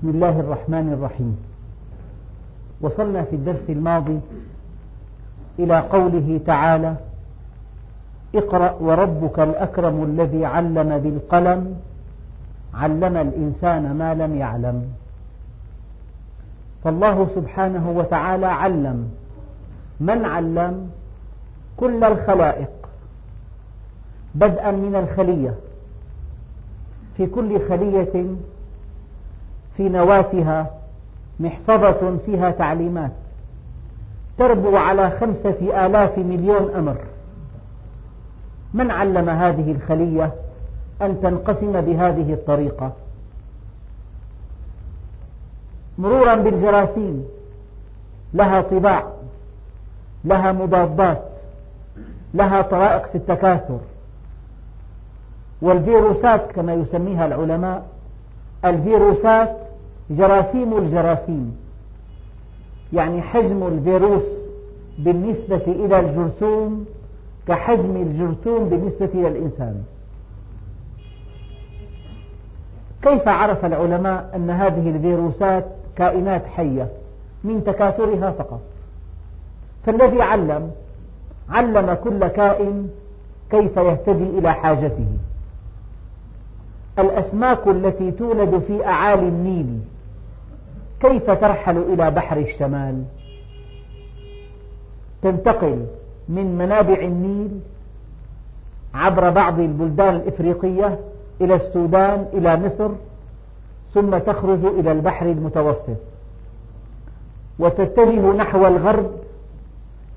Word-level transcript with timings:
بسم 0.00 0.08
الله 0.08 0.40
الرحمن 0.40 0.92
الرحيم. 0.92 1.36
وصلنا 2.80 3.22
في 3.22 3.36
الدرس 3.36 3.64
الماضي 3.68 4.20
إلى 5.58 5.78
قوله 5.80 6.40
تعالى 6.46 6.94
اقرأ 8.34 8.72
وربك 8.80 9.38
الأكرم 9.38 10.04
الذي 10.04 10.44
علم 10.44 10.98
بالقلم 10.98 11.76
علم 12.74 13.16
الإنسان 13.16 13.96
ما 13.96 14.14
لم 14.14 14.36
يعلم. 14.36 14.84
فالله 16.84 17.28
سبحانه 17.34 17.90
وتعالى 17.90 18.46
علم 18.46 19.10
من 20.00 20.24
علم 20.24 20.90
كل 21.76 22.04
الخلائق 22.04 22.72
بدءا 24.34 24.70
من 24.70 24.94
الخلية. 24.94 25.54
في 27.16 27.26
كل 27.26 27.68
خلية 27.68 28.24
في 29.80 29.88
نواتها 29.88 30.70
محفظة 31.40 32.16
فيها 32.26 32.50
تعليمات. 32.50 33.10
تربو 34.38 34.76
على 34.76 35.10
خمسة 35.10 35.86
آلاف 35.86 36.18
مليون 36.18 36.74
أمر. 36.74 36.96
من 38.74 38.90
علم 38.90 39.28
هذه 39.28 39.72
الخلية 39.72 40.32
أن 41.02 41.20
تنقسم 41.22 41.80
بهذه 41.80 42.32
الطريقة؟ 42.32 42.92
مرورا 45.98 46.34
بالجراثيم 46.34 47.24
لها 48.34 48.60
طباع 48.60 49.04
لها 50.24 50.52
مضادات 50.52 51.22
لها 52.34 52.62
طرائق 52.62 53.06
في 53.06 53.14
التكاثر. 53.14 53.78
والفيروسات 55.62 56.52
كما 56.52 56.74
يسميها 56.74 57.26
العلماء 57.26 57.86
الفيروسات 58.64 59.69
جراثيم 60.10 60.78
الجراثيم 60.78 61.56
يعني 62.92 63.22
حجم 63.22 63.66
الفيروس 63.66 64.22
بالنسبة 64.98 65.62
إلى 65.66 66.00
الجرثوم 66.00 66.84
كحجم 67.48 67.96
الجرثوم 67.96 68.68
بالنسبة 68.68 69.10
إلى 69.14 69.28
الإنسان. 69.28 69.82
كيف 73.02 73.28
عرف 73.28 73.64
العلماء 73.64 74.30
أن 74.36 74.50
هذه 74.50 74.90
الفيروسات 74.90 75.64
كائنات 75.96 76.46
حية 76.46 76.88
من 77.44 77.64
تكاثرها 77.64 78.30
فقط؟ 78.30 78.60
فالذي 79.86 80.22
علم 80.22 80.70
علم 81.50 81.94
كل 82.04 82.28
كائن 82.28 82.90
كيف 83.50 83.76
يهتدي 83.76 84.38
إلى 84.38 84.52
حاجته. 84.52 85.06
الأسماك 86.98 87.68
التي 87.68 88.10
تولد 88.10 88.62
في 88.66 88.86
أعالي 88.86 89.28
النيل 89.28 89.80
كيف 91.00 91.30
ترحل 91.30 91.78
إلى 91.78 92.10
بحر 92.10 92.36
الشمال؟ 92.36 93.04
تنتقل 95.22 95.86
من 96.28 96.58
منابع 96.58 96.94
النيل 96.94 97.60
عبر 98.94 99.30
بعض 99.30 99.60
البلدان 99.60 100.16
الإفريقية 100.16 100.98
إلى 101.40 101.54
السودان 101.54 102.26
إلى 102.32 102.56
مصر 102.56 102.90
ثم 103.94 104.18
تخرج 104.18 104.64
إلى 104.64 104.92
البحر 104.92 105.26
المتوسط. 105.26 105.96
وتتجه 107.58 108.32
نحو 108.32 108.66
الغرب 108.66 109.10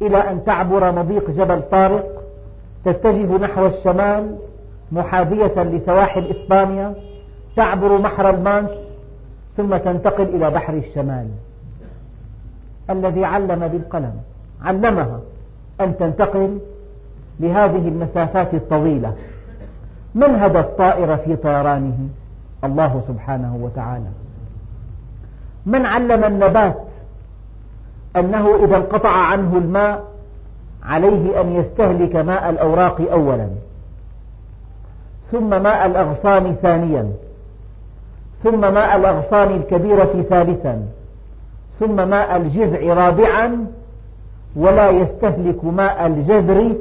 إلى 0.01 0.17
أن 0.17 0.45
تعبر 0.45 0.91
مضيق 0.91 1.31
جبل 1.31 1.61
طارق. 1.61 2.23
تتجه 2.85 3.37
نحو 3.37 3.65
الشمال 3.65 4.35
محاذية 4.91 5.63
لسواحل 5.63 6.31
إسبانيا. 6.31 6.93
تعبر 7.55 7.97
بحر 7.97 8.29
المانش 8.29 8.71
ثم 9.57 9.77
تنتقل 9.77 10.23
إلى 10.23 10.51
بحر 10.51 10.73
الشمال 10.73 11.27
الذي 12.89 13.25
علم 13.25 13.67
بالقلم. 13.67 14.13
علمها 14.61 15.19
أن 15.81 15.97
تنتقل 15.97 16.59
لهذه 17.39 17.87
المسافات 17.87 18.53
الطويلة. 18.53 19.13
من 20.15 20.35
هدى 20.35 20.59
الطائر 20.59 21.17
في 21.17 21.35
طيرانه. 21.35 21.97
الله 22.63 23.03
سبحانه 23.07 23.59
وتعالى. 23.61 24.09
من 25.65 25.85
علم 25.85 26.23
النبات 26.23 26.77
أنه 28.15 28.65
إذا 28.65 28.77
انقطع 28.77 29.09
عنه 29.09 29.57
الماء 29.57 30.03
عليه 30.83 31.41
أن 31.41 31.55
يستهلك 31.55 32.15
ماء 32.15 32.49
الأوراق 32.49 33.11
أولا. 33.11 33.49
ثم 35.31 35.63
ماء 35.63 35.85
الأغصان 35.85 36.55
ثانيا. 36.61 37.11
ثم 38.43 38.73
ماء 38.73 38.95
الأغصان 38.95 39.55
الكبيرة 39.55 40.25
ثالثا. 40.29 40.81
ثم 41.79 42.09
ماء 42.09 42.37
الجذع 42.37 42.93
رابعا. 42.93 43.65
ولا 44.55 44.89
يستهلك 44.89 45.65
ماء 45.65 46.07
الجذر 46.07 46.75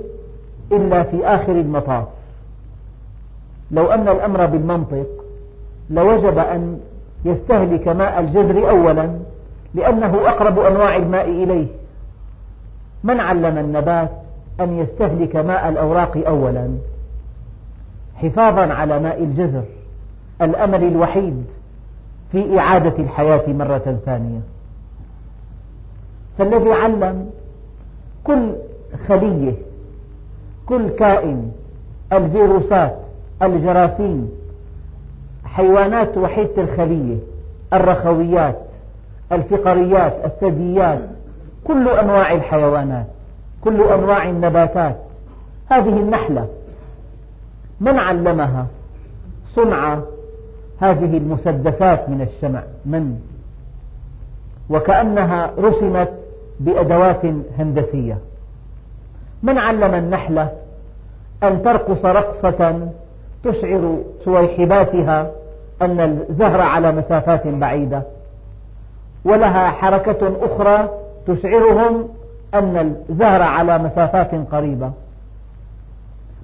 إلا 0.73 1.03
في 1.03 1.27
آخر 1.27 1.53
المطاف. 1.53 2.05
لو 3.71 3.87
أن 3.87 4.09
الأمر 4.09 4.47
بالمنطق 4.47 5.07
لوجب 5.91 6.39
أن 6.39 6.81
يستهلك 7.25 7.89
ماء 7.89 8.21
الجذر 8.21 8.71
أولا 8.71 9.11
لأنه 9.75 10.29
أقرب 10.29 10.59
أنواع 10.59 10.97
الماء 10.97 11.29
إليه. 11.29 11.67
من 13.05 13.21
علم 13.21 13.59
النبات 13.59 14.11
أن 14.61 14.79
يستهلك 14.79 15.37
ماء 15.37 15.69
الأوراق 15.69 16.23
أولا؟ 16.27 16.69
حفاظا 18.17 18.75
على 18.75 19.01
ماء 19.01 19.23
الجذر. 19.23 19.65
الأمل 20.43 20.85
الوحيد 20.85 21.45
في 22.33 22.59
إعادة 22.59 23.03
الحياة 23.03 23.49
مرة 23.49 23.99
ثانية. 24.07 24.41
فالذي 26.39 26.73
علم 26.73 27.31
كل 28.25 28.53
خلية 29.09 29.55
كل 30.67 30.89
كائن 30.89 31.53
الفيروسات 32.13 32.97
الجراثيم 33.43 34.31
حيوانات 35.45 36.19
وحيدة 36.19 36.63
الخلية 36.63 37.17
الرخويات 37.73 38.59
الفقريات 39.33 40.17
الثدييات 40.25 41.01
كل 41.65 41.89
أنواع 41.89 42.33
الحيوانات 42.33 43.07
كل 43.65 43.83
أنواع 43.83 44.29
النباتات 44.29 44.97
هذه 45.71 46.01
النحلة 46.01 46.49
من 47.81 47.99
علمها؟ 47.99 48.67
صنع 49.55 49.99
هذه 50.83 51.17
المسدسات 51.17 52.09
من 52.09 52.21
الشمع 52.21 52.63
من؟ 52.87 53.19
وكأنها 54.71 55.51
رسمت 55.59 56.09
بأدوات 56.61 57.21
هندسية. 57.59 58.19
من 59.43 59.59
علم 59.59 59.95
النحلة 59.95 60.49
أن 61.43 61.63
ترقص 61.63 62.05
رقصة 62.05 62.89
تشعر 63.45 63.99
سويحباتها 64.25 65.31
أن 65.83 66.01
الزهر 66.31 66.61
على 66.61 66.93
مسافات 66.93 67.47
بعيدة؟ 67.47 68.03
ولها 69.25 69.71
حركة 69.71 70.37
أخرى 70.43 70.89
تشعرهم 71.27 72.09
أن 72.55 72.95
الزهر 73.11 73.43
على 73.43 73.79
مسافات 73.79 74.31
قريبة. 74.53 74.91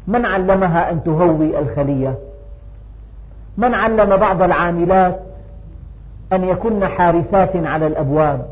من 0.07 0.27
علمها 0.27 0.91
أن 0.91 1.05
تهوي 1.05 1.59
الخلية؟ 1.59 2.28
من 3.59 3.75
علم 3.75 4.17
بعض 4.17 4.43
العاملات 4.43 5.21
أن 6.33 6.45
يكن 6.45 6.87
حارسات 6.87 7.57
على 7.57 7.87
الأبواب؟ 7.87 8.47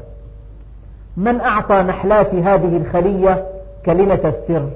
من 1.17 1.41
أعطى 1.41 1.83
نحلات 1.83 2.35
هذه 2.35 2.77
الخلية 2.77 3.47
كلمة 3.87 4.21
السر؟ 4.25 4.69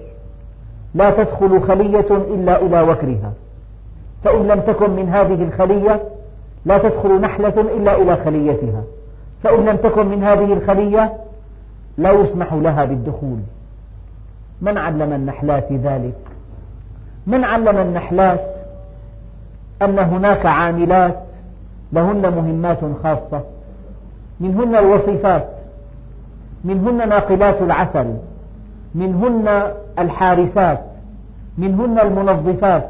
لا 0.94 1.10
تدخل 1.10 1.62
خلية 1.62 2.06
إلا 2.10 2.62
إلى 2.62 2.80
وكرها. 2.80 3.32
فإن 4.24 4.48
لم 4.48 4.60
تكن 4.60 4.90
من 4.90 5.08
هذه 5.08 5.42
الخلية 5.44 6.02
لا 6.64 6.78
تدخل 6.78 7.20
نحلة 7.20 7.60
إلا 7.60 7.96
إلى 7.96 8.16
خليتها. 8.16 8.82
فإن 9.42 9.64
لم 9.64 9.76
تكن 9.76 10.06
من 10.06 10.22
هذه 10.22 10.52
الخلية 10.52 11.12
لا 11.98 12.12
يسمح 12.12 12.54
لها 12.54 12.84
بالدخول. 12.84 13.38
من 14.60 14.78
علم 14.78 15.12
النحلات 15.12 15.72
ذلك؟ 15.72 16.14
من 17.26 17.44
علم 17.44 17.78
النحلات 17.78 18.59
أن 19.82 19.98
هناك 19.98 20.46
عاملات 20.46 21.16
لهن 21.92 22.34
مهمات 22.34 22.78
خاصة. 23.02 23.40
منهن 24.40 24.74
الوصيفات 24.74 25.48
منهن 26.64 27.08
ناقلات 27.08 27.62
العسل 27.62 28.14
منهن 28.94 29.72
الحارسات 29.98 30.80
منهن 31.58 31.98
المنظفات 31.98 32.88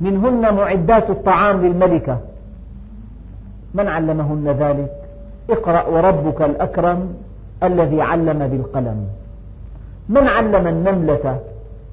منهن 0.00 0.54
معدات 0.54 1.10
الطعام 1.10 1.66
للملكة. 1.66 2.18
من 3.74 3.88
علمهن 3.88 4.48
ذلك؟ 4.48 4.92
اقرأ 5.50 5.86
وربك 5.86 6.42
الأكرم 6.42 7.14
الذي 7.62 8.02
علم 8.02 8.48
بالقلم. 8.48 9.06
من 10.08 10.28
علم 10.28 10.66
النملة 10.66 11.38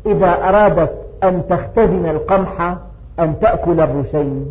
إذا 0.05 0.29
أرادت 0.49 0.91
أن 1.23 1.43
تختزن 1.49 2.05
القمح 2.05 2.75
أن 3.19 3.39
تأكل 3.39 3.79
الرشين 3.79 4.45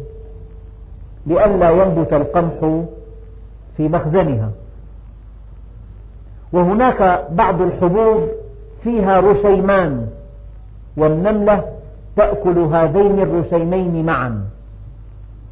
لئلا 1.26 1.70
ينبت 1.70 2.12
القمح 2.12 2.84
في 3.76 3.88
مخزنها. 3.88 4.50
وهناك 6.52 7.24
بعض 7.30 7.62
الحبوب 7.62 8.28
فيها 8.84 9.20
رشيمان 9.20 10.06
والنملة 10.96 11.64
تأكل 12.16 12.58
هذين 12.58 13.20
الرشيمين 13.20 14.06
معا 14.06 14.44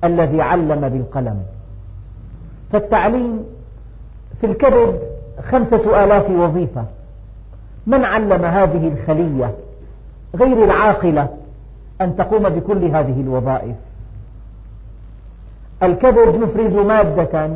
الذي 0.05 0.43
علم 0.43 0.89
بالقلم. 0.89 1.43
فالتعليم 2.73 3.45
في 4.41 4.47
الكبد 4.47 5.01
خمسة 5.51 6.05
آلاف 6.05 6.31
وظيفة. 6.31 6.85
من 7.87 8.05
علم 8.05 8.45
هذه 8.45 8.89
الخلية؟ 8.89 9.55
غير 10.37 10.65
العاقلة. 10.65 11.29
أن 12.01 12.17
تقوم 12.17 12.49
بكل 12.49 12.85
هذه 12.85 13.21
الوظائف. 13.21 13.77
الكبد 15.83 16.35
يفرز 16.43 16.73
مادة 16.87 17.49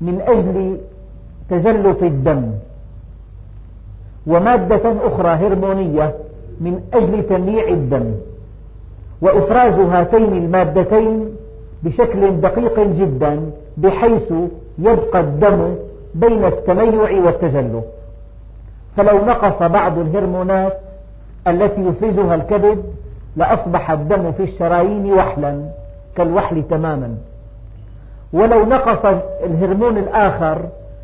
من 0.00 0.20
أجل 0.26 0.78
تجلط 1.50 2.02
الدم 2.02 2.50
ومادة 4.26 5.06
أخرى 5.06 5.28
هرمونية 5.28 6.14
من 6.60 6.80
أجل 6.92 7.22
تمييع 7.28 7.68
الدم 7.68 8.14
وإفراز 9.20 9.74
هاتين 9.74 10.32
المادتين 10.32 11.28
بشكل 11.82 12.40
دقيق 12.40 12.80
جدا 12.80 13.50
بحيث 13.76 14.32
يبقى 14.78 15.20
الدم 15.20 15.74
بين 16.14 16.44
التميع 16.44 17.24
والتجلط. 17.24 17.84
فلو 18.96 19.24
نقص 19.24 19.62
بعض 19.62 19.98
الهرمونات 19.98 20.78
التي 21.46 21.80
يفرزها 21.80 22.34
الكبد 22.34 22.82
لأصبح 23.36 23.90
الدم 23.90 24.32
في 24.32 24.42
الشرايين 24.42 25.12
وحلا 25.12 25.60
كالوحل 26.16 26.62
تماما. 26.70 27.14
ولو 28.32 28.64
نقص 28.66 29.04
الهرمون 29.44 29.98
الآخر 29.98 30.58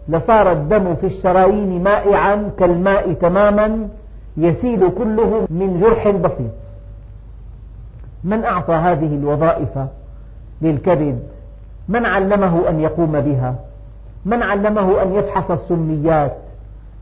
لصار 0.08 0.52
الدم 0.52 0.94
في 0.94 1.06
الشرايين 1.06 1.82
مائعا 1.82 2.50
كالماء 2.58 3.12
تماما 3.12 3.88
يسيل 4.36 4.90
كله 4.98 5.46
من 5.50 5.80
جرح 5.80 6.08
بسيط. 6.08 6.50
من 8.24 8.44
أعطى 8.44 8.74
هذه 8.74 9.14
الوظائف 9.16 9.78
للكبد؟ 10.62 11.18
من 11.88 12.06
علمه 12.06 12.68
أن 12.68 12.80
يقوم 12.80 13.20
بها؟ 13.20 13.54
من 14.24 14.42
علمه 14.42 15.02
أن 15.02 15.14
يفحص 15.14 15.50
السميات؟ 15.50 16.36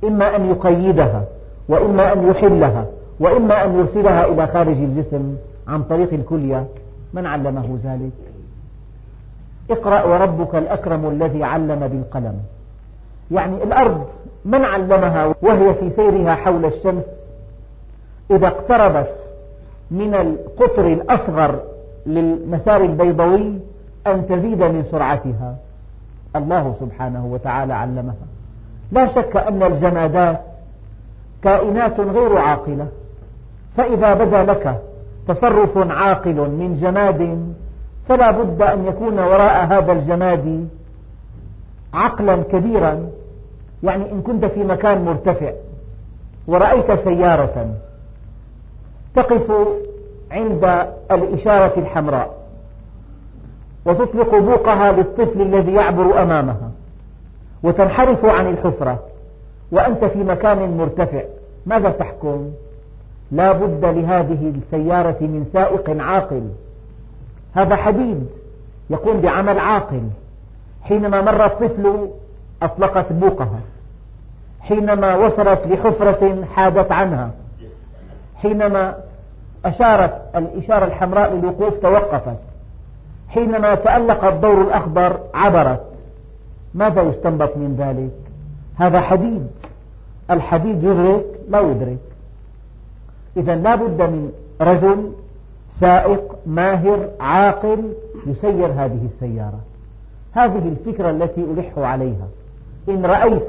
إما 0.05 0.37
أن 0.37 0.51
يقيدها 0.51 1.25
وإما 1.69 2.13
أن 2.13 2.29
يحلها. 2.31 2.87
وإما 3.21 3.65
أن 3.65 3.79
يرسلها 3.79 4.27
إلى 4.27 4.47
خارج 4.47 4.77
الجسم 4.77 5.37
عن 5.69 5.83
طريق 5.83 6.13
الكلية 6.13 6.67
من 7.13 7.27
علمه 7.27 7.79
ذلك؟ 7.85 8.13
اقرأ 9.71 10.03
وربك 10.03 10.55
الأكرم 10.55 11.09
الذي 11.09 11.45
علم 11.45 11.89
بالقلم. 11.89 12.35
يعني 13.31 13.63
الأرض 13.63 14.07
من 14.45 14.65
علمها 14.65 15.35
وهي 15.43 15.75
في 15.75 15.91
سيرها 15.91 16.35
حول 16.35 16.65
الشمس؟ 16.65 17.05
إذا 18.31 18.47
اقتربت 18.47 19.15
من 19.91 20.15
القطر 20.15 20.87
الأصغر 20.87 21.61
للمسار 22.07 22.81
البيضوي 22.81 23.59
أن 24.07 24.27
تزيد 24.27 24.63
من 24.63 24.85
سرعتها. 24.91 25.57
الله 26.37 26.75
سبحانه 26.81 27.27
وتعالى 27.27 27.75
علمها. 27.75 28.27
لا 28.93 29.07
شك 29.07 29.37
أن 29.37 29.63
الجمادات 29.63 30.41
كائنات 31.43 32.01
غير 32.01 32.39
عاقلة. 32.39 32.87
فإذا 33.79 34.15
بدا 34.15 34.43
لك 34.43 34.83
تصرف 35.29 35.79
عاقل 35.79 36.35
من 36.35 36.79
جماد 36.81 37.53
فلا 38.09 38.31
بد 38.31 38.63
أن 38.63 38.87
يكون 38.87 39.19
وراء 39.19 39.67
هذا 39.67 39.93
الجماد 39.93 40.69
عقلا 41.95 42.37
كبيرا 42.37 43.11
يعني 43.83 44.13
إن 44.13 44.23
كنت 44.23 44.45
في 44.45 44.65
مكان 44.65 45.05
مرتفع 45.05 45.53
ورأيت 46.47 46.93
سيارة 47.05 47.75
تقف 49.15 49.53
عند 50.31 50.87
الإشارة 51.11 51.79
الحمراء 51.79 52.35
وتطلق 53.87 54.39
بوقها 54.39 54.93
للطفل 54.93 55.43
الذي 55.43 55.73
يعبر 55.73 56.23
أمامها 56.23 56.71
وتنحرف 57.63 58.25
عن 58.25 58.47
الحفرة 58.47 58.99
وأنت 59.73 60.05
في 60.05 60.19
مكان 60.19 60.77
مرتفع 60.77 61.23
ماذا 61.67 61.91
تحكم؟ 61.91 62.51
لا 63.33 63.53
بد 63.53 63.85
لهذه 63.85 64.53
السيارة 64.57 65.17
من 65.21 65.47
سائق 65.53 66.03
عاقل. 66.03 66.49
هذا 67.55 67.77
حديد 67.77 68.27
يقوم 68.91 69.21
بعمل 69.21 69.59
عاقل. 69.59 70.03
حينما 70.83 71.21
مر 71.21 71.45
الطفل 71.47 72.09
أطلقت 72.63 73.13
بوقها. 73.13 73.61
حينما 74.61 75.15
وصلت 75.15 75.67
لحفرة 75.67 76.45
حادت 76.55 76.93
عنها. 76.93 77.31
حينما 78.37 78.95
أشارت 79.65 80.23
الإشارة 80.37 80.85
الحمراء 80.85 81.35
للوقوف 81.35 81.79
توقفت. 81.83 82.39
حينما 83.29 83.75
تألق 83.75 84.25
الدور 84.25 84.61
الأخضر 84.63 85.21
عبرت. 85.35 85.85
ماذا 86.75 87.03
يستنبط 87.03 87.57
من 87.57 87.77
ذلك؟ 87.79 88.31
هذا 88.77 89.01
حديد. 89.01 89.47
الحديد 90.31 90.85
يدرك 90.85 91.25
لا 91.51 91.61
يدرك. 91.61 91.99
إذا 93.37 93.55
لا 93.55 93.75
بد 93.75 94.03
من 94.03 94.33
رجل 94.61 95.13
سائق 95.81 96.35
ماهر 96.47 97.09
عاقل 97.21 97.93
يسير 98.27 98.67
هذه 98.67 99.09
السيارة. 99.15 99.61
هذه 100.33 100.69
الفكرة 100.69 101.11
التي 101.11 101.41
ألح 101.41 101.79
عليها. 101.79 102.29
إن 102.89 103.07
رأيت 103.07 103.49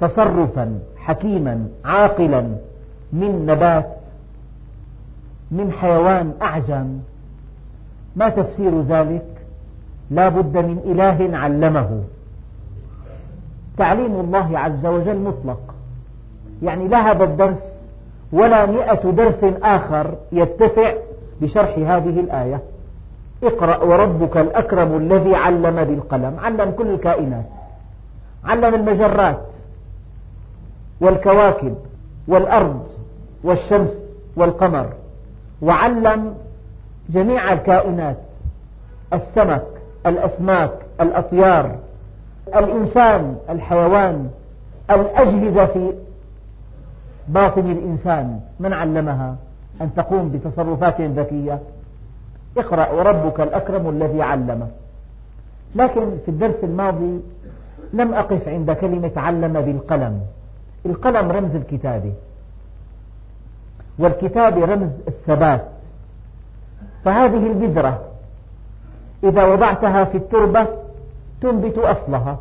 تصرفا 0.00 0.78
حكيما 0.96 1.68
عاقلا 1.84 2.40
من 3.12 3.46
نبات 3.46 3.86
من 5.50 5.72
حيوان 5.72 6.32
أعجم 6.42 6.98
ما 8.16 8.28
تفسير 8.28 8.80
ذلك؟ 8.80 9.26
لا 10.10 10.28
بد 10.28 10.56
من 10.56 10.78
إله 10.84 11.38
علمه. 11.38 12.02
تعليم 13.78 14.20
الله 14.20 14.58
عز 14.58 14.86
وجل 14.86 15.16
مطلق. 15.16 15.74
يعني 16.62 16.88
لا 16.88 17.10
هذا 17.10 17.24
الدرس 17.24 17.75
ولا 18.32 18.66
مئة 18.66 19.10
درس 19.10 19.44
آخر 19.62 20.14
يتسع 20.32 20.92
لشرح 21.40 21.78
هذه 21.78 22.20
الآية. 22.20 22.60
اقرأ 23.42 23.84
وربك 23.84 24.36
الأكرم 24.36 24.96
الذي 24.96 25.34
علم 25.34 25.84
بالقلم. 25.84 26.36
علم 26.42 26.70
كل 26.70 26.86
الكائنات. 26.86 27.44
علم 28.44 28.74
المجرات 28.74 29.40
والكواكب 31.00 31.74
والأرض 32.28 32.86
والشمس 33.44 33.90
والقمر. 34.36 34.86
وعلم 35.62 36.34
جميع 37.08 37.52
الكائنات. 37.52 38.16
السمك 39.12 39.66
الأسماك 40.06 40.70
الأطيار 41.00 41.76
الإنسان 42.56 43.36
الحيوان 43.50 44.30
الأجهزة 44.90 45.66
في 45.66 45.92
باطن 47.28 47.70
الإنسان 47.70 48.40
من 48.60 48.72
علمها؟ 48.72 49.36
أن 49.80 49.94
تقوم 49.94 50.28
بتصرفات 50.28 51.00
ذكية. 51.00 51.58
اقرأ 52.58 52.90
وربك 52.90 53.40
الأكرم 53.40 53.88
الذي 53.88 54.22
علم 54.22 54.68
لكن 55.74 56.10
في 56.24 56.30
الدرس 56.30 56.64
الماضي 56.64 57.20
لم 57.92 58.14
أقف 58.14 58.48
عند 58.48 58.72
كلمة 58.72 59.12
علم 59.16 59.52
بالقلم. 59.52 60.20
القلم 60.86 61.32
رمز 61.32 61.54
الكتابة 61.54 62.12
والكتابة 63.98 64.64
رمز 64.64 64.90
الثبات. 65.08 65.64
فهذه 67.04 67.46
البذرة 67.46 68.00
إذا 69.24 69.44
وضعتها 69.44 70.04
في 70.04 70.16
التربة 70.16 70.66
تنبت 71.40 71.78
أصلها. 71.78 72.38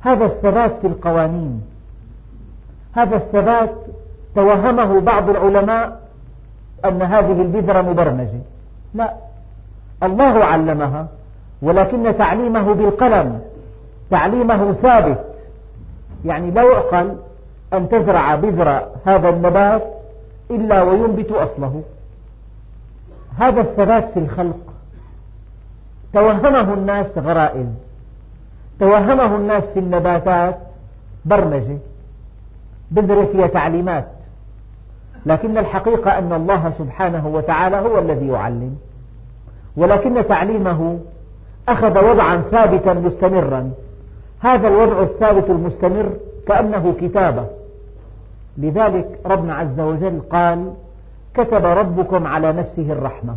هذا 0.00 0.24
الثبات 0.24 0.76
في 0.80 0.86
القوانين. 0.86 1.71
هذا 2.92 3.16
الثبات 3.16 3.70
توهمه 4.34 5.00
بعض 5.00 5.30
العلماء 5.30 6.00
أن 6.84 7.02
هذه 7.02 7.42
البذرة 7.42 7.80
مبرمجة. 7.80 8.40
لا 8.94 9.14
الله 10.02 10.44
علمها 10.44 11.06
ولكن 11.62 12.18
تعليمه 12.18 12.74
بالقلم 12.74 13.40
تعليمه 14.10 14.72
ثابت. 14.72 15.24
يعني 16.24 16.50
لا 16.50 16.62
يعقل 16.62 17.16
أن 17.72 17.88
تزرع 17.88 18.34
بذر 18.34 18.86
هذا 19.06 19.28
النبات 19.28 19.82
إلا 20.50 20.82
وينبت 20.82 21.32
أصله. 21.32 21.82
هذا 23.38 23.60
الثبات 23.60 24.10
في 24.10 24.18
الخلق. 24.18 24.58
توهمه 26.12 26.74
الناس 26.74 27.18
غرائز. 27.18 27.66
توهمه 28.80 29.36
الناس 29.36 29.64
في 29.64 29.78
النباتات 29.78 30.58
برمجة. 31.24 31.78
بذرة 32.92 33.24
فيها 33.32 33.46
تعليمات. 33.46 34.06
لكن 35.26 35.58
الحقيقة 35.58 36.18
أن 36.18 36.32
الله 36.32 36.72
سبحانه 36.78 37.26
وتعالى 37.26 37.76
هو 37.76 37.98
الذي 37.98 38.28
يعلم. 38.28 38.76
ولكن 39.76 40.28
تعليمه 40.28 40.98
أخذ 41.68 42.04
وضعا 42.10 42.36
ثابتا 42.50 42.92
مستمرا. 42.92 43.70
هذا 44.40 44.68
الوضع 44.68 45.02
الثابت 45.02 45.50
المستمر 45.50 46.12
كأنه 46.46 46.94
كتابة. 47.00 47.46
لذلك 48.58 49.20
ربنا 49.26 49.54
عز 49.54 49.80
وجل 49.80 50.20
قال 50.30 50.72
كتب 51.34 51.64
ربكم 51.64 52.26
على 52.26 52.52
نفسه 52.52 52.92
الرحمة 52.92 53.36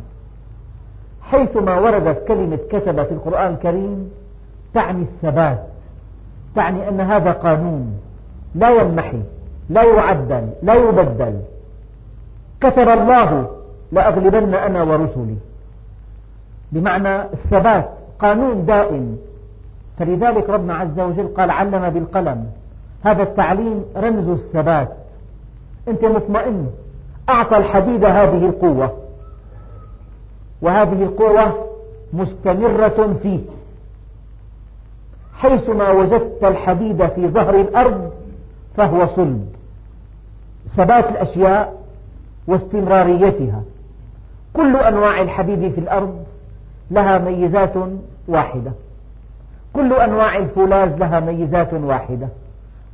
حيثما 1.21 1.79
وردت 1.79 2.27
كلمة 2.27 2.59
كتب 2.69 3.03
في 3.03 3.11
القرآن 3.11 3.53
الكريم 3.53 4.11
تعني 4.73 5.01
الثبات 5.01 5.63
تعني 6.55 6.89
أن 6.89 7.01
هذا 7.01 7.31
قانون 7.31 7.99
لا 8.55 8.69
ينمحي 8.69 9.21
لا 9.69 9.83
يعدل 9.83 10.49
لا 10.63 10.73
يبدل 10.73 11.41
كتب 12.61 12.89
الله 12.89 13.49
لأغلبن 13.91 14.53
أنا 14.53 14.83
ورسلي. 14.83 15.35
بمعنى 16.71 17.21
الثبات 17.21 17.89
قانون 18.19 18.65
دائم. 18.65 19.17
فلذلك 19.99 20.49
ربنا 20.49 20.75
عز 20.75 20.99
وجل 20.99 21.27
قال 21.37 21.51
علم 21.51 21.89
بالقلم. 21.89 22.45
هذا 23.03 23.23
التعليم 23.23 23.85
رمز 23.97 24.29
الثبات. 24.29 24.89
أنت 25.87 26.05
مطمئن. 26.05 26.67
أعطى 27.29 27.57
الحديد 27.57 28.05
هذه 28.05 28.45
القوة. 28.45 28.97
وهذه 30.61 31.03
القوة 31.03 31.67
مستمرة 32.13 33.15
فيه. 33.23 33.39
حيثما 35.33 35.91
وجدت 35.91 36.43
الحديد 36.43 37.07
في 37.07 37.27
ظهر 37.27 37.55
الأرض 37.55 38.11
فهو 38.77 39.07
صلب. 39.15 39.54
ثبات 40.77 41.09
الأشياء 41.09 41.73
واستمراريتها. 42.47 43.61
كل 44.53 44.75
أنواع 44.75 45.21
الحديد 45.21 45.71
في 45.71 45.79
الأرض 45.79 46.25
لها 46.91 47.17
ميزات 47.17 47.73
واحدة. 48.27 48.71
كل 49.73 49.93
أنواع 49.93 50.37
الفولاذ 50.37 50.97
لها 50.97 51.19
ميزات 51.19 51.73
واحدة. 51.73 52.27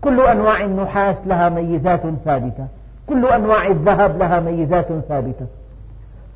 كل 0.01 0.21
أنواع 0.21 0.63
النحاس 0.63 1.15
لها 1.25 1.49
ميزات 1.49 2.01
ثابتة. 2.25 2.67
كل 3.07 3.25
أنواع 3.25 3.67
الذهب 3.67 4.19
لها 4.19 4.39
ميزات 4.39 4.87
ثابتة. 5.09 5.45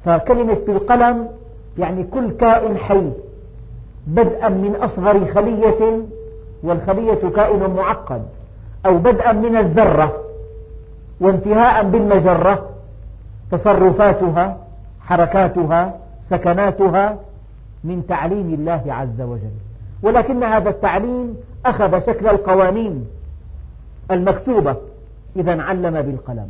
فكلمة 0.06 0.58
بالقلم 0.68 1.28
يعني 1.78 2.04
كل 2.04 2.32
كائن 2.32 2.78
حي 2.78 3.12
بدءا 4.08 4.50
من 4.50 4.76
أصغر 4.82 5.26
خلية 5.26 6.00
والخلية 6.64 7.30
كائن 7.36 7.76
معقد 7.78 8.22
أو 8.86 8.98
بدءا 8.98 9.32
من 9.32 9.56
الذرة. 9.56 10.25
وانتهاء 11.20 11.84
بالمجرة 11.90 12.70
تصرفاتها 13.52 14.58
حركاتها 15.02 16.00
سكناتها 16.30 17.18
من 17.84 18.08
تعليم 18.08 18.54
الله 18.54 18.84
عز 18.88 19.22
وجل. 19.22 19.56
ولكن 20.04 20.44
هذا 20.44 20.70
التعليم 20.70 21.38
أخذ 21.66 22.00
شكل 22.00 22.28
القوانين 22.28 23.08
المكتوبة. 24.12 24.76
إذا 25.36 25.62
علم 25.62 26.02
بالقلم. 26.02 26.50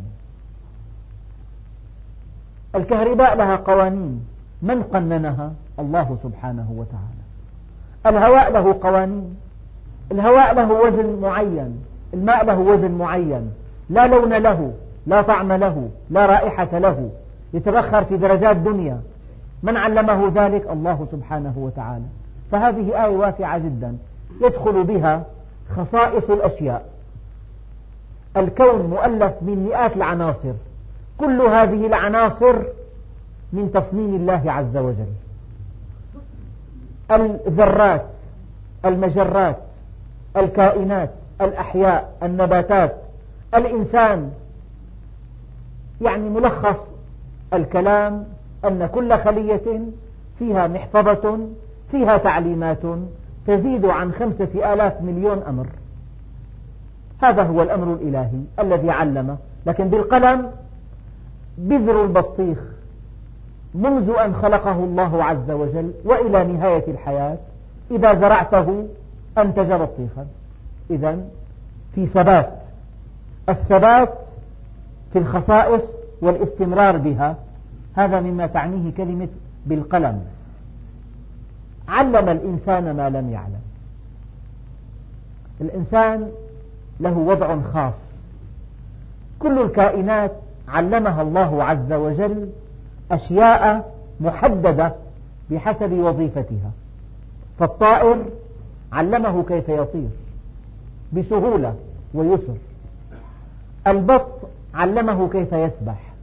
الكهرباء 2.75 3.35
لها 3.35 3.55
قوانين. 3.55 4.25
من 4.61 4.83
قننها؟ 4.83 5.51
الله 5.79 6.17
سبحانه 6.23 6.73
وتعالى. 6.77 7.25
الهواء 8.05 8.51
له 8.51 8.79
قوانين. 8.81 9.35
الهواء 10.11 10.53
له 10.53 10.71
وزن 10.71 11.19
معين. 11.21 11.83
الماء 12.13 12.45
له 12.45 12.59
وزن 12.59 12.91
معين. 12.91 13.51
لا 13.89 14.07
لون 14.07 14.33
له 14.33 14.73
لا 15.07 15.21
طعم 15.21 15.53
له 15.53 15.89
لا 16.09 16.25
رائحة 16.25 16.77
له. 16.79 17.09
يتبخر 17.53 18.03
في 18.03 18.17
درجات 18.17 18.55
دنيا. 18.55 19.01
من 19.63 19.77
علمه 19.77 20.31
ذلك؟ 20.35 20.69
الله 20.69 21.07
سبحانه 21.11 21.53
وتعالى. 21.57 22.05
فهذه 22.51 23.05
آية 23.05 23.09
واسعة 23.09 23.57
جدا. 23.57 23.97
يدخل 24.41 24.83
بها 24.83 25.23
خصائص 25.75 26.29
الأشياء. 26.29 26.85
الكون 28.37 28.81
مؤلف 28.81 29.33
من 29.41 29.67
مئات 29.69 29.95
العناصر. 29.95 30.53
كل 31.17 31.41
هذه 31.41 31.87
العناصر 31.87 32.55
من 33.53 33.71
تصميم 33.73 34.15
الله 34.15 34.51
عز 34.51 34.77
وجل. 34.77 35.13
الذرات 37.11 38.05
المجرات 38.85 39.57
الكائنات 40.37 41.09
الأحياء 41.41 42.13
النباتات 42.23 42.95
الإنسان 43.53 44.31
يعني 46.01 46.29
ملخص 46.29 46.77
الكلام 47.53 48.25
أن 48.65 48.85
كل 48.85 49.17
خلية 49.17 49.81
فيها 50.39 50.67
محفظة 50.67 51.39
فيها 51.91 52.17
تعليمات 52.17 52.81
تزيد 53.47 53.85
عن 53.85 54.11
خمسة 54.11 54.73
آلاف 54.73 55.01
مليون 55.01 55.43
أمر. 55.43 55.67
هذا 57.21 57.43
هو 57.43 57.61
الأمر 57.61 57.93
الإلهي 57.93 58.41
الذي 58.59 58.89
علم 58.89 59.37
لكن 59.65 59.87
بالقلم 59.87 60.51
بذر 61.57 62.03
البطيخ 62.03 62.57
منذ 63.75 64.13
أن 64.25 64.35
خلقه 64.35 64.83
الله 64.83 65.23
عز 65.23 65.51
وجل 65.51 65.91
وإلى 66.05 66.43
نهاية 66.43 66.83
الحياة 66.87 67.37
إذا 67.91 68.13
زرعته 68.13 68.87
أنتج 69.37 69.73
بطيخا. 69.73 70.27
إذا 70.89 71.19
في 71.95 72.07
ثبات 72.07 72.64
الثبات 73.49 74.13
في 75.13 75.19
الخصائص 75.19 75.83
والاستمرار 76.21 76.97
بها. 76.97 77.35
هذا 77.95 78.19
مما 78.19 78.47
تعنيه 78.47 78.91
كلمة 78.91 79.27
بالقلم. 79.65 80.21
علم 81.87 82.29
الإنسان 82.29 82.95
ما 82.95 83.09
لم 83.09 83.29
يعلم. 83.29 83.61
الإنسان 85.61 86.31
له 86.99 87.17
وضع 87.17 87.61
خاص. 87.61 87.93
كل 89.39 89.61
الكائنات 89.61 90.31
علمها 90.67 91.21
الله 91.21 91.63
عز 91.63 91.93
وجل 91.93 92.49
أشياء 93.11 93.93
محددة 94.19 94.93
بحسب 95.51 95.91
وظيفتها. 95.91 96.71
فالطائر 97.59 98.25
علمه 98.91 99.43
كيف 99.43 99.69
يطير. 99.69 100.09
بسهولة 101.13 101.75
ويسر. 102.13 102.57
البط 103.87 104.27
علمه 104.73 105.29
كيف 105.29 105.53
يسبح. 105.53 106.13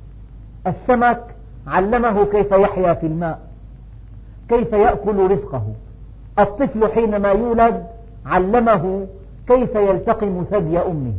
السمك 0.67 1.25
علمه 1.67 2.25
كيف 2.25 2.53
يحيا 2.53 2.95
في 2.95 3.07
الماء. 3.07 3.41
كيف 4.49 4.73
يأكل 4.73 5.31
رزقه. 5.31 5.67
الطفل 6.39 6.93
حينما 6.93 7.29
يولد 7.29 7.87
علمه 8.27 9.07
كيف 9.49 9.75
يلتقم 9.75 10.45
ثدي 10.51 10.79
أمه. 10.79 11.15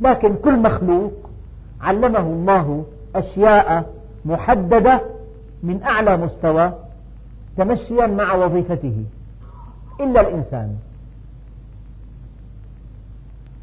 لكن 0.00 0.34
كل 0.44 0.58
مخلوق 0.58 1.12
علمه 1.80 2.18
الله 2.18 2.84
أشياء 3.14 3.90
محددة 4.24 5.00
من 5.62 5.82
أعلى 5.82 6.16
مستوى 6.16 6.72
تمشيا 7.56 8.06
مع 8.06 8.34
وظيفته. 8.34 9.04
إلا 10.00 10.20
الإنسان. 10.20 10.76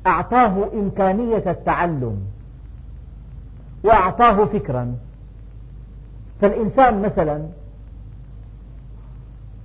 أعطاه 0.09 0.69
إمكانية 0.73 1.43
التعلم 1.51 2.19
وأعطاه 3.83 4.45
فكرا. 4.45 4.95
فالإنسان 6.41 7.01
مثلا 7.01 7.45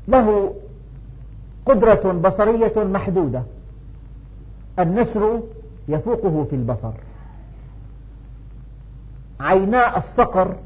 له 0.08 0.54
قدرة 1.66 2.12
بصرية 2.12 2.84
محدودة. 2.84 3.42
النسر 4.78 5.40
يفوقه 5.88 6.46
في 6.50 6.56
البصر. 6.56 6.92
عينا 9.40 9.98
الصقر 9.98 10.56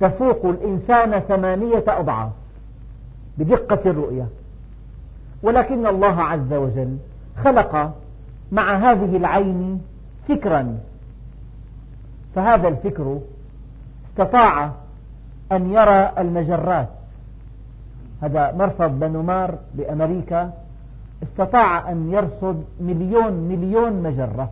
تفوق 0.00 0.46
الإنسان 0.46 1.20
ثمانية 1.20 1.84
أضعاف 1.88 2.30
بدقة 3.38 3.90
الرؤية. 3.90 4.26
ولكن 5.42 5.86
الله 5.86 6.22
عز 6.22 6.52
وجل 6.52 6.96
خلق 7.44 7.94
مع 8.52 8.76
هذه 8.76 9.16
العين 9.16 9.80
فكرا. 10.28 10.78
فهذا 12.34 12.68
الفكر 12.68 13.20
استطاع 14.10 14.70
أن 15.52 15.72
يرى 15.72 16.12
المجرات. 16.18 16.88
هذا 18.22 18.52
مرصد 18.52 19.00
بنومار 19.00 19.58
بأمريكا 19.74 20.52
استطاع 21.22 21.90
أن 21.90 22.12
يرصد 22.12 22.64
مليون 22.80 23.32
مليون 23.32 23.92
مجرة. 24.02 24.50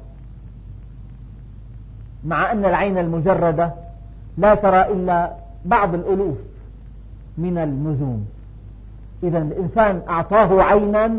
مع 2.24 2.52
أن 2.52 2.64
العين 2.64 2.98
المجردة 2.98 3.72
لا 4.38 4.54
ترى 4.54 4.92
إلا 4.92 5.32
بعض 5.64 5.94
الألوف 5.94 6.36
من 7.38 7.58
النجوم. 7.58 8.26
إذا 9.22 9.38
الإنسان 9.38 10.02
أعطاه 10.08 10.62
عينا 10.62 11.12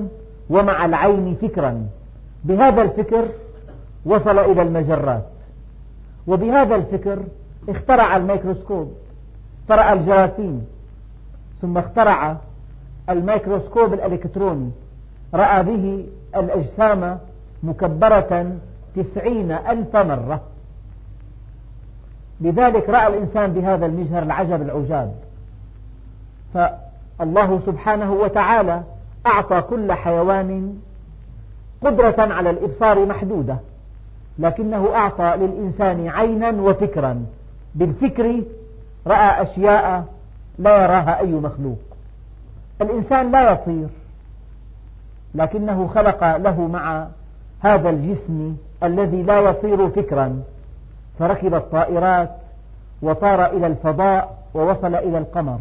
ومع 0.50 0.86
العين 0.86 1.36
فكرا. 1.42 1.88
بهذا 2.44 2.82
الفكر 2.82 3.27
وصل 4.06 4.39
إلى 4.39 4.62
المجرات. 4.62 5.24
وبهذا 6.27 6.75
الفكر 6.75 7.20
اخترع 7.70 8.17
الميكروسكوب 8.17 8.94
اخترع 9.62 9.94
الجراثيم 9.94 10.65
ثم 11.62 11.77
اخترع 11.77 12.38
الميكروسكوب 13.10 13.94
الإلكتروني. 13.94 14.72
رأى 15.34 15.63
به 15.63 16.06
الأجسام 16.36 17.20
مكبرة 17.63 18.58
تسعين 18.96 19.51
ألف 19.51 19.96
مرة. 19.96 20.41
لذلك 22.41 22.89
رأى 22.89 23.08
الإنسان 23.08 23.53
بهذا 23.53 23.86
المجهر 23.86 24.24
العجب 24.24 24.62
العجاب. 24.62 25.15
فالله 26.53 27.62
سبحانه 27.65 28.13
وتعالى 28.13 28.84
أعطى 29.25 29.62
كل 29.62 29.94
حيوان 29.94 30.79
قدرة 31.86 32.16
على 32.34 32.50
الإبصار 32.50 33.06
محدودة 33.06 33.58
لكنه 34.40 34.96
أعطى 34.96 35.34
للإنسان 35.38 36.08
عينا 36.08 36.62
وفكرا. 36.62 37.26
بالفكر 37.76 38.44
رأى 39.08 39.42
أشياء 39.42 40.06
لا 40.60 40.84
يراها 40.84 41.20
أي 41.20 41.32
مخلوق. 41.32 41.80
الإنسان 42.82 43.32
لا 43.32 43.52
يطير 43.52 43.88
لكنه 45.36 45.88
خلق 45.88 46.38
له 46.38 46.68
مع 46.68 47.08
هذا 47.60 47.90
الجسم 47.90 48.56
الذي 48.84 49.24
لا 49.24 49.40
يطير 49.40 49.90
فكرا. 49.90 50.44
فركب 51.20 51.54
الطائرات 51.54 52.32
وطار 53.02 53.46
إلى 53.46 53.68
الفضاء 53.68 54.38
ووصل 54.54 54.96
إلى 54.96 55.18
القمر. 55.18 55.60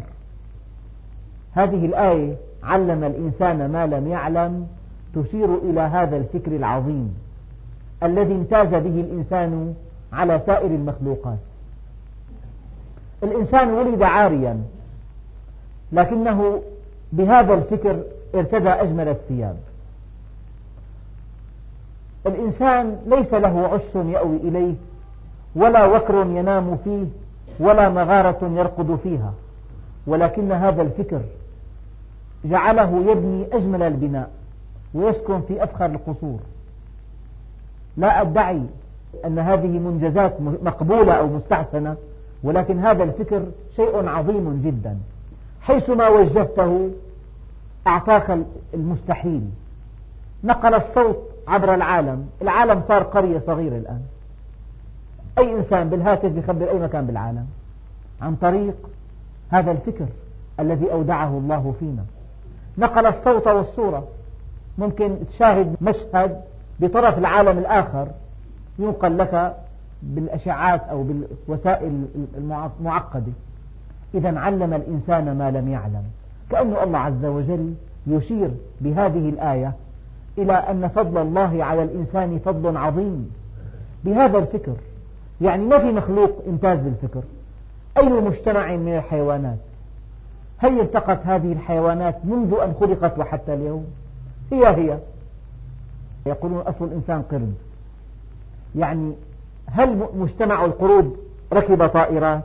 هذه 1.53 1.85
الآية 1.85 2.35
علم 2.63 3.03
الإنسان 3.03 3.71
ما 3.71 3.85
لم 3.85 4.07
يعلم 4.07 4.67
تشير 5.15 5.55
إلى 5.55 5.81
هذا 5.81 6.17
الفكر 6.17 6.55
العظيم 6.55 7.17
الذي 8.03 8.33
امتاز 8.33 8.67
به 8.67 9.01
الإنسان 9.01 9.73
على 10.13 10.41
سائر 10.45 10.71
المخلوقات. 10.71 11.37
الإنسان 13.23 13.69
ولد 13.69 14.03
عاريا 14.03 14.61
لكنه 15.91 16.61
بهذا 17.11 17.53
الفكر 17.53 18.03
ارتدى 18.35 18.69
أجمل 18.69 19.07
الثياب. 19.07 19.57
الإنسان 22.25 22.97
ليس 23.07 23.33
له 23.33 23.67
عش 23.67 23.95
يأوي 23.95 24.37
إليه 24.37 24.73
ولا 25.55 25.85
وكر 25.85 26.15
ينام 26.15 26.77
فيه 26.83 27.05
ولا 27.59 27.89
مغارة 27.89 28.51
يرقد 28.55 28.99
فيها 29.03 29.33
ولكن 30.07 30.51
هذا 30.51 30.81
الفكر 30.81 31.21
جعله 32.45 33.11
يبني 33.11 33.45
أجمل 33.53 33.83
البناء. 33.83 34.29
ويسكن 34.93 35.41
في 35.41 35.63
أفخر 35.63 35.85
القصور. 35.85 36.39
لا 37.97 38.21
أدعي 38.21 38.61
أن 39.25 39.39
هذه 39.39 39.67
منجزات 39.67 40.41
مقبولة 40.41 41.13
أو 41.13 41.27
مستحسنة 41.27 41.95
ولكن 42.43 42.79
هذا 42.79 43.03
الفكر 43.03 43.45
شيء 43.75 44.07
عظيم 44.07 44.61
جدا. 44.65 44.97
حيثما 45.61 46.07
وجهته 46.07 46.91
أعطاك 47.87 48.37
المستحيل. 48.73 49.49
نقل 50.43 50.73
الصوت 50.73 51.17
عبر 51.47 51.73
العالم. 51.73 52.29
العالم 52.41 52.81
صار 52.87 53.03
قرية 53.03 53.41
صغيرة 53.47 53.77
الآن. 53.77 54.01
أي 55.37 55.55
إنسان 55.55 55.89
بالهاتف 55.89 56.37
يخبر 56.37 56.69
أي 56.69 56.79
مكان 56.79 57.05
بالعالم. 57.05 57.45
عن 58.21 58.35
طريق 58.35 58.75
هذا 59.49 59.71
الفكر 59.71 60.05
الذي 60.59 60.91
أودعه 60.91 61.37
الله 61.37 61.73
فينا. 61.79 62.05
نقل 62.77 63.05
الصوت 63.05 63.47
والصورة. 63.47 64.07
ممكن 64.77 65.15
تشاهد 65.29 65.75
مشهد 65.81 66.41
بطرف 66.79 67.17
العالم 67.17 67.57
الآخر 67.57 68.07
ينقل 68.79 69.17
لك 69.17 69.55
بالأشعات 70.03 70.81
أو 70.81 71.03
بالوسائل 71.03 72.05
المعقدة. 72.37 73.31
إذا 74.13 74.39
علم 74.39 74.73
الإنسان 74.73 75.37
ما 75.37 75.51
لم 75.51 75.67
يعلم. 75.67 76.03
كأن 76.49 76.73
الله 76.83 76.99
عز 76.99 77.25
وجل 77.25 77.73
يشير 78.07 78.49
بهذه 78.81 79.29
الآية 79.29 79.73
إلى 80.37 80.53
أن 80.53 80.87
فضل 80.87 81.21
الله 81.21 81.63
على 81.63 81.83
الإنسان 81.83 82.39
فضل 82.39 82.77
عظيم. 82.77 83.31
بهذا 84.05 84.37
الفكر 84.37 84.75
يعني 85.41 85.65
ما 85.65 85.79
في 85.79 85.91
مخلوق 85.91 86.43
امتاز 86.47 86.79
بالفكر 86.79 87.21
أي 87.97 88.09
مجتمع 88.09 88.75
من 88.75 88.97
الحيوانات؟ 88.97 89.57
هل 90.57 90.79
ارتقت 90.79 91.19
هذه 91.25 91.51
الحيوانات 91.51 92.15
منذ 92.23 92.53
أن 92.63 92.73
خلقت 92.79 93.19
وحتى 93.19 93.53
اليوم؟ 93.53 93.85
هي 94.51 94.67
هي. 94.67 94.97
يقولون 96.25 96.59
أصل 96.59 96.85
الإنسان 96.85 97.21
قرد. 97.21 97.53
يعني 98.75 99.13
هل 99.69 100.07
مجتمع 100.15 100.65
القرود 100.65 101.17
ركب 101.53 101.87
طائرات؟ 101.87 102.43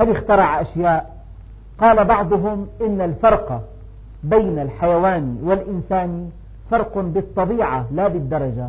هل 0.00 0.10
اخترع 0.10 0.60
أشياء؟ 0.60 1.18
قال 1.80 2.04
بعضهم 2.04 2.66
إن 2.80 3.00
الفرق 3.00 3.62
بين 4.24 4.58
الحيوان 4.58 5.38
والإنسان 5.42 6.30
فرق 6.70 6.98
بالطبيعة 6.98 7.86
لا 7.92 8.08
بالدرجة. 8.08 8.68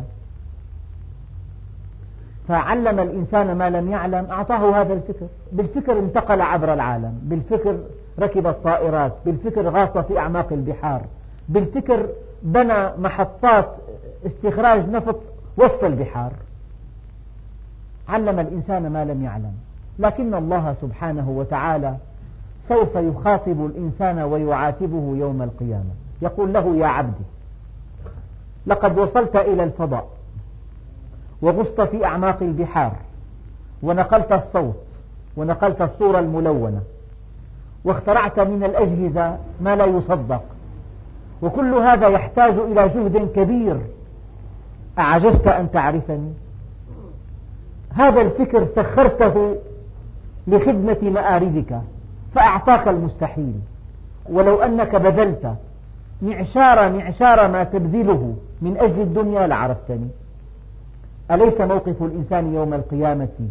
فعلم 2.48 3.00
الإنسان 3.00 3.58
ما 3.58 3.70
لم 3.70 3.90
يعلم 3.90 4.26
أعطاه 4.30 4.80
هذا 4.80 4.92
الفكر. 4.92 5.26
بالفكر 5.52 5.98
انتقل 5.98 6.40
عبر 6.40 6.72
العالم. 6.72 7.20
بالفكر 7.22 7.78
ركب 8.20 8.46
الطائرات. 8.46 9.12
بالفكر 9.26 9.68
غاص 9.68 10.04
في 10.06 10.18
أعماق 10.18 10.52
البحار. 10.52 11.02
بالفكر 11.48 12.06
بنى 12.42 12.96
محطات 12.98 13.68
استخراج 14.26 14.88
نفط 14.88 15.20
وسط 15.56 15.84
البحار. 15.84 16.32
علم 18.08 18.40
الإنسان 18.40 18.92
ما 18.92 19.04
لم 19.04 19.24
يعلم. 19.24 19.52
لكن 19.98 20.34
الله 20.34 20.76
سبحانه 20.80 21.30
وتعالى 21.30 21.96
سوف 22.68 22.94
يخاطب 22.94 23.66
الإنسان 23.66 24.18
ويعاتبه 24.18 25.16
يوم 25.16 25.42
القيامة. 25.42 25.90
يقول 26.22 26.52
له 26.52 26.76
يا 26.76 26.86
عبدي 26.86 27.24
لقد 28.66 28.98
وصلت 28.98 29.36
إلى 29.36 29.64
الفضاء 29.64 30.08
وغصت 31.42 31.80
في 31.80 32.04
أعماق 32.04 32.42
البحار 32.42 32.92
ونقلت 33.82 34.32
الصوت 34.32 34.76
ونقلت 35.36 35.82
الصورة 35.82 36.18
الملونة 36.18 36.80
واخترعت 37.84 38.40
من 38.40 38.64
الأجهزة 38.64 39.38
ما 39.60 39.76
لا 39.76 39.84
يصدق 39.84 40.42
وكل 41.42 41.74
هذا 41.74 42.08
يحتاج 42.08 42.52
إلى 42.52 42.88
جهد 42.88 43.28
كبير. 43.36 43.76
أعجزت 44.98 45.46
أن 45.46 45.70
تعرفني؟ 45.70 46.32
هذا 47.92 48.20
الفكر 48.20 48.66
سخرته 48.66 49.56
لخدمة 50.46 50.98
مآربك 51.02 51.80
فأعطاك 52.34 52.88
المستحيل. 52.88 53.54
ولو 54.30 54.62
أنك 54.62 54.96
بذلت 54.96 55.54
معشار 56.22 56.92
معشار 56.92 57.48
ما 57.48 57.64
تبذله 57.64 58.34
من 58.62 58.76
أجل 58.76 59.00
الدنيا 59.00 59.46
لعرفتني. 59.46 60.08
أليس 61.30 61.60
موقف 61.60 62.02
الإنسان 62.02 62.54
يوم 62.54 62.74
القيامة؟ 62.74 63.48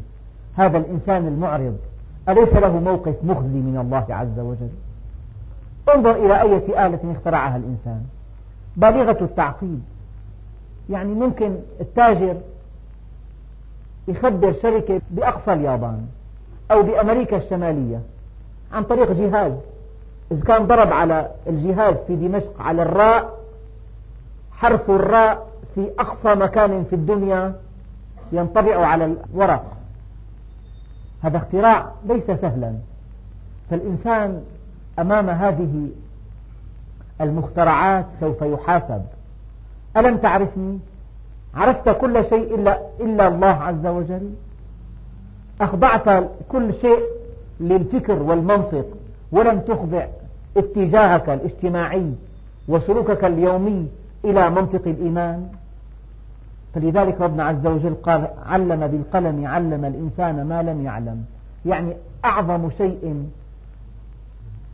هذا 0.55 0.77
الإنسان 0.77 1.27
المعرض 1.27 1.77
أليس 2.29 2.53
له 2.53 2.79
موقف 2.79 3.15
مخزي 3.23 3.59
من 3.59 3.77
الله 3.81 4.05
عز 4.09 4.39
وجل؟ 4.39 4.69
انظر 5.95 6.15
إلى 6.25 6.41
أية 6.41 6.87
آلة 6.87 7.11
اخترعها 7.11 7.57
الإنسان. 7.57 8.01
بالغة 8.77 9.23
التعقيد. 9.23 9.83
يعني 10.89 11.13
ممكن 11.13 11.55
التاجر 11.81 12.37
يخبر 14.07 14.53
شركة 14.61 15.01
بأقصى 15.09 15.53
اليابان 15.53 16.07
أو 16.71 16.83
بأمريكا 16.83 17.37
الشمالية 17.37 18.01
عن 18.73 18.83
طريق 18.83 19.11
جهاز. 19.11 19.53
إذا 20.31 20.43
كان 20.45 20.67
ضرب 20.67 20.93
على 20.93 21.31
الجهاز 21.47 21.95
في 22.07 22.15
دمشق 22.15 22.61
على 22.61 22.81
الراء 22.81 23.39
حرف 24.51 24.89
الراء 24.89 25.47
في 25.75 25.89
أقصى 25.99 26.35
مكان 26.35 26.83
في 26.83 26.95
الدنيا 26.95 27.53
ينطبع 28.31 28.85
على 28.85 29.15
الورق. 29.33 29.65
هذا 31.21 31.37
اختراع 31.37 31.91
ليس 32.05 32.25
سهلا. 32.25 32.73
فالإنسان 33.69 34.41
أمام 35.01 35.29
هذه 35.29 35.87
المخترعات 37.21 38.05
سوف 38.19 38.41
يحاسب. 38.41 39.01
ألم 39.97 40.17
تعرفني؟ 40.17 40.79
عرفت 41.55 41.89
كل 41.89 42.25
شيء 42.29 42.55
إلا, 42.55 42.79
إلا 42.99 43.27
الله 43.27 43.47
عز 43.47 43.85
وجل؟ 43.85 44.29
أخضعت 45.61 46.23
كل 46.49 46.73
شيء 46.73 46.99
للفكر 47.59 48.23
والمنطق 48.23 48.85
ولم 49.31 49.59
تخضع 49.59 50.05
اتجاهك 50.57 51.29
الاجتماعي 51.29 52.13
وسلوكك 52.67 53.25
اليومي 53.25 53.87
إلى 54.25 54.49
منطق 54.49 54.81
الإيمان. 54.87 55.49
فلذلك 56.75 57.21
ربنا 57.21 57.43
عز 57.43 57.67
وجل 57.67 57.93
قال 58.03 58.27
علم 58.45 58.87
بالقلم 58.87 59.45
علم 59.47 59.85
الإنسان 59.85 60.45
ما 60.45 60.63
لم 60.63 60.85
يعلم. 60.85 61.25
يعني 61.65 61.93
أعظم 62.25 62.69
شيء 62.77 63.25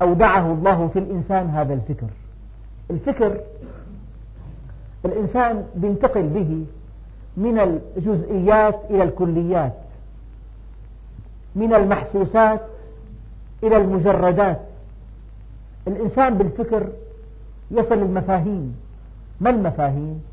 أودعه 0.01 0.53
الله 0.53 0.87
في 0.87 0.99
الإنسان 0.99 1.49
هذا 1.49 1.73
الفكر. 1.73 2.07
الفكر 2.91 3.39
الإنسان 5.05 5.65
بينتقل 5.75 6.23
به 6.23 6.65
من 7.37 7.59
الجزئيات 7.59 8.79
إلى 8.89 9.03
الكليات 9.03 9.73
من 11.55 11.73
المحسوسات 11.73 12.61
إلى 13.63 13.77
المجردات. 13.77 14.59
الإنسان 15.87 16.37
بالفكر 16.37 16.89
يصل 17.71 17.95
المفاهيم 17.95 18.75
ما 19.41 19.49
المفاهيم؟ 19.49 20.23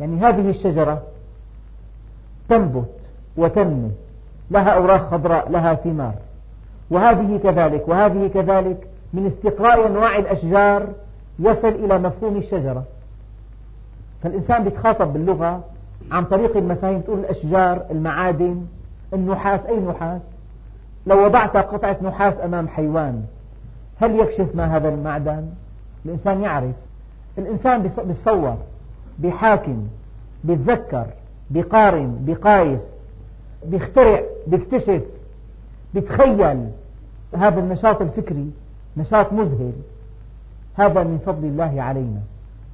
يعني 0.00 0.20
هذه 0.20 0.50
الشجرة 0.50 1.02
تنبت 2.48 2.90
وتنمو 3.36 3.90
لها 4.50 4.70
أوراق 4.70 5.10
خضراء 5.10 5.50
لها 5.50 5.74
ثمار. 5.74 6.14
وهذه 6.92 7.40
كذلك 7.42 7.88
وهذه 7.88 8.30
كذلك 8.34 8.86
من 9.12 9.26
استقراء 9.26 9.86
أنواع 9.86 10.18
الأشجار 10.18 10.88
يصل 11.38 11.68
إلى 11.68 11.98
مفهوم 11.98 12.36
الشجرة. 12.36 12.84
فالإنسان 14.22 14.66
يتخاطب 14.66 15.12
باللغة 15.12 15.64
عن 16.10 16.24
طريق 16.24 16.56
المفاهيم 16.56 17.00
تقول 17.00 17.18
الأشجار 17.18 17.82
المعادن 17.90 18.66
النحاس 19.12 19.66
أي 19.66 19.80
نحاس؟ 19.80 20.20
لو 21.06 21.24
وضعت 21.24 21.56
قطعة 21.56 21.96
نحاس 22.02 22.34
أمام 22.44 22.68
حيوان 22.68 23.22
هل 24.00 24.20
يكشف 24.20 24.54
ما 24.54 24.76
هذا 24.76 24.88
المعدن؟ 24.88 25.46
الإنسان 26.04 26.40
يعرف. 26.40 26.74
الإنسان 27.38 27.82
بيتصور 27.82 28.56
بيحاكم 29.18 29.86
بيتذكر 30.44 31.06
بيقارن 31.50 32.18
بيقايس 32.20 32.80
بيخترع 33.66 34.20
بيكتشف 34.46 35.02
بيتخيل. 35.94 36.66
هذا 37.38 37.60
النشاط 37.60 38.02
الفكري 38.02 38.50
نشاط 38.96 39.32
مذهل. 39.32 39.72
هذا 40.74 41.02
من 41.02 41.18
فضل 41.26 41.44
الله 41.44 41.82
علينا. 41.82 42.20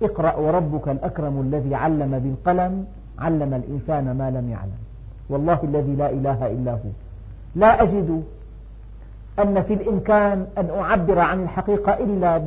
اقرأ 0.03 0.37
وربك 0.37 0.89
الأكرم 0.89 1.41
الذي 1.41 1.75
علم 1.75 2.19
بالقلم 2.19 2.87
علم 3.19 3.55
الإنسان 3.55 4.17
ما 4.19 4.31
لم 4.31 4.51
يعلم. 4.51 4.79
والله 5.29 5.59
الذي 5.65 5.95
لا 5.95 6.11
إله 6.11 6.47
إلا 6.47 6.73
هو. 6.73 6.91
لا 7.57 7.83
أجد 7.83 8.23
أن 9.39 9.63
في 9.63 9.75
الإمكان 9.75 10.47
أن 10.59 10.71
أعبر 10.71 11.19
عن 11.19 11.43
الحقيقة 11.43 11.93
إلا 11.95 12.39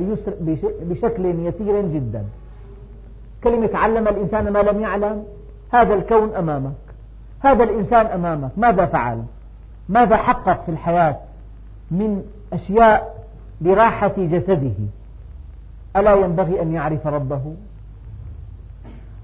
بشكل 0.80 1.26
يسير 1.26 1.82
جدا. 1.82 2.24
كلمة 3.44 3.70
علم 3.74 4.08
الإنسان 4.08 4.52
ما 4.52 4.58
لم 4.58 4.80
يعلم 4.80 5.24
هذا 5.72 5.94
الكون 5.94 6.34
أمامك. 6.34 6.72
هذا 7.40 7.64
الإنسان 7.64 8.06
أمامك. 8.06 8.50
ماذا 8.56 8.86
فعل؟ 8.86 9.22
ماذا 9.88 10.16
حقق 10.16 10.64
في 10.64 10.70
الحياة؟ 10.70 11.16
من 11.92 12.24
أشياء 12.52 13.26
لراحة 13.60 14.14
جسده. 14.18 14.74
ألا 15.96 16.14
ينبغي 16.14 16.62
أن 16.62 16.72
يعرف 16.72 17.06
ربه؟ 17.06 17.54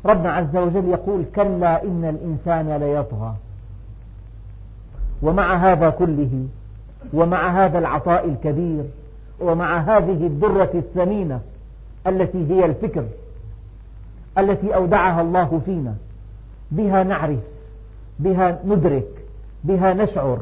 ربنا 0.05 0.33
عز 0.33 0.57
وجل 0.57 0.89
يقول 0.89 1.25
كلا 1.35 1.83
إن 1.83 2.05
الإنسان 2.05 2.77
ليطغى. 2.77 3.35
ومع 5.23 5.57
هذا 5.57 5.91
كله 5.91 6.47
ومع 7.13 7.65
هذا 7.65 7.79
العطاء 7.79 8.29
الكبير 8.29 8.85
ومع 9.41 9.79
هذه 9.79 10.27
الدرة 10.27 10.71
الثمينة 10.75 11.41
التي 12.07 12.47
هي 12.51 12.65
الفكر 12.65 13.05
التي 14.39 14.75
أودعها 14.75 15.21
الله 15.21 15.61
فينا 15.65 15.95
بها 16.71 17.03
نعرف 17.03 17.41
بها 18.19 18.59
ندرك 18.67 19.09
بها 19.65 19.95
نشعر 19.95 20.39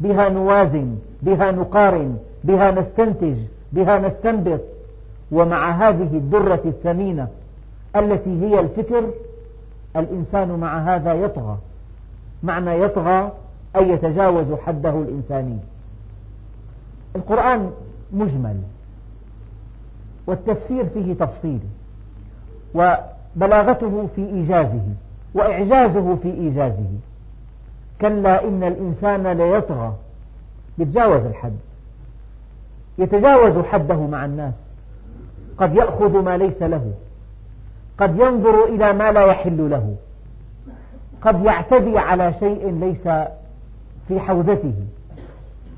بها 0.00 0.28
نوازن 0.28 0.98
بها 1.22 1.50
نقارن 1.50 2.18
بها 2.44 2.70
نستنتج 2.70 3.36
بها 3.72 3.98
نستنبط. 3.98 4.60
ومع 5.32 5.70
هذه 5.70 6.16
الدرة 6.16 6.60
الثمينة 6.64 7.28
التي 7.96 8.40
هي 8.40 8.60
الفكر 8.60 9.10
الإنسان 9.96 10.48
مع 10.48 10.78
هذا 10.78 11.14
يطغى. 11.14 11.58
معنى 12.42 12.80
يطغى 12.80 13.32
أي 13.76 13.88
يتجاوز 13.88 14.46
حده 14.66 14.90
الإنساني. 14.90 15.58
القرآن 17.16 17.70
مجمل 18.12 18.56
والتفسير 20.26 20.84
فيه 20.84 21.14
تفصيل 21.14 21.60
وبلاغته 22.74 24.08
في 24.16 24.26
إيجازه 24.26 24.84
وإعجازه 25.34 26.16
في 26.22 26.30
إيجازه. 26.30 26.90
كلا 28.00 28.44
إن 28.48 28.62
الإنسان 28.62 29.26
ليطغى 29.26 29.92
يتجاوز 30.78 31.24
الحد. 31.24 31.56
يتجاوز 32.98 33.64
حده 33.64 33.96
مع 33.96 34.24
الناس. 34.24 34.54
قد 35.58 35.74
يأخذ 35.74 36.22
ما 36.22 36.36
ليس 36.36 36.62
له. 36.62 36.92
قد 37.98 38.18
ينظر 38.18 38.64
إلى 38.64 38.92
ما 38.92 39.12
لا 39.12 39.24
يحل 39.24 39.70
له. 39.70 39.96
قد 41.22 41.44
يعتدي 41.44 41.98
على 41.98 42.34
شيء 42.40 42.70
ليس 42.80 43.28
في 44.08 44.20
حوزته. 44.20 44.74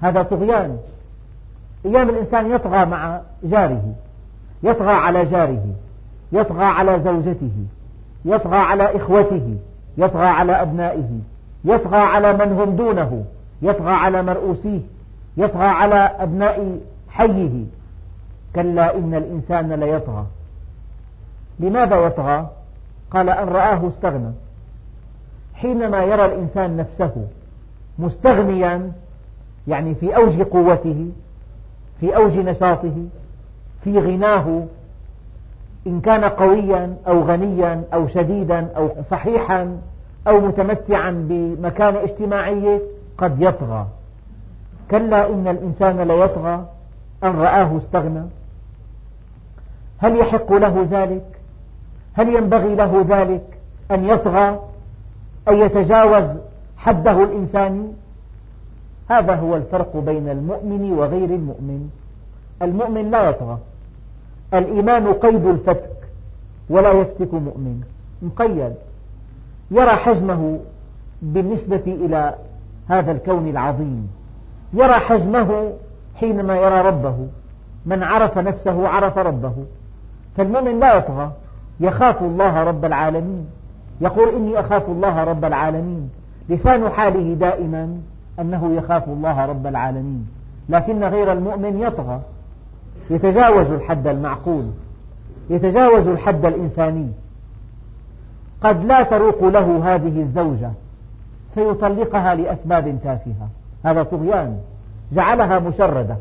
هذا 0.00 0.22
طغيان. 0.22 0.78
أيام 1.86 2.10
الإنسان 2.10 2.50
يطغى 2.50 2.84
مع 2.84 3.20
جاره. 3.42 3.94
يطغى 4.62 4.92
على 4.92 5.24
جاره. 5.24 5.66
يطغى 6.32 6.64
على 6.64 7.00
زوجته. 7.04 7.66
يطغى 8.24 8.56
على 8.56 8.96
إخوته. 8.96 9.56
يطغى 9.98 10.26
على 10.26 10.52
أبنائه. 10.52 11.08
يطغى 11.64 11.98
على 11.98 12.32
من 12.32 12.52
هم 12.52 12.76
دونه. 12.76 13.24
يطغى 13.62 13.92
على 13.92 14.22
مرؤوسيه 14.22 14.80
يطغى 15.36 15.64
على 15.64 15.94
أبناء 15.94 16.78
حيه. 17.08 17.64
كلا 18.54 18.96
إن 18.96 19.14
الإنسان 19.14 19.72
ليطغى 19.72 20.26
لماذا 21.60 21.96
يطغى؟ 21.96 22.48
قال 23.10 23.30
أن 23.30 23.48
رآه 23.48 23.88
استغنى. 23.88 24.32
حينما 25.54 26.02
يرى 26.02 26.24
الإنسان 26.24 26.76
نفسه 26.76 27.26
مستغنيا 27.98 28.92
يعني 29.68 29.94
في 29.94 30.16
أوج 30.16 30.42
قوته 30.42 31.10
في 32.00 32.16
أوج 32.16 32.32
نشاطه 32.32 32.94
في 33.84 33.98
غناه 33.98 34.64
إن 35.86 36.00
كان 36.00 36.24
قويا 36.24 36.96
أو 37.06 37.22
غنيا 37.22 37.82
أو 37.94 38.08
شديدا 38.08 38.68
أو 38.76 38.90
صحيحا 39.10 39.78
أو 40.28 40.40
متمتعا 40.40 41.10
بمكانة 41.10 42.02
اجتماعية 42.02 42.82
قد 43.22 43.42
يطغى. 43.42 43.86
كلا 44.90 45.28
إن 45.28 45.48
الإنسان 45.48 46.00
ليطغى 46.00 46.66
أن 47.24 47.30
رآه 47.30 47.76
استغنى. 47.76 48.22
هل 49.98 50.16
يحق 50.16 50.52
له 50.52 50.86
ذلك؟ 50.90 51.24
هل 52.12 52.34
ينبغي 52.34 52.74
له 52.74 53.06
ذلك 53.08 53.58
أن 53.90 54.04
يطغى؟ 54.04 54.60
أن 55.48 55.56
يتجاوز 55.56 56.36
حده 56.76 57.24
الإنساني 57.24 57.86
هذا 59.10 59.34
هو 59.34 59.56
الفرق 59.56 59.96
بين 59.96 60.28
المؤمن 60.28 60.92
وغير 60.92 61.30
المؤمن. 61.30 61.90
المؤمن 62.62 63.10
لا 63.10 63.28
يطغى. 63.28 63.58
الإيمان 64.54 65.12
قيد 65.12 65.46
الفتك 65.46 66.08
ولا 66.70 66.92
يفتك 66.92 67.34
مؤمن. 67.34 67.82
مقيد. 68.22 68.74
يرى 69.70 69.90
حجمه 69.90 70.58
بالنسبة 71.22 71.82
إلى 71.86 72.34
هذا 72.88 73.12
الكون 73.12 73.48
العظيم. 73.48 74.10
يرى 74.72 74.92
حجمه 74.92 75.72
حينما 76.14 76.56
يرى 76.56 76.80
ربه. 76.80 77.26
من 77.86 78.02
عرف 78.02 78.38
نفسه 78.38 78.88
عرف 78.88 79.18
ربه. 79.18 79.54
فالمؤمن 80.36 80.80
لا 80.80 80.94
يطغى. 80.94 81.32
يخاف 81.80 82.22
الله 82.22 82.64
رب 82.64 82.84
العالمين. 82.84 83.46
يقول 84.00 84.34
إني 84.34 84.60
أخاف 84.60 84.88
الله 84.88 85.24
رب 85.24 85.44
العالمين. 85.44 86.10
لسان 86.48 86.90
حاله 86.90 87.34
دائما 87.34 87.98
أنه 88.40 88.74
يخاف 88.74 89.08
الله 89.08 89.46
رب 89.46 89.66
العالمين. 89.66 90.26
لكن 90.68 91.04
غير 91.04 91.32
المؤمن 91.32 91.80
يطغى. 91.80 92.20
يتجاوز 93.10 93.66
الحد 93.66 94.06
المعقول. 94.06 94.70
يتجاوز 95.50 96.08
الحد 96.08 96.44
الإنساني. 96.44 97.08
قد 98.62 98.84
لا 98.84 99.02
تروق 99.02 99.44
له 99.44 99.94
هذه 99.94 100.22
الزوجة. 100.22 100.70
فيطلقها 101.54 102.34
لأسباب 102.34 102.98
تافهة. 103.04 103.48
هذا 103.84 104.02
طغيان. 104.02 104.58
جعلها 105.12 105.58
مشردة. 105.58 106.16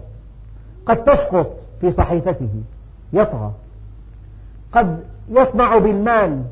قد 0.86 1.04
تسقط 1.04 1.48
في 1.82 1.92
صحيفته. 1.92 2.50
يطغى. 3.14 3.52
قد 4.72 5.04
يطمع 5.30 5.78
بالمال. 5.78 6.44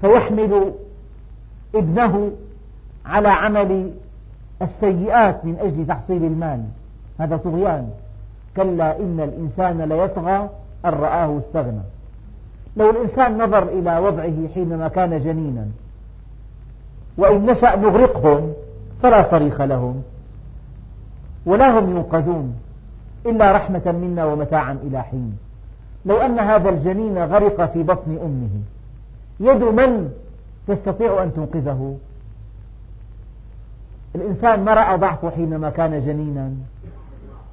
فيحمل 0.00 0.72
ابنه 1.74 2.32
على 3.06 3.28
عمل 3.28 3.90
السيئات 4.62 5.44
من 5.44 5.56
أجل 5.60 5.86
تحصيل 5.86 6.24
المال. 6.24 6.64
هذا 7.18 7.36
طغيان. 7.36 7.90
كلا 8.56 8.96
إن 8.96 9.20
الإنسان 9.20 9.82
ليطغى 9.82 10.48
أن 10.84 10.90
رآه 10.90 11.38
استغنى. 11.38 11.82
لو 12.76 12.90
الإنسان 12.90 13.42
نظر 13.42 13.62
إلى 13.62 13.98
وضعه 13.98 14.48
حينما 14.54 14.88
كان 14.88 15.18
جنينا 15.24 15.66
وإن 17.20 17.46
نشأ 17.46 17.76
نغرقهم 17.76 18.52
فلا 19.02 19.30
صريخ 19.30 19.60
لهم 19.60 20.02
ولا 21.46 21.78
هم 21.78 21.96
ينقذون 21.96 22.54
إلا 23.26 23.52
رحمة 23.52 23.92
منا 24.02 24.24
ومتاعا 24.24 24.72
إلى 24.72 25.02
حين. 25.02 25.38
لو 26.06 26.16
أن 26.16 26.38
هذا 26.38 26.68
الجنين 26.70 27.18
غرق 27.18 27.72
في 27.72 27.82
بطن 27.82 28.18
أمه 28.24 28.50
يد 29.40 29.62
من 29.62 30.12
تستطيع 30.68 31.22
أن 31.22 31.34
تنقذه؟ 31.34 31.96
الإنسان 34.14 34.64
ما 34.64 34.74
رأى 34.74 34.96
ضعفه 34.96 35.30
حينما 35.30 35.70
كان 35.70 36.06
جنينا 36.06 36.52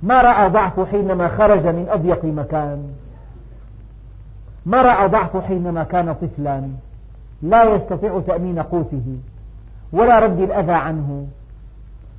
ما 0.03 0.21
رأى 0.21 0.49
ضعفه 0.49 0.85
حينما 0.85 1.27
خرج 1.27 1.67
من 1.67 1.87
أضيق 1.89 2.25
مكان 2.25 2.83
ما 4.65 4.81
رأى 4.81 5.07
ضعفه 5.07 5.41
حينما 5.41 5.83
كان 5.83 6.13
طفلا 6.13 6.69
لا 7.41 7.63
يستطيع 7.63 8.21
تأمين 8.27 8.59
قوته. 8.59 9.17
ولا 9.93 10.19
رد 10.19 10.39
الأذى 10.39 10.71
عنه. 10.71 11.27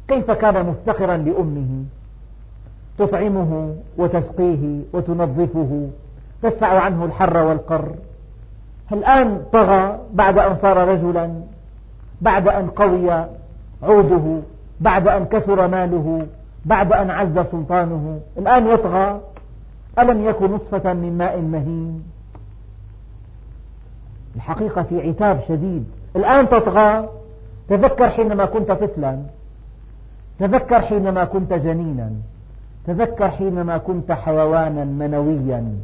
كيف 0.09 0.31
كان 0.31 0.66
مفتقرا 0.66 1.16
لأمه؟ 1.16 1.85
تطعمه 2.98 3.74
وتسقيه 3.98 4.81
وتنظفه 4.92 5.88
تدفع 6.42 6.81
عنه 6.81 7.04
الحر 7.04 7.37
والقر. 7.37 7.94
الآن 8.92 9.42
طغى 9.52 9.98
بعد 10.12 10.38
أن 10.38 10.57
صار 10.62 10.88
رجلا 10.88 11.31
بعد 12.20 12.48
أن 12.48 12.66
قوي 12.66 13.24
عوده 13.83 14.40
بعد 14.81 15.09
أن 15.09 15.24
كثر 15.24 15.66
ماله 15.68 16.26
بعد 16.64 16.92
أن 16.92 17.11
عز 17.11 17.38
سلطانه. 17.52 18.20
الآن 18.38 18.66
يطغى. 18.66 19.20
ألم 19.98 20.24
يكن 20.24 20.50
نطفة 20.50 20.92
من 20.92 21.18
ماء 21.18 21.40
مهين؟ 21.40 22.02
الحقيقة 24.37 24.83
في 24.83 25.09
عتاب 25.09 25.40
شديد. 25.48 25.85
الآن 26.16 26.48
تطغى. 26.48 27.09
تذكر 27.68 28.09
حينما 28.09 28.44
كنت 28.44 28.72
طفلا. 28.72 29.18
تذكر 30.38 30.81
حينما 30.81 31.24
كنت 31.24 31.52
جنينا. 31.52 32.11
تذكر 32.87 33.31
حينما 33.31 33.78
كنت 33.78 34.12
حيوانا 34.12 34.85
منويا. 34.85 35.74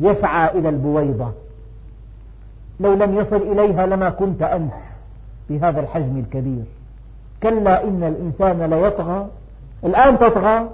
يسعى 0.00 0.58
إلى 0.58 0.68
البويضة. 0.68 1.32
لو 2.80 2.94
لم 2.94 3.18
يصل 3.18 3.36
إليها 3.36 3.86
لما 3.86 4.10
كنت 4.10 4.42
أنت 4.42 4.72
بهذا 5.50 5.80
الحجم 5.80 6.18
الكبير. 6.18 6.64
كلا 7.42 7.84
إن 7.84 8.02
الإنسان 8.02 8.70
ليطغى 8.70 9.26
الآن 9.84 10.18
تطغى. 10.18 10.68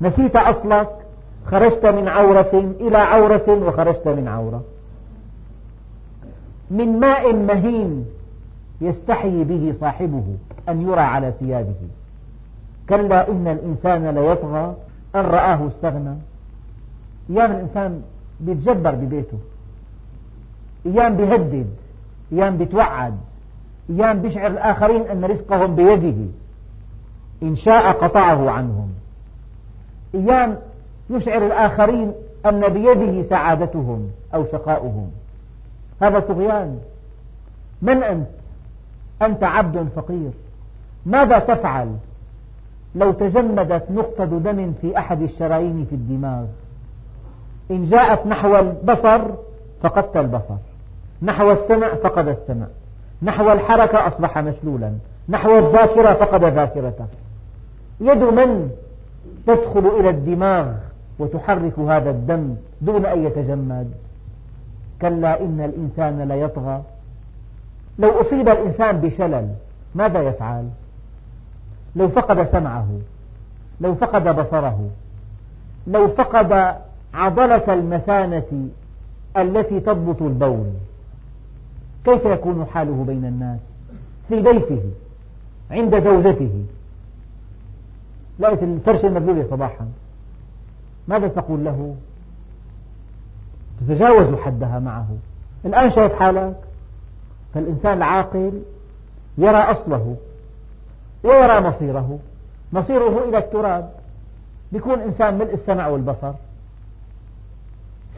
نسيت 0.00 0.36
أصلك. 0.36 0.88
خرجت 1.46 1.86
من 1.86 2.08
عورة 2.08 2.74
إلى 2.80 2.98
عورة 2.98 3.48
وخرجت 3.48 4.08
من 4.08 4.28
عورة. 4.28 4.62
من 6.70 7.00
ماء 7.00 7.32
مهين 7.32 8.06
يستحيي 8.80 9.44
به 9.44 9.74
صاحبه 9.80 10.24
أن 10.68 10.82
يرى 10.82 11.00
على 11.00 11.32
ثيابه. 11.40 11.74
كلا 12.88 13.28
إن 13.28 13.48
الإنسان 13.48 14.14
ليطغى 14.14 14.74
أن 15.14 15.20
رآه 15.20 15.68
استغنى. 15.68 16.16
أيام 17.30 17.50
الإنسان 17.50 18.02
بيتجبر 18.40 18.94
ببيته. 18.94 19.38
أيام 20.86 21.16
بيهدد. 21.16 21.66
أيام 22.32 22.56
بيتوعد. 22.56 23.14
أيام 23.90 24.22
بيشعر 24.22 24.46
الآخرين 24.46 25.02
أن 25.02 25.24
رزقهم 25.24 25.74
بيده. 25.74 26.30
إن 27.42 27.56
شاء 27.56 27.92
قطعه 27.92 28.50
عنهم. 28.50 28.88
أيام 30.14 30.56
يشعر 31.10 31.46
الآخرين 31.46 32.12
أن 32.46 32.68
بيده 32.68 33.28
سعادتهم 33.28 34.08
أو 34.34 34.44
شقاؤهم. 34.52 35.10
هذا 36.02 36.20
طغيان 36.20 36.78
من 37.82 38.02
أنت؟ 38.02 38.26
أنت 39.26 39.44
عبد 39.44 39.88
فقير. 39.96 40.30
ماذا 41.06 41.38
تفعل؟ 41.38 41.88
لو 42.94 43.12
تجمدت 43.12 43.90
نقطة 43.90 44.24
دم 44.24 44.72
في 44.80 44.98
أحد 44.98 45.22
الشرايين 45.22 45.86
في 45.90 45.94
الدماغ. 45.94 46.44
إن 47.70 47.84
جاءت 47.84 48.26
نحو 48.26 48.56
البصر 48.56 49.20
فقدت 49.82 50.16
البصر. 50.16 50.56
نحو 51.22 51.50
السمع 51.50 51.94
فقد 51.94 52.28
السمع. 52.28 52.66
نحو 53.22 53.52
الحركة 53.52 54.06
أصبح 54.08 54.38
مشلولا. 54.38 54.92
نحو 55.28 55.58
الذاكرة 55.58 56.14
فقد 56.14 56.44
ذاكرته. 56.44 57.06
يد 58.00 58.22
من 58.22 58.70
تدخل 59.46 59.86
إلى 60.00 60.10
الدماغ 60.10 60.72
وتحرك 61.18 61.78
هذا 61.78 62.10
الدم 62.10 62.54
دون 62.80 63.06
أن 63.06 63.26
يتجمد؟ 63.26 63.90
كلا 65.02 65.40
إن 65.40 65.60
الإنسان 65.60 66.28
ليطغى 66.28 66.82
لو 67.98 68.20
أصيب 68.20 68.48
الإنسان 68.48 69.00
بشلل 69.00 69.48
ماذا 69.94 70.22
يفعل؟ 70.22 70.68
لو 71.96 72.08
فقد 72.08 72.50
سمعه 72.52 72.88
لو 73.80 73.94
فقد 73.94 74.36
بصره 74.36 74.90
لو 75.86 76.08
فقد 76.08 76.74
عضلة 77.14 77.74
المثانة 77.74 78.68
التي 79.36 79.80
تضبط 79.80 80.22
البول 80.22 80.70
كيف 82.04 82.24
يكون 82.24 82.66
حاله 82.74 83.04
بين 83.06 83.24
الناس؟ 83.24 83.58
في 84.28 84.42
بيته 84.42 84.82
عند 85.70 86.04
زوجته 86.04 86.64
لقيت 88.38 88.62
الفرشة 88.62 89.06
المبلولة 89.06 89.46
صباحا. 89.50 89.88
ماذا 91.08 91.28
تقول 91.28 91.64
له؟ 91.64 91.94
تتجاوز 93.80 94.34
حدها 94.34 94.78
معه. 94.78 95.06
الآن 95.64 95.90
شايف 95.90 96.14
حالك؟ 96.14 96.56
فالإنسان 97.54 97.96
العاقل 97.96 98.62
يرى 99.38 99.56
أصله 99.56 100.16
ويرى 101.24 101.60
مصيره. 101.60 102.18
مصيره 102.72 103.24
إلى 103.28 103.38
التراب. 103.38 103.90
بيكون 104.72 105.00
إنسان 105.00 105.38
ملء 105.38 105.54
السمع 105.54 105.86
والبصر. 105.86 106.32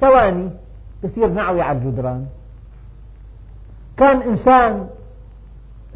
ثواني 0.00 0.50
بصير 1.04 1.28
نعوي 1.28 1.62
على 1.62 1.78
الجدران. 1.78 2.26
كان 3.96 4.22
إنسان 4.22 4.88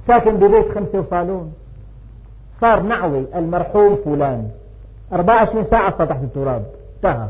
ساكن 0.07 0.37
ببيت 0.37 0.75
خمسة 0.75 1.01
وصالون. 1.01 1.55
صار 2.61 2.83
نعوي 2.83 3.25
المرحوم 3.35 3.97
فلان. 4.05 4.51
24 5.13 5.65
ساعة 5.65 5.99
صار 5.99 6.07
تحت 6.07 6.23
التراب 6.23 6.65
انتهى. 6.97 7.29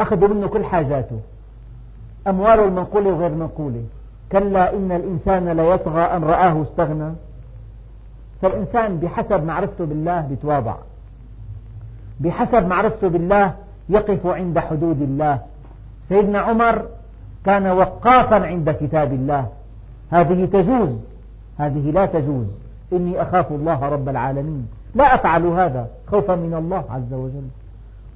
أخذوا 0.00 0.28
منه 0.28 0.48
كل 0.48 0.64
حاجاته. 0.64 1.20
أمواله 2.26 2.64
المنقولة 2.64 3.10
وغير 3.10 3.26
المنقولة 3.26 3.84
كلا 4.34 4.74
إن 4.74 4.92
الإنسان 4.92 5.48
ليطغى 5.48 6.02
أن 6.02 6.24
رآه 6.24 6.62
استغنى. 6.62 7.12
فالإنسان 8.42 8.96
بحسب 8.96 9.44
معرفته 9.44 9.84
بالله 9.84 10.20
بيتواضع 10.20 10.74
بحسب 12.20 12.66
معرفته 12.66 13.08
بالله 13.08 13.54
يقف 13.88 14.26
عند 14.26 14.58
حدود 14.58 15.02
الله. 15.02 15.38
سيدنا 16.08 16.38
عمر 16.38 16.86
كان 17.46 17.66
وقافا 17.66 18.46
عند 18.46 18.70
كتاب 18.70 19.12
الله. 19.12 19.48
هذه 20.10 20.44
تجوز. 20.44 20.98
هذه 21.58 21.90
لا 21.90 22.06
تجوز. 22.06 22.46
إني 22.92 23.22
أخاف 23.22 23.52
الله 23.52 23.88
رب 23.88 24.08
العالمين. 24.08 24.68
لا 24.94 25.14
أفعل 25.14 25.46
هذا 25.46 25.88
خوفا 26.10 26.34
من 26.34 26.54
الله 26.54 26.84
عز 26.90 27.12
وجل. 27.12 27.48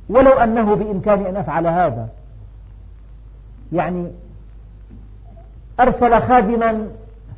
ولو 0.09 0.33
أنه 0.33 0.75
بإمكاني 0.75 1.29
أن 1.29 1.37
أفعل 1.37 1.67
هذا. 1.67 2.09
يعني 3.73 4.07
أرسل 5.81 6.21
خادما 6.21 6.89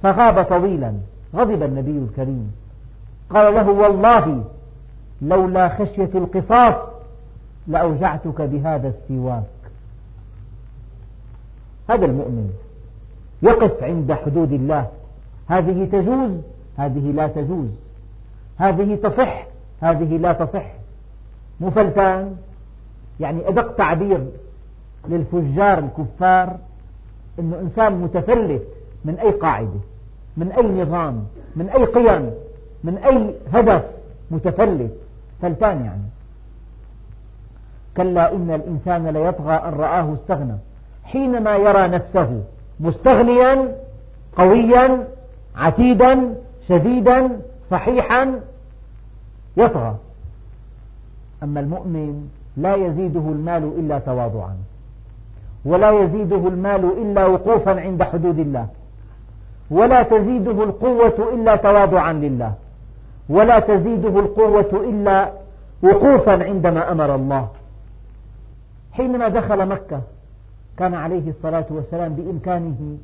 فغاب 0.02 0.42
طويلا 0.44 0.94
غضب 1.34 1.62
النبي 1.62 1.98
الكريم. 1.98 2.52
قال 3.30 3.54
له 3.54 3.70
والله 3.70 4.44
لولا 5.22 5.68
خشية 5.68 6.10
القصاص 6.14 6.74
لأوجعتك 7.66 8.40
بهذا 8.42 8.88
السواك. 8.88 9.42
هذا 11.90 12.06
المؤمن 12.06 12.50
يقف 13.42 13.82
عند 13.82 14.12
حدود 14.12 14.52
الله. 14.52 14.86
هذه 15.48 15.88
تجوز 15.92 16.40
هذه 16.78 17.12
لا 17.12 17.26
تجوز. 17.26 17.70
هذه 18.58 18.98
تصح 19.02 19.46
هذه 19.80 20.16
لا 20.16 20.32
تصح. 20.32 20.66
مفلتان 21.60 22.36
يعني 23.20 23.48
أدق 23.48 23.74
تعبير 23.74 24.26
للفجار 25.08 25.78
الكفار 25.78 26.58
أنه 27.40 27.60
إنسان 27.60 27.92
متفلت 27.92 28.62
من 29.04 29.14
أي 29.18 29.30
قاعدة 29.30 29.80
من 30.36 30.52
أي 30.52 30.82
نظام 30.82 31.24
من 31.56 31.68
أي 31.68 31.84
قيم 31.84 32.30
من 32.84 32.98
أي 32.98 33.34
هدف 33.52 33.84
متفلت 34.30 34.92
فلتان 35.42 35.84
يعني. 35.84 36.02
كلا 37.96 38.32
إن 38.32 38.50
الإنسان 38.50 39.08
ليطغى 39.08 39.54
أن 39.54 39.72
رآه 39.72 40.14
استغنى 40.14 40.56
حينما 41.04 41.56
يرى 41.56 41.88
نفسه 41.88 42.42
مستغنيا 42.80 43.76
قويا 44.36 45.08
عتيدا 45.56 46.34
شديدا 46.68 47.40
صحيحا 47.70 48.40
يطغى. 49.56 49.96
أما 51.42 51.60
المؤمن 51.60 52.28
لا 52.56 52.74
يزيده 52.74 53.20
المال 53.20 53.64
إلا 53.78 53.98
تواضعا. 53.98 54.56
ولا 55.64 55.90
يزيده 55.90 56.48
المال 56.48 56.84
إلا 56.84 57.26
وقوفا 57.26 57.80
عند 57.80 58.02
حدود 58.02 58.38
الله. 58.38 58.66
ولا 59.70 60.02
تزيده 60.02 60.64
القوة 60.64 61.34
إلا 61.34 61.56
تواضعا 61.56 62.12
لله. 62.12 62.54
ولا 63.28 63.58
تزيده 63.58 64.20
القوة 64.20 64.70
إلا 64.72 65.32
وقوفا 65.82 66.44
عندما 66.44 66.92
أمر 66.92 67.14
الله. 67.14 67.48
حينما 68.92 69.28
دخل 69.28 69.68
مكة 69.68 70.00
كان 70.76 70.94
عليه 70.94 71.30
الصلاة 71.30 71.66
والسلام 71.70 72.14
بإمكانه 72.14 72.96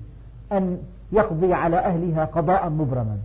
أن 0.52 0.78
يقضي 1.12 1.54
على 1.54 1.76
أهلها 1.76 2.24
قضاء 2.24 2.68
مبرما. 2.68 3.18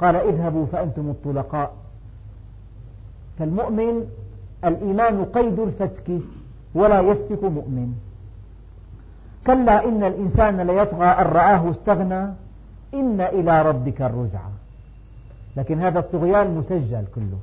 قال 0.00 0.16
اذهبوا 0.16 0.66
فأنتم 0.66 1.10
الطلقاء. 1.10 1.72
فالمؤمن 3.38 4.06
الإيمان 4.64 5.24
قيد 5.24 5.58
الفتك 5.60 6.10
ولا 6.74 7.00
يفتك 7.00 7.44
مؤمن. 7.44 7.94
كلا 9.46 9.84
إن 9.84 10.04
الإنسان 10.04 10.60
ليطغى 10.60 11.06
أن 11.06 11.26
رآه 11.26 11.70
استغنى 11.70 12.24
إن 12.94 13.20
إلى 13.20 13.62
ربك 13.62 14.02
الرجعى 14.02 14.52
لكن 15.56 15.80
هذا 15.80 15.98
الطغيان 15.98 16.54
مسجل 16.54 17.04
كله. 17.14 17.38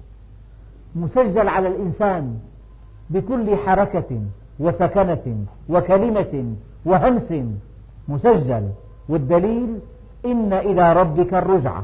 مسجل 0.95 1.47
على 1.47 1.67
الإنسان 1.67 2.39
بكل 3.09 3.57
حركة 3.57 4.21
وسكنة 4.59 5.45
وكلمة 5.69 6.55
وهمس. 6.85 7.33
مسجل. 8.07 8.69
والدليل 9.09 9.79
إن 10.25 10.53
إلى 10.53 10.93
ربك 10.93 11.33
الرجعى 11.33 11.83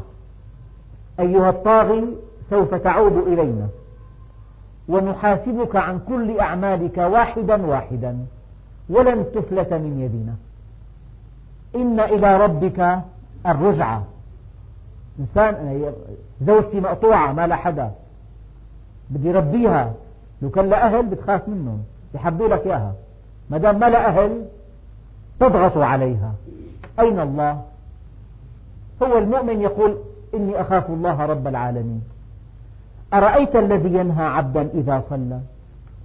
أيها 1.19 1.49
الطاغي 1.49 2.03
سوف 2.49 2.75
تعود 2.75 3.27
إلينا. 3.27 3.67
ونحاسبك 4.89 5.75
عن 5.75 5.99
كل 6.07 6.39
أعمالك 6.39 6.97
واحدا 6.97 7.65
واحدا. 7.65 8.17
ولن 8.89 9.25
تفلت 9.35 9.73
من 9.73 9.99
يدنا 9.99 10.35
إن 11.75 11.99
إلى 11.99 12.37
ربك 12.37 12.99
الرجعة. 13.45 14.03
إنسان 15.19 15.83
زوجتي 16.41 16.79
مقطوعة 16.79 17.33
ما 17.33 17.47
لها 17.47 17.57
حدا. 17.57 17.91
بدي 19.09 19.31
ربيها. 19.31 19.93
لو 20.41 20.49
كان 20.49 20.69
لها 20.69 20.87
أهل 20.87 21.05
بتخاف 21.05 21.47
منهم 21.47 21.83
يحبوا 22.15 22.47
لك 22.47 22.65
إياها. 22.65 22.93
ما 23.49 23.57
دام 23.57 23.79
ما 23.79 23.89
لها 23.89 24.07
أهل 24.07 24.45
تضغط 25.39 25.77
عليها. 25.77 26.33
أين 26.99 27.19
الله؟ 27.19 27.61
هو 29.03 29.17
المؤمن 29.17 29.61
يقول 29.61 29.97
إني 30.33 30.61
أخاف 30.61 30.89
الله 30.89 31.25
رب 31.25 31.47
العالمين. 31.47 32.03
أرأيت 33.13 33.55
الذي 33.55 33.89
ينهى 33.89 34.25
عبدا 34.25 34.69
إذا 34.73 35.03
صلى؟ 35.09 35.39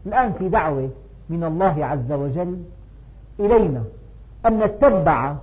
الآن 0.06 0.32
في 0.32 0.48
دعوة. 0.48 0.90
من 1.30 1.44
الله 1.44 1.86
عز 1.86 2.12
وجل 2.12 2.62
إلينا 3.40 3.82
أن 4.46 4.58
نتبع 4.58 5.34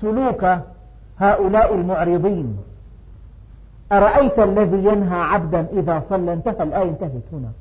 سلوك 0.00 0.46
هؤلاء 1.18 1.74
المعرضين. 1.74 2.58
أرأيت 3.92 4.38
الذي 4.38 4.76
ينهى 4.76 5.20
عبدا 5.20 5.66
إذا 5.72 6.00
صلى؟ 6.08 6.32
انتهى 6.32 6.62
الآية 6.62 6.90
انتهت 6.90 7.22
هنا. 7.32 7.52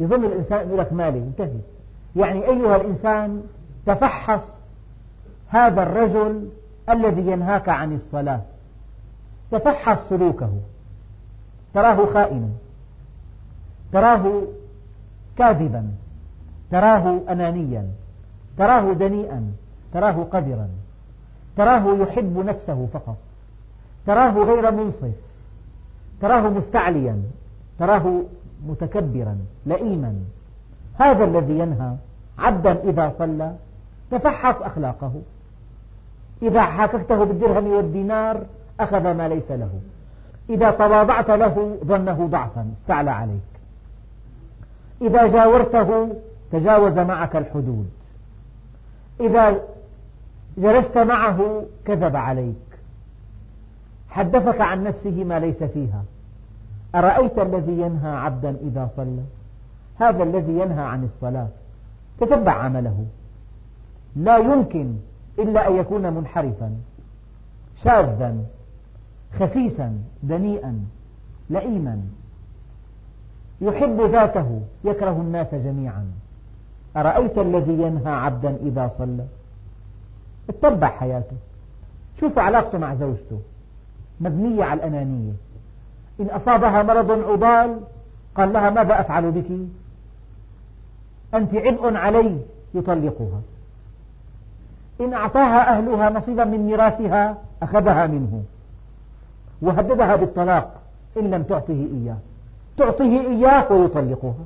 يظن 0.00 0.24
الإنسان 0.24 0.66
يقول 0.66 0.78
لك 0.78 0.92
مالي 0.92 1.18
انتهت. 1.18 1.64
يعني 2.16 2.48
أيها 2.48 2.76
الإنسان 2.76 3.42
تفحص 3.86 4.42
هذا 5.48 5.82
الرجل 5.82 6.48
الذي 6.88 7.30
ينهاك 7.30 7.68
عن 7.68 7.96
الصلاة. 7.96 8.40
تفحص 9.50 9.98
سلوكه. 10.08 10.50
تراه 11.74 12.06
خائنا. 12.12 12.48
تراه 13.92 14.42
كاذبا. 15.38 15.90
تراه 16.70 17.20
أنانيا 17.28 17.86
تراه 18.58 18.92
دنيئا 18.92 19.52
تراه 19.94 20.26
قذرا 20.32 20.68
تراه 21.56 21.96
يحب 21.96 22.38
نفسه 22.38 22.88
فقط 22.92 23.16
تراه 24.06 24.44
غير 24.44 24.70
منصف 24.70 25.14
تراه 26.20 26.48
مستعليا 26.48 27.22
تراه 27.78 28.22
متكبرا 28.68 29.38
لئيما. 29.66 30.14
هذا 30.98 31.24
الذي 31.24 31.58
ينهى 31.58 31.94
عبدا 32.38 32.82
إذا 32.84 33.12
صلى 33.18 33.52
تفحص 34.10 34.62
أخلاقه. 34.62 35.12
إذا 36.42 36.62
حاككته 36.62 37.24
بالدرهم 37.24 37.66
والدينار 37.66 38.40
أخذ 38.80 39.12
ما 39.12 39.28
ليس 39.28 39.50
له. 39.50 39.70
إذا 40.50 40.70
تواضعت 40.70 41.30
له 41.30 41.76
ظنه 41.84 42.28
ضعفا 42.30 42.70
استعلى 42.82 43.10
عليك. 43.10 43.50
إذا 45.02 45.26
جاورته 45.26 46.16
تجاوز 46.52 46.98
معك 46.98 47.36
الحدود. 47.36 47.90
إذا 49.20 49.60
جلست 50.58 50.98
معه 50.98 51.64
كذب 51.84 52.16
عليك. 52.16 52.56
حدثك 54.08 54.60
عن 54.60 54.84
نفسه 54.84 55.24
ما 55.24 55.38
ليس 55.38 55.62
فيها. 55.62 56.04
أرأيت 56.94 57.38
الذي 57.38 57.72
ينهى 57.72 58.10
عبدا 58.10 58.56
إذا 58.62 58.90
صلى؟ 58.96 59.22
هذا 59.98 60.22
الذي 60.22 60.52
ينهى 60.52 60.82
عن 60.82 61.04
الصلاة. 61.04 61.48
تتبع 62.20 62.52
عمله. 62.52 63.06
لا 64.16 64.36
يمكن 64.36 64.94
إلا 65.38 65.68
أن 65.68 65.76
يكون 65.76 66.12
منحرفا 66.12 66.76
شاذا 67.76 68.36
خسيسا 69.38 69.98
دنيئا 70.22 70.84
لئيما. 71.50 72.00
يحب 73.60 74.00
ذاته 74.00 74.60
يكره 74.84 75.10
الناس 75.10 75.54
جميعا. 75.54 76.06
أرأيت 76.96 77.38
الذي 77.38 77.72
ينهى 77.72 78.12
عبدا 78.12 78.56
إذا 78.62 78.90
صلى؟ 78.98 79.24
اتبع 80.48 80.88
حياته. 80.88 81.36
شوف 82.20 82.38
علاقته 82.38 82.78
مع 82.78 82.94
زوجته. 82.94 83.40
مبنية 84.20 84.64
على 84.64 84.80
الأنانية. 84.80 85.32
إن 86.20 86.26
أصابها 86.26 86.82
مرض 86.82 87.10
عضال 87.10 87.80
قال 88.34 88.52
لها 88.52 88.70
ماذا 88.70 89.00
أفعل 89.00 89.30
بك؟ 89.30 89.50
أنت 91.34 91.54
عبء 91.54 91.96
علي 91.96 92.38
يطلقها. 92.74 93.40
إن 95.00 95.12
أعطاها 95.12 95.78
أهلها 95.78 96.10
نصيبا 96.10 96.44
من 96.44 96.58
ميراثها 96.58 97.36
أخذها 97.62 98.06
منه. 98.06 98.42
وهددها 99.62 100.16
بالطلاق 100.16 100.80
إن 101.16 101.30
لم 101.30 101.42
تعطه 101.42 101.86
إياه. 101.92 102.16
تعطيه 102.76 103.20
إياه 103.20 103.72
ويطلقها. 103.72 104.44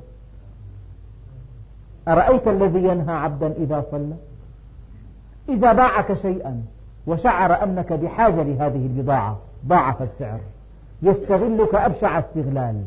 أرأيت 2.07 2.47
الذي 2.47 2.83
ينهى 2.83 3.13
عبدا 3.15 3.53
إذا 3.57 3.85
صلى؟ 3.91 4.15
إذا 5.49 5.73
باعك 5.73 6.13
شيئا 6.13 6.63
وشعر 7.07 7.63
أنك 7.63 7.93
بحاجة 7.93 8.43
لهذه 8.43 8.85
البضاعة 8.85 9.37
ضاعف 9.67 10.01
السعر. 10.01 10.39
يستغلك 11.01 11.75
أبشع 11.75 12.19
استغلال. 12.19 12.81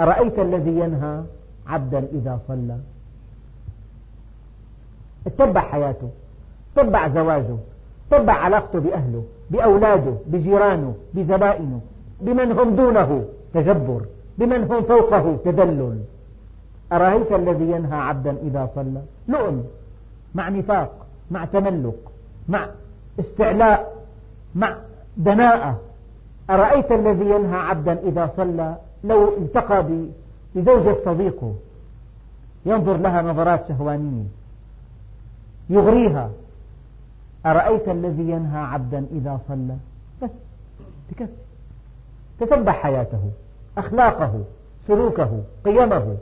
أرأيت 0.00 0.38
الذي 0.38 0.70
ينهى 0.70 1.22
عبدا 1.66 1.98
إذا 1.98 2.38
صلى؟ 2.48 2.78
اتبع 5.26 5.60
حياته 5.60 6.08
تبع 6.76 7.08
زواجه 7.08 7.56
تبع 8.10 8.32
علاقته 8.32 8.78
بأهله 8.78 9.24
بأولاده 9.50 10.14
بجيرانه 10.26 10.94
بزبائنه 11.14 11.80
بمن 12.20 12.52
هم 12.52 12.76
دونه؟ 12.76 13.24
تجبر 13.54 14.00
بمن 14.38 14.62
هم 14.64 14.82
فوقه؟ 14.82 15.36
تدلل 15.44 15.98
أرأيت 16.92 17.32
الذي 17.32 17.64
ينهى 17.64 17.96
عبدا 17.96 18.36
إذا 18.42 18.70
صلى؟ 18.74 19.02
لؤم 19.28 19.64
مع 20.34 20.48
نفاق 20.48 21.06
مع 21.30 21.44
تملق 21.44 22.12
مع 22.48 22.68
استعلاء 23.20 23.96
مع 24.54 24.76
دناءة. 25.16 25.80
أرأيت 26.50 26.92
الذي 26.92 27.24
ينهى 27.24 27.56
عبدا 27.56 27.98
إذا 27.98 28.30
صلى؟ 28.36 28.76
لو 29.04 29.28
التقى 29.28 29.84
بزوجة 30.54 30.96
صديقه. 31.04 31.54
ينظر 32.66 32.96
لها 32.96 33.22
نظرات 33.22 33.68
شهوانية. 33.68 34.24
يغريها. 35.70 36.30
أرأيت 37.46 37.88
الذي 37.88 38.22
ينهى 38.22 38.58
عبدا 38.58 39.06
إذا 39.12 39.40
صلى؟ 39.48 39.76
بس 40.22 40.30
تكفي. 41.10 41.32
تتبع 42.40 42.72
حياته 42.72 43.30
أخلاقه 43.78 44.44
سلوكه 44.86 45.42
قيمه. 45.64 46.16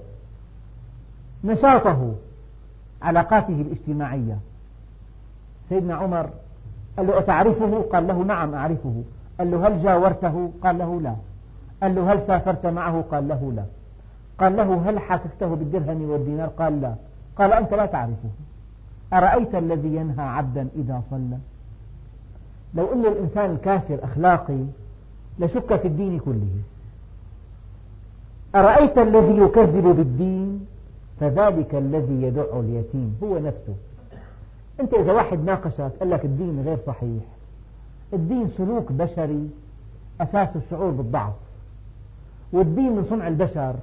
نشاطه 1.45 2.15
علاقاته 3.03 3.61
الاجتماعية. 3.61 4.39
سيدنا 5.69 5.95
عمر 5.95 6.31
قال 6.97 7.07
له 7.07 7.19
أتعرفه؟ 7.19 7.85
قال 7.93 8.07
له 8.07 8.23
نعم 8.23 8.55
أعرفه. 8.55 9.03
قال 9.39 9.51
له 9.51 9.69
هل 9.69 9.83
جاورته؟ 9.83 10.51
قال 10.63 10.79
له 10.79 11.01
لا. 11.01 11.15
قال 11.83 11.95
له 11.95 12.13
هل 12.13 12.27
سافرت 12.27 12.67
معه؟ 12.67 13.05
قال 13.11 13.29
له 13.29 13.53
لا. 13.57 13.65
قال 14.41 14.57
له 14.57 14.91
هل 14.91 14.99
حاككته 14.99 15.55
بالدرهم 15.55 16.11
والدينار؟ 16.11 16.49
قال 16.49 16.81
لا. 16.81 16.95
قال 17.39 17.53
أنت 17.53 17.75
لا 17.75 17.87
تعرفه. 17.87 18.31
أرأيت 19.13 19.55
الذي 19.55 19.97
ينهى 19.97 20.25
عبدا 20.25 20.69
إذا 20.77 21.03
صلى؟ 21.11 21.39
لو 22.75 22.93
أن 22.93 23.07
الإنسان 23.07 23.51
الكافر 23.51 23.99
أخلاقي 24.03 24.65
لشك 25.39 25.77
في 25.77 25.89
الدين 25.89 26.19
كله. 26.19 26.57
أرأيت 28.55 28.99
الذي 28.99 29.39
يكذب 29.39 29.87
بالدين؟ 29.97 30.67
فذلك 31.21 31.75
الذي 31.75 32.23
يدع 32.23 32.61
اليتيم 32.61 33.19
هو 33.23 33.39
نفسه. 33.39 33.75
أنت 34.81 34.95
إذا 34.95 35.13
واحد 35.13 35.45
ناقشك 35.45 35.91
قال 36.01 36.11
لك 36.11 36.25
الدين 36.25 36.63
غير 36.67 36.79
صحيح 36.87 37.23
الدين 38.13 38.49
سلوك 38.49 38.93
بشري 38.93 39.51
أساس 40.21 40.57
الشعور 40.57 40.91
بالضعف 40.91 41.33
والدين 42.53 42.93
من 42.93 43.05
صنع 43.11 43.29
البشر. 43.29 43.75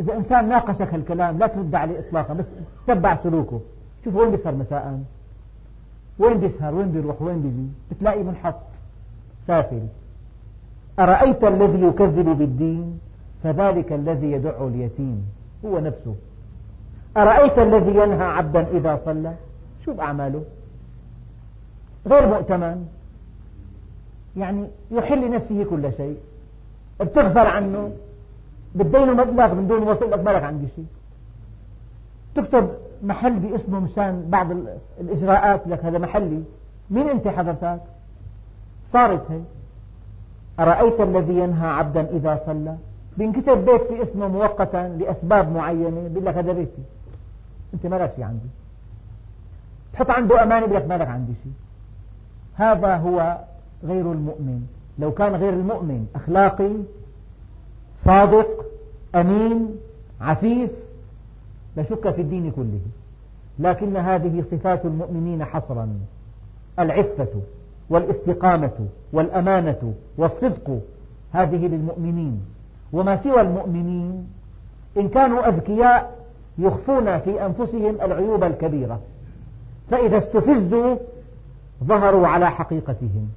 إذا 0.00 0.16
إنسان 0.16 0.48
ناقشك 0.48 0.94
هالكلام 0.94 1.38
لا 1.38 1.46
ترد 1.46 1.74
عليه 1.74 1.98
إطلاقا 1.98 2.34
بس 2.34 2.44
تتبع 2.86 3.16
سلوكه. 3.22 3.60
شوف 4.04 4.14
وين 4.14 4.30
بيسهر 4.30 4.54
مساء؟ 4.54 5.00
وين 6.18 6.38
بيسهر؟ 6.38 6.74
وين 6.74 6.90
بيروح؟ 6.90 7.22
وين 7.22 7.42
بيجي؟ 7.42 7.68
بتلاقي 7.90 8.22
منحط 8.22 8.54
سافل. 9.46 9.82
أرأيت 10.98 11.44
الذي 11.44 11.82
يكذب 11.82 12.38
بالدين؟ 12.38 13.00
فذلك 13.42 13.92
الذي 13.92 14.32
يدع 14.32 14.66
اليتيم. 14.66 15.26
هو 15.64 15.78
نفسه. 15.78 16.14
أرأيت 17.16 17.58
الذي 17.58 17.90
ينهى 17.90 18.24
عبدا 18.24 18.66
إذا 18.68 19.00
صلى؟ 19.04 19.34
شوف 19.84 20.00
أعماله. 20.00 20.44
غير 22.06 22.26
مؤتمن. 22.26 22.88
يعني 24.36 24.66
يحل 24.90 25.26
لنفسه 25.26 25.64
كل 25.64 25.92
شيء. 25.96 26.18
بتغفل 27.00 27.46
عنه. 27.46 27.92
بتدينه 28.74 29.12
مبلغ 29.12 29.54
من 29.54 29.68
دون 29.68 29.82
وصل 29.82 30.10
لك 30.10 30.42
عندي 30.42 30.66
شيء. 30.76 30.86
تكتب 32.34 32.70
محل 33.02 33.38
باسمه 33.38 33.80
مشان 33.80 34.26
بعض 34.28 34.46
الإجراءات 35.00 35.66
لك. 35.66 35.84
هذا 35.84 35.98
محلي. 35.98 36.42
مين 36.90 37.08
أنت 37.08 37.28
حضرتك؟ 37.28 37.80
صارت 38.92 39.30
هي. 39.30 39.40
أرأيت 40.60 41.00
الذي 41.00 41.38
ينهى 41.38 41.68
عبدا 41.68 42.10
إذا 42.16 42.40
صلى؟ 42.46 42.76
بينكتب 43.20 43.64
بيت 43.64 43.82
في 43.82 44.02
اسمه 44.02 44.28
مؤقتا 44.28 44.96
لأسباب 44.98 45.52
معينة 45.52 46.08
بيقول 46.08 46.26
لك 46.26 46.36
هذا 46.36 46.52
بيتي. 46.52 46.82
أنت 47.74 47.86
ما 47.86 47.96
لك 47.96 48.12
شيء 48.16 48.24
عندي. 48.24 48.48
تحط 49.92 50.10
عنده 50.10 50.42
أمانة 50.42 50.66
بيقول 50.66 50.82
لك 50.82 50.88
ما 50.88 50.98
لك 50.98 51.08
عندي 51.08 51.32
شيء 51.42 51.52
هذا 52.54 52.96
هو 52.96 53.38
غير 53.84 54.12
المؤمن. 54.12 54.66
لو 54.98 55.12
كان 55.12 55.34
غير 55.34 55.52
المؤمن 55.52 56.06
أخلاقي 56.14 56.70
صادق 58.04 58.66
أمين 59.14 59.76
عفيف 60.20 60.70
لشك 61.76 62.10
في 62.10 62.20
الدين 62.20 62.50
كله. 62.50 62.80
لكن 63.58 63.96
هذه 63.96 64.44
صفات 64.50 64.84
المؤمنين 64.84 65.44
حصرا. 65.44 65.88
العفة 66.78 67.42
والاستقامة 67.90 68.86
والأمانة 69.12 69.94
والصدق 70.16 70.80
هذه 71.32 71.66
للمؤمنين. 71.66 72.40
وما 72.92 73.22
سوى 73.22 73.40
المؤمنين 73.40 74.28
إن 74.96 75.08
كانوا 75.08 75.48
أذكياء 75.48 76.16
يخفون 76.58 77.18
في 77.18 77.46
أنفسهم 77.46 77.96
العيوب 78.02 78.44
الكبيرة. 78.44 79.00
فإذا 79.90 80.18
استفزوا 80.18 80.96
ظهروا 81.84 82.26
على 82.26 82.50
حقيقتهم. 82.50 83.28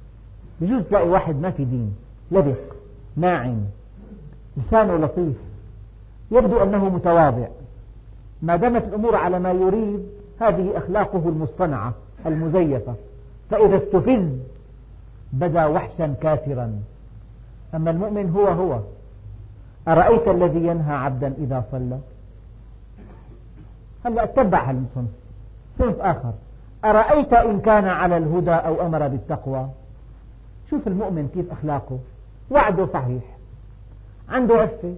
بجوز 0.60 0.82
تلاقي 0.82 1.08
واحد 1.08 1.40
ما 1.40 1.50
في 1.50 1.64
دين. 1.64 1.96
لبق 2.30 2.74
ناعم 3.16 3.56
لسانه 4.56 4.96
لطيف. 4.96 5.36
يبدو 6.30 6.62
أنه 6.62 6.88
متواضع. 6.88 7.46
ما 8.42 8.56
دامت 8.56 8.84
الأمور 8.84 9.16
على 9.16 9.38
ما 9.38 9.52
يريد 9.52 10.06
هذه 10.40 10.76
أخلاقه 10.76 11.28
المصطنعة 11.28 11.94
المزيفة. 12.26 12.94
فإذا 13.50 13.76
استفز 13.76 14.28
بدا 15.32 15.66
وحشا 15.66 16.14
كافرا. 16.20 16.72
أما 17.74 17.90
المؤمن 17.90 18.30
هو 18.30 18.46
هو. 18.46 18.80
أرأيت 19.88 20.28
الذي 20.28 20.66
ينهى 20.66 20.94
عبدا 20.94 21.34
إذا 21.38 21.64
صلى؟ 21.72 21.98
هلا 24.04 24.24
اتبع 24.24 24.70
هالصنف 24.70 25.10
صنف 25.78 26.00
آخر. 26.00 26.32
أرأيت 26.84 27.32
إن 27.32 27.60
كان 27.60 27.84
على 27.84 28.16
الهدى 28.16 28.50
أو 28.50 28.86
أمر 28.86 29.08
بالتقوى؟ 29.08 29.68
شوف 30.70 30.86
المؤمن 30.86 31.28
كيف 31.34 31.52
أخلاقه. 31.52 31.98
وعده 32.50 32.86
صحيح. 32.86 33.22
عنده 34.28 34.54
عفة. 34.54 34.94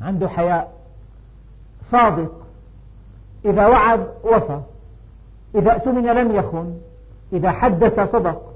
عنده 0.00 0.28
حياء. 0.28 0.72
صادق. 1.90 2.32
إذا 3.44 3.66
وعد 3.66 4.08
وفى. 4.24 4.60
إذا 5.54 5.72
أؤتمن 5.72 6.06
لم 6.06 6.36
يخن. 6.36 6.78
إذا 7.32 7.50
حدث 7.50 8.00
صدق. 8.00 8.54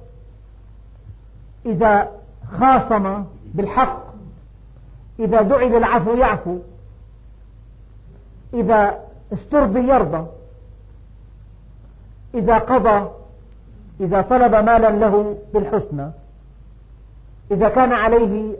إذا 1.66 2.08
خاصم 2.50 3.24
بالحق 3.54 4.01
إذا 5.18 5.42
دعي 5.42 5.68
للعفو 5.68 6.14
يعفو. 6.14 6.58
إذا 8.54 8.98
استرضي 9.32 9.80
يرضى. 9.80 10.26
إذا 12.34 12.58
قضى 12.58 13.10
إذا 14.00 14.22
طلب 14.22 14.54
مالا 14.54 14.90
له 14.90 15.36
بالحسنى. 15.54 16.10
إذا 17.50 17.68
كان 17.68 17.92
عليه 17.92 18.56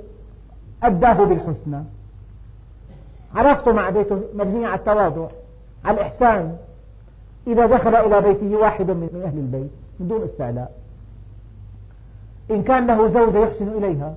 أداه 0.83 1.25
بالحسنى. 1.25 1.85
علاقته 3.35 3.73
مع 3.73 3.91
بيته 3.91 4.23
مبنية 4.35 4.67
على 4.67 4.79
التواضع. 4.79 5.29
على 5.85 6.01
الإحسان. 6.01 6.57
إذا 7.47 7.67
دخل 7.67 7.95
إلى 7.95 8.21
بيته 8.21 8.57
واحد 8.57 8.91
من 8.91 9.23
أهل 9.25 9.39
البيت 9.39 9.71
من 10.01 10.09
دون 10.09 10.25
استعلاء. 10.25 10.73
إن 12.51 12.63
كان 12.63 12.87
له 12.87 13.09
زوجة 13.09 13.39
يحسن 13.39 13.69
إليها. 13.69 14.15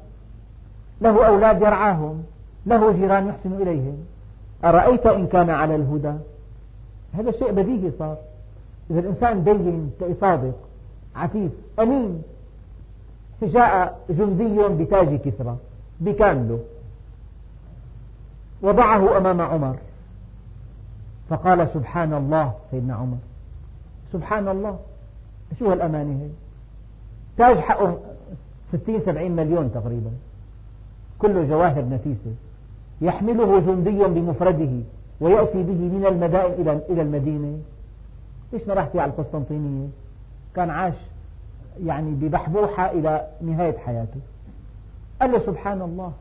له 1.02 1.28
أولاد 1.28 1.62
يرعاهم 1.62 2.24
له 2.66 2.92
جيران 2.92 3.28
يحسن 3.28 3.54
إليهم. 3.54 3.98
أرأيت 4.64 5.06
إن 5.06 5.28
كان 5.28 5.50
على 5.50 5.76
الهدى؟ 5.76 6.14
هذا 7.14 7.32
شيء 7.32 7.52
بديهي 7.52 7.92
صار. 8.00 8.18
إذا 8.92 9.00
الإنسان 9.00 9.44
دين 9.44 9.92
صادق 10.22 10.54
عفيف 11.16 11.52
أمين. 11.80 12.22
جاء 13.42 14.00
جندي 14.10 14.84
بتاج 14.84 15.16
كسرى 15.16 15.58
بكامله 16.00 16.60
وضعه 18.62 19.18
أمام 19.18 19.42
عمر. 19.42 19.76
فقال 21.30 21.70
سبحان 21.74 22.14
الله 22.14 22.54
سيدنا 22.72 22.96
عمر. 22.96 23.18
سبحان 24.14 24.48
الله. 24.48 24.80
شو 25.60 25.72
هالأمانة 25.72 26.22
هي؟ 26.22 26.30
تاج 27.38 27.58
حقه 27.58 27.98
ستين 28.74 29.02
سبعين 29.06 29.36
مليون 29.36 29.72
تقريبا. 29.74 30.12
كله 31.20 31.44
جواهر 31.44 31.90
نفيسة. 31.90 32.34
يحمله 33.02 33.60
جندي 33.60 34.04
بمفرده 34.04 34.72
ويأتي 35.22 35.64
به 35.64 35.98
من 35.98 36.06
المدائن 36.08 36.82
إلى 36.90 37.02
المدينة. 37.02 37.58
ليش 38.54 38.68
ما 38.68 38.74
راح 38.74 38.90
على 38.96 39.12
القسطنطينية؟ 39.12 39.88
كان 40.56 40.70
عاش 40.70 40.94
يعني 41.86 42.12
ببحبوحة 42.12 42.92
إلى 42.92 43.28
نهاية 43.42 43.78
حياته. 43.78 44.20
قال 45.22 45.32
له 45.32 45.40
سبحان 45.40 45.82
الله. 45.82 46.12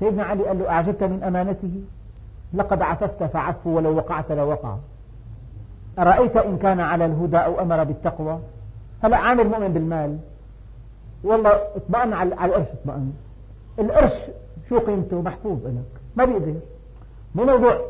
سيدنا 0.00 0.22
علي 0.22 0.46
قال 0.46 0.58
له 0.58 0.70
أعجبت 0.70 1.02
من 1.02 1.22
أمانته؟ 1.22 1.80
لقد 2.54 2.82
عففت 2.82 3.22
فعفوا 3.22 3.76
ولو 3.76 3.96
وقعت 3.96 4.32
لوقع 4.32 4.76
أرأيت 5.98 6.36
إن 6.36 6.58
كان 6.58 6.80
على 6.80 7.06
الهدى 7.06 7.36
أو 7.36 7.60
أمر 7.60 7.84
بالتقوى؟ 7.84 8.38
هلا 9.02 9.16
عامل 9.16 9.48
مؤمن 9.48 9.68
بالمال. 9.68 10.18
والله 11.24 11.50
اطمئن 11.76 12.12
على 12.12 12.34
القرش 12.44 12.66
اطمئن. 12.66 13.12
القرش 13.78 14.12
شو 14.68 14.78
قيمته؟ 14.78 15.22
محفوظ 15.22 15.66
لك 15.66 16.00
ما 16.16 16.24
بيقدر 16.24 16.54
مو 17.34 17.44
موضوع 17.44 17.80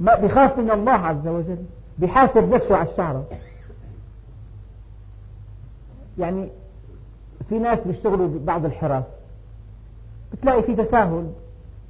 ما 0.00 0.14
بيخاف 0.14 0.58
من 0.58 0.70
الله 0.70 0.92
عز 0.92 1.26
وجل 1.26 1.58
بيحاسب 1.98 2.54
نفسه 2.54 2.76
على 2.76 2.88
الشعرة. 2.90 3.24
يعني 6.18 6.48
في 7.48 7.58
ناس 7.58 7.78
بيشتغلوا 7.86 8.28
بعض 8.44 8.64
الحرف 8.64 9.04
بتلاقي 10.32 10.62
في 10.62 10.76
تساهل. 10.76 11.30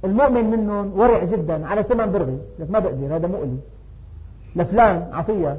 المؤمن 0.05 0.45
منهم 0.45 0.99
ورع 0.99 1.23
جدا 1.23 1.67
على 1.67 1.83
ثمن 1.83 2.11
برغي. 2.11 2.39
لك 2.59 2.71
ما 2.71 2.79
بقدر 2.79 3.15
هذا 3.15 3.27
مؤلي 3.27 3.57
لفلان 4.55 5.09
عطية. 5.13 5.57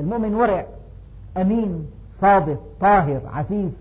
المؤمن 0.00 0.34
ورع 0.34 0.66
أمين. 1.36 1.90
صادق 2.20 2.58
طاهر 2.80 3.20
عفيف 3.32 3.72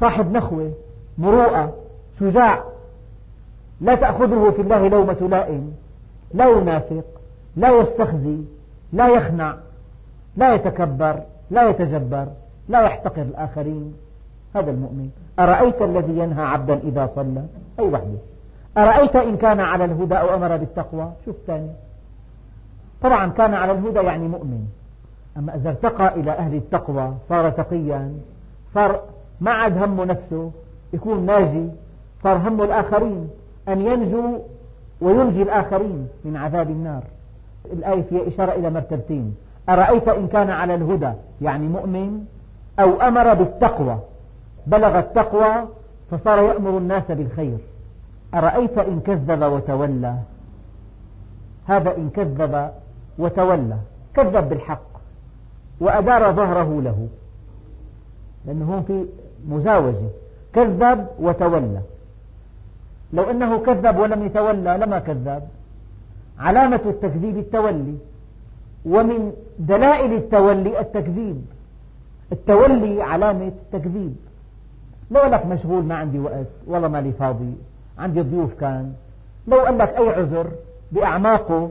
صاحب 0.00 0.32
نخوة 0.32 0.72
مروءة 1.18 1.72
شجاع. 2.20 2.64
لا 3.80 3.94
تأخذه 3.94 4.50
في 4.50 4.62
الله 4.62 4.88
لومة 4.88 5.28
لائم 5.30 5.74
لا 6.34 6.48
ينافق 6.48 7.04
لا 7.56 7.80
يستخزي 7.80 8.38
لا 8.92 9.08
يخنع 9.08 9.56
لا 10.36 10.54
يتكبر 10.54 11.20
لا 11.50 11.68
يتجبر 11.68 12.26
لا 12.68 12.82
يحتقر 12.82 13.22
الآخرين. 13.22 13.94
هذا 14.54 14.70
المؤمن. 14.70 15.10
أرأيت 15.38 15.82
الذي 15.82 16.18
ينهى 16.18 16.44
عبدا 16.44 16.78
إذا 16.78 17.10
صلى؟ 17.14 17.44
أي 17.78 17.84
وحده 17.84 18.18
أرأيت 18.76 19.16
إن 19.16 19.36
كان 19.36 19.60
على 19.60 19.84
الهدى 19.84 20.14
أو 20.14 20.34
أمر 20.34 20.56
بالتقوى؟ 20.56 21.12
شوف 21.24 21.36
ثاني. 21.46 21.70
طبعا 23.02 23.30
كان 23.30 23.54
على 23.54 23.72
الهدى 23.72 23.98
يعني 23.98 24.28
مؤمن. 24.28 24.66
أما 25.36 25.54
إذا 25.54 25.70
ارتقى 25.70 26.14
إلى 26.20 26.30
أهل 26.30 26.54
التقوى 26.54 27.14
صار 27.28 27.50
تقيا 27.50 28.12
صار 28.74 29.00
ما 29.40 29.50
عاد 29.50 29.82
همه 29.82 30.04
نفسه 30.04 30.50
يكون 30.92 31.26
ناجي 31.26 31.68
صار 32.22 32.36
همه 32.36 32.64
الآخرين 32.64 33.30
أن 33.68 33.80
ينجو 33.80 34.38
وينجي 35.00 35.42
الآخرين 35.42 36.08
من 36.24 36.36
عذاب 36.36 36.70
النار. 36.70 37.02
الآية 37.72 38.02
فيها 38.02 38.28
إشارة 38.28 38.52
إلى 38.52 38.70
مرتبتين. 38.70 39.34
أرأيت 39.68 40.08
إن 40.08 40.28
كان 40.28 40.50
على 40.50 40.74
الهدى 40.74 41.12
يعني 41.42 41.68
مؤمن 41.68 42.24
أو 42.78 43.00
أمر 43.00 43.34
بالتقوى. 43.34 43.98
بلغ 44.66 44.98
التقوى 44.98 45.68
فصار 46.10 46.38
يأمر 46.38 46.78
الناس 46.78 47.02
بالخير. 47.08 47.58
أرأيت 48.34 48.78
إن 48.78 49.00
كذب 49.00 49.42
وتولى؟ 49.42 50.14
هذا 51.66 51.96
إن 51.96 52.10
كذب 52.10 52.70
وتولى. 53.18 53.76
كذب 54.14 54.48
بالحق. 54.48 54.93
وأدار 55.80 56.32
ظهره 56.32 56.80
له. 56.82 57.08
لأنه 58.46 58.74
هون 58.74 58.82
في 58.82 59.06
مزاوجة. 59.48 60.08
كذب 60.52 61.06
وتولى. 61.18 61.80
لو 63.12 63.30
أنه 63.30 63.58
كذب 63.58 63.98
ولم 63.98 64.26
يتولى 64.26 64.78
لما 64.80 64.98
كذب 64.98 65.42
علامة 66.38 66.80
التكذيب 66.86 67.38
التولي. 67.38 67.94
ومن 68.84 69.32
دلائل 69.58 70.12
التولي 70.12 70.80
التكذيب. 70.80 71.44
التولي 72.32 73.02
علامة 73.02 73.52
تكذيب. 73.72 74.16
لو 75.10 75.20
قال 75.20 75.30
لك 75.30 75.46
مشغول 75.46 75.84
ما 75.84 75.94
عندي 75.94 76.18
وقت 76.18 76.46
والله 76.66 76.88
مالي 76.88 77.12
فاضي 77.12 77.52
عندي 77.98 78.20
ضيوف 78.20 78.54
كان. 78.60 78.94
لو 79.48 79.60
قال 79.60 79.78
لك 79.78 79.88
أي 79.88 80.08
عذر 80.08 80.50
بأعماقه 80.92 81.70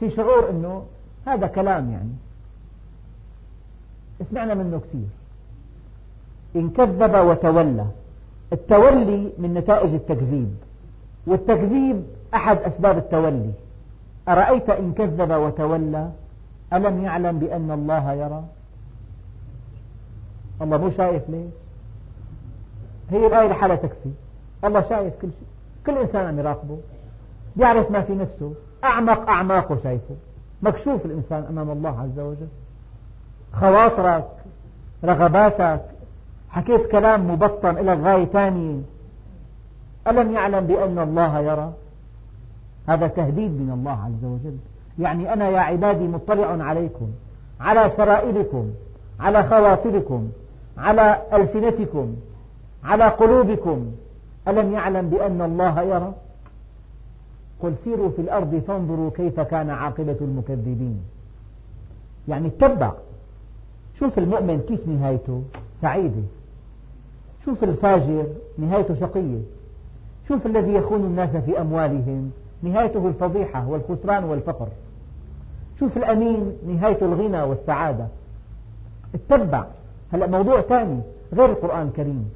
في 0.00 0.10
شعور 0.10 0.50
أنه 0.50 0.84
هذا 1.26 1.46
كلام 1.46 1.90
يعني. 1.90 2.12
سمعنا 4.24 4.54
منه 4.54 4.80
كثير. 4.80 5.08
إن 6.56 6.70
كذب 6.70 7.14
وتولى 7.14 7.86
التولي 8.52 9.32
من 9.38 9.54
نتائج 9.54 9.94
التكذيب 9.94 10.54
والتكذيب 11.26 12.02
أحد 12.34 12.58
أسباب 12.58 12.98
التولي. 12.98 13.50
أرأيت 14.28 14.70
إن 14.70 14.92
كذب 14.92 15.30
وتولى؟ 15.30 16.10
ألم 16.72 17.04
يعلم 17.04 17.38
بأن 17.38 17.70
الله 17.70 18.12
يرى؟ 18.12 18.44
الله 20.62 20.76
مو 20.76 20.90
شايف 20.90 21.30
ليش؟ 21.30 21.52
هي 23.10 23.26
الآية 23.26 23.48
لحالها 23.48 23.76
تكفي. 23.76 24.10
الله 24.64 24.88
شايف 24.88 25.14
كل 25.22 25.28
شيء. 25.28 25.48
كل 25.86 25.98
إنسان 25.98 26.26
عم 26.26 26.38
يراقبه 26.38 26.78
بيعرف 27.56 27.90
ما 27.90 28.02
في 28.02 28.14
نفسه. 28.14 28.52
أعمق 28.84 29.28
أعماقه 29.28 29.78
شايفه. 29.82 30.14
مكشوف 30.62 31.06
الإنسان 31.06 31.44
أمام 31.44 31.70
الله 31.70 32.00
عز 32.00 32.18
وجل. 32.18 32.48
خواطرك 33.60 34.24
رغباتك 35.04 35.80
حكيت 36.50 36.86
كلام 36.86 37.30
مبطن 37.30 37.78
إلى 37.78 37.94
غاية 37.94 38.24
ثانية 38.24 38.80
ألم 40.08 40.32
يعلم 40.32 40.66
بأن 40.66 40.98
الله 40.98 41.38
يرى؟ 41.38 41.72
هذا 42.88 43.06
تهديد 43.06 43.50
من 43.50 43.70
الله 43.74 44.04
عز 44.04 44.24
وجل. 44.24 44.56
يعني 44.98 45.32
أنا 45.32 45.48
يا 45.48 45.60
عبادي 45.60 46.08
مطلع 46.08 46.64
عليكم 46.64 47.08
على 47.60 47.90
سرائركم 47.90 48.70
على 49.20 49.42
خواطركم 49.42 50.28
على 50.78 51.22
ألسنتكم 51.32 52.16
على 52.84 53.04
قلوبكم. 53.04 53.90
ألم 54.48 54.72
يعلم 54.72 55.10
بأن 55.10 55.42
الله 55.42 55.82
يرى؟ 55.82 56.12
قل 57.62 57.74
سيروا 57.84 58.10
في 58.10 58.22
الأرض 58.22 58.62
فانظروا 58.68 59.10
كيف 59.10 59.40
كان 59.40 59.70
عاقبة 59.70 60.16
المكذبين. 60.20 61.00
يعني 62.28 62.48
اتبع. 62.48 62.92
شوف 63.98 64.18
المؤمن 64.18 64.60
كيف 64.68 64.88
نهايته 64.88 65.42
سعيدة. 65.82 66.22
شوف 67.44 67.64
الفاجر 67.64 68.26
نهايته 68.58 68.94
شقية. 68.94 69.40
شوف 70.28 70.46
الذي 70.46 70.74
يخون 70.74 71.04
الناس 71.04 71.36
في 71.36 71.60
أموالهم 71.60 72.30
نهايته 72.62 73.08
الفضيحة 73.08 73.68
والخسران 73.68 74.24
والفقر. 74.24 74.68
شوف 75.80 75.96
الأمين 75.96 76.52
نهايته 76.66 77.06
الغنى 77.06 77.42
والسعادة. 77.42 78.06
اتبع. 79.14 79.64
هلأ 80.12 80.26
موضوع 80.26 80.60
ثاني 80.60 81.00
غير 81.32 81.50
القرآن 81.50 81.86
الكريم. 81.86 82.30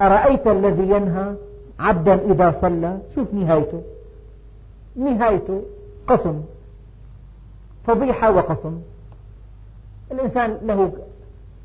أرأيت 0.00 0.46
الذي 0.46 0.82
ينهى 0.82 1.34
عبدا 1.78 2.14
إذا 2.32 2.60
صلى؟ 2.60 2.98
شوف 3.14 3.34
نهايته. 3.34 3.82
نهايته 4.96 5.62
قسم. 6.06 6.40
فضيحة 7.86 8.30
وقسم. 8.30 8.80
الإنسان 10.12 10.58
له 10.62 10.92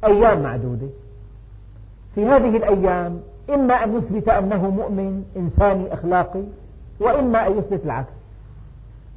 أيام 0.03 0.43
معدودة. 0.43 0.87
في 2.15 2.25
هذه 2.25 2.57
الأيام 2.57 3.19
إما 3.49 3.83
أن 3.83 3.97
يثبت 3.97 4.29
أنه 4.29 4.69
مؤمن 4.69 5.25
إنساني 5.37 5.93
أخلاقي 5.93 6.43
وإما 6.99 7.47
أن 7.47 7.57
يثبت 7.57 7.85
العكس. 7.85 8.13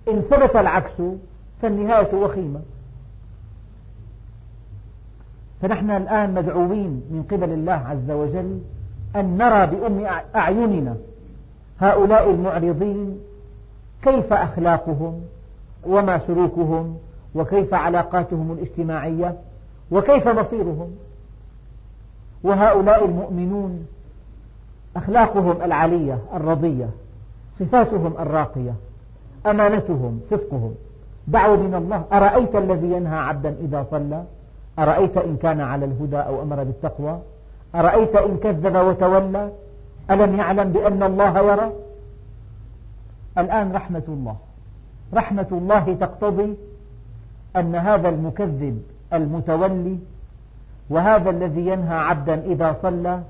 إن 0.09 0.20
ثبت 0.20 0.57
العكس 0.57 1.03
فالنهاية 1.62 2.14
وخيمة. 2.14 2.61
فنحن 5.62 5.91
الآن 5.91 6.35
مدعوين 6.35 7.03
من 7.11 7.22
قبل 7.31 7.53
الله 7.53 7.72
عز 7.72 8.11
وجل 8.11 8.61
أن 9.16 9.39
نرى 9.39 9.66
بأم 9.66 10.07
أعيننا 10.37 10.97
هؤلاء 11.81 12.31
المعرضين 12.31 13.18
كيف 14.03 14.33
أخلاقهم 14.33 15.20
وما 15.87 16.18
سلوكهم 16.18 16.99
وكيف 17.35 17.74
علاقاتهم 17.74 18.53
الاجتماعية 18.53 19.37
وكيف 19.91 20.29
مصيرهم 20.29 20.91
وهؤلاء 22.43 23.05
المؤمنون 23.05 23.87
أخلاقهم 24.97 25.62
العالية 25.62 26.18
الرضية 26.35 26.91
صفاتهم 27.59 28.12
الراقية 28.18 28.74
أمانتهم 29.47 30.20
صدقهم 30.31 30.74
دعوا 31.29 31.57
من 31.57 31.74
الله 31.74 32.05
أرأيت 32.12 32.57
الذي 32.57 32.93
ينهى 32.93 33.18
عبدا 33.18 33.57
إذا 33.61 33.87
صلى 33.91 34.24
أرأيت 34.79 35.16
إن 35.16 35.37
كان 35.37 35.61
على 35.61 35.85
الهدى 35.85 36.16
أو 36.16 36.43
أمر 36.43 36.64
بالتقوى 36.64 37.18
أرأيت 37.74 38.16
إن 38.16 38.37
كذب 38.37 38.76
وتولى 38.76 39.53
ألم 40.11 40.37
يعلم 40.37 40.72
بأن 40.72 41.03
الله 41.03 41.39
يرى؟ 41.39 41.72
الآن 43.39 43.72
رحمة 43.72 44.03
الله 44.09 44.37
رحمة 45.14 45.47
الله 45.53 45.97
تقتضي 46.01 46.57
أن 47.57 47.75
هذا 47.75 48.09
المكذب 48.09 48.83
المتولي 49.13 49.99
وهذا 50.91 51.31
الذي 51.31 51.67
ينهى 51.67 51.97
عبدا 51.97 52.45
إذا 52.45 52.77
صلى 52.83 53.23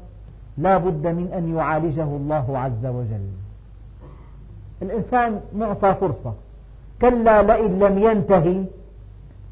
لا 0.58 0.78
بد 0.78 1.06
من 1.06 1.32
أن 1.32 1.56
يعالجه 1.56 2.04
الله 2.04 2.58
عز 2.58 2.86
وجل. 2.86 3.28
الإنسان 4.82 5.40
معطى 5.56 5.94
فرصة. 6.00 6.34
كلا 7.00 7.42
لئن 7.42 7.78
لم 7.78 7.98
ينتهي 7.98 8.64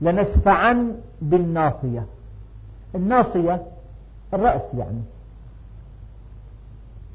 لنسفعا 0.01 0.93
بالناصية. 1.23 2.07
الناصية 2.95 3.62
الرأس 4.35 4.75
يعني. 4.79 5.01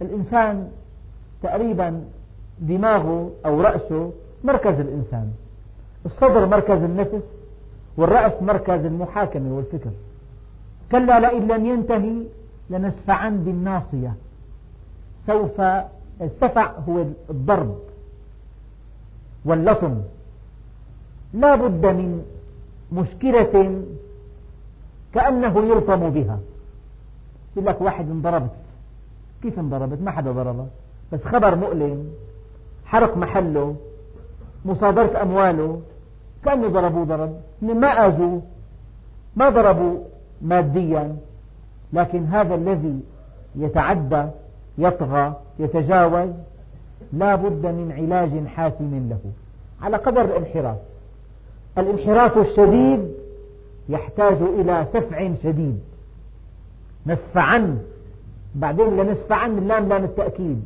الإنسان 0.01 0.69
تقريبا 1.43 2.03
دماغه 2.59 3.31
أو 3.45 3.61
رأسه 3.61 4.11
مركز 4.43 4.79
الإنسان. 4.79 5.31
الصدر 6.05 6.45
مركز 6.45 6.83
النفس. 6.83 7.40
والرأس 7.97 8.41
مركز 8.41 8.85
المحاكمة 8.85 9.55
والفكر. 9.55 9.91
كلا 10.91 11.19
لئن 11.19 11.47
لم 11.47 11.65
ينتهي 11.65 12.23
لنسفعا 12.69 13.29
بالناصية. 13.29 14.13
سوف 15.27 15.61
السفع 16.21 16.71
هو 16.89 17.05
الضرب 17.29 17.79
واللطم. 19.45 20.01
لا 21.33 21.55
بد 21.55 21.85
من 21.85 22.25
مشكلة 22.91 23.83
كأنه 25.13 25.59
يلطم 25.59 26.09
بها. 26.09 26.39
يقول 27.55 27.65
لك 27.65 27.81
واحد 27.81 28.09
انضربت. 28.09 28.51
كيف 29.43 29.59
انضربت؟ 29.59 30.01
ما 30.01 30.11
حدا 30.11 30.31
ضربه. 30.31 30.67
بس 31.13 31.23
خبر 31.23 31.55
مؤلم. 31.55 32.09
حرق 32.85 33.17
محله. 33.17 33.75
مصادرة 34.65 35.21
أمواله. 35.21 35.81
كأنه 36.45 36.67
ضربوه 36.67 37.05
ضرب 37.05 37.41
ما 37.61 37.87
آذوه 37.87 38.41
ما 39.35 39.49
ضربوا 39.49 39.99
ماديا 40.41 41.15
لكن 41.93 42.25
هذا 42.25 42.55
الذي 42.55 42.99
يتعدى 43.55 44.25
يطغى 44.77 45.35
يتجاوز 45.59 46.29
لا 47.13 47.35
بد 47.35 47.65
من 47.65 47.91
علاج 47.91 48.47
حاسم 48.47 49.09
له. 49.09 49.19
على 49.81 49.97
قدر 49.97 50.21
الانحراف. 50.21 50.77
الانحراف 51.77 52.37
الشديد 52.37 53.11
يحتاج 53.89 54.37
إلى 54.41 54.85
سفع 54.93 55.33
شديد. 55.43 55.79
نسفعن 57.05 57.77
بعدين 58.55 58.97
لنسفعن 58.97 59.57
اللام 59.57 59.89
لام 59.89 60.03
التأكيد. 60.03 60.61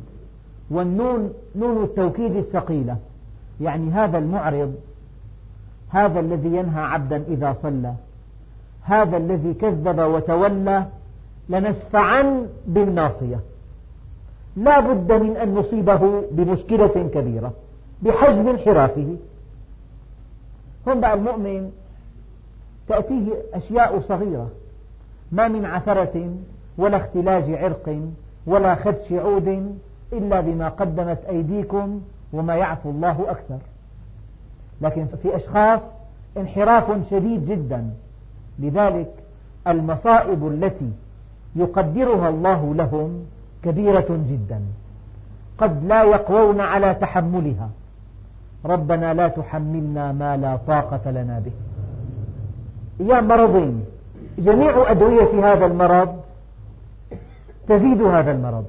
والنون 0.70 1.32
نون 1.56 1.84
التوكيد 1.84 2.36
الثقيلة. 2.36 2.96
يعني 3.60 3.90
هذا 3.90 4.18
المعرض 4.18 4.74
هذا 5.88 6.20
الذي 6.20 6.48
ينهى 6.48 6.82
عبدا 6.82 7.24
إذا 7.28 7.56
صلى. 7.62 7.94
هذا 8.82 9.16
الذي 9.16 9.54
كذب 9.54 9.98
وتولى 9.98 10.84
لنسفعن 11.48 12.46
بالناصية. 12.66 13.40
لا 14.56 14.80
بد 14.80 15.12
من 15.12 15.36
أن 15.36 15.54
نصيبه 15.54 16.22
بمشكلة 16.30 17.10
كبيرة 17.14 17.52
بحجم 18.02 18.48
انحرافه. 18.48 19.16
هم 20.86 21.00
بقى 21.00 21.14
المؤمن 21.14 21.70
تأتيه 22.88 23.32
أشياء 23.54 24.00
صغيرة 24.00 24.50
ما 25.32 25.48
من 25.48 25.64
عثرة 25.64 26.30
ولا 26.78 26.96
اختلاج 26.96 27.50
عرق 27.50 28.00
ولا 28.46 28.74
خدش 28.74 29.12
عود 29.12 29.78
إلا 30.12 30.40
بما 30.40 30.68
قدمت 30.68 31.18
أيديكم 31.28 32.00
وما 32.32 32.54
يعفو 32.54 32.90
الله 32.90 33.30
أكثر. 33.30 33.58
لكن 34.80 35.06
في 35.22 35.36
أشخاص 35.36 35.80
انحراف 36.36 37.10
شديد 37.10 37.46
جدا. 37.46 37.90
لذلك 38.58 39.12
المصائب 39.68 40.48
التي 40.48 40.90
يقدرها 41.56 42.28
الله 42.28 42.74
لهم 42.74 43.24
كبيرة 43.62 44.06
جدا. 44.30 44.60
قد 45.58 45.84
لا 45.84 46.02
يقوون 46.02 46.60
على 46.60 46.94
تحملها. 46.94 47.70
ربنا 48.64 49.14
لا 49.14 49.28
تحملنا 49.28 50.12
ما 50.12 50.36
لا 50.36 50.58
طاقة 50.66 51.10
لنا 51.10 51.42
به. 51.44 51.52
أيام 53.00 53.28
مرضين 53.28 53.84
جميع 54.38 54.90
أدوية 54.90 55.52
هذا 55.52 55.66
المرض 55.66 56.20
تزيد 57.68 58.02
هذا 58.02 58.32
المرض. 58.32 58.64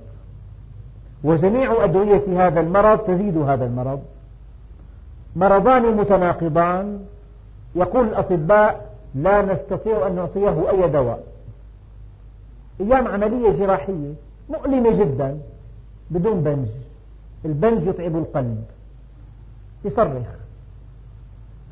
وجميع 1.24 1.84
أدوية 1.84 2.48
هذا 2.48 2.60
المرض 2.60 2.98
تزيد 2.98 3.38
هذا 3.38 3.66
المرض. 3.66 4.00
مرضان 5.36 5.98
متناقضان. 5.98 7.06
يقول 7.76 8.08
الأطباء 8.08 8.96
لا 9.16 9.42
نستطيع 9.42 10.08
أن 10.08 10.16
نعطيه 10.16 10.70
أي 10.70 10.90
دواء. 10.90 11.24
أيام 12.82 13.08
عملية 13.08 13.52
جراحية 13.52 14.14
مؤلمة 14.50 15.00
جدا 15.00 15.38
بدون 16.12 16.42
بنج. 16.44 16.68
البنج 17.46 17.88
يتعب 17.88 18.16
القلب. 18.16 18.64
يصرخ. 19.86 20.28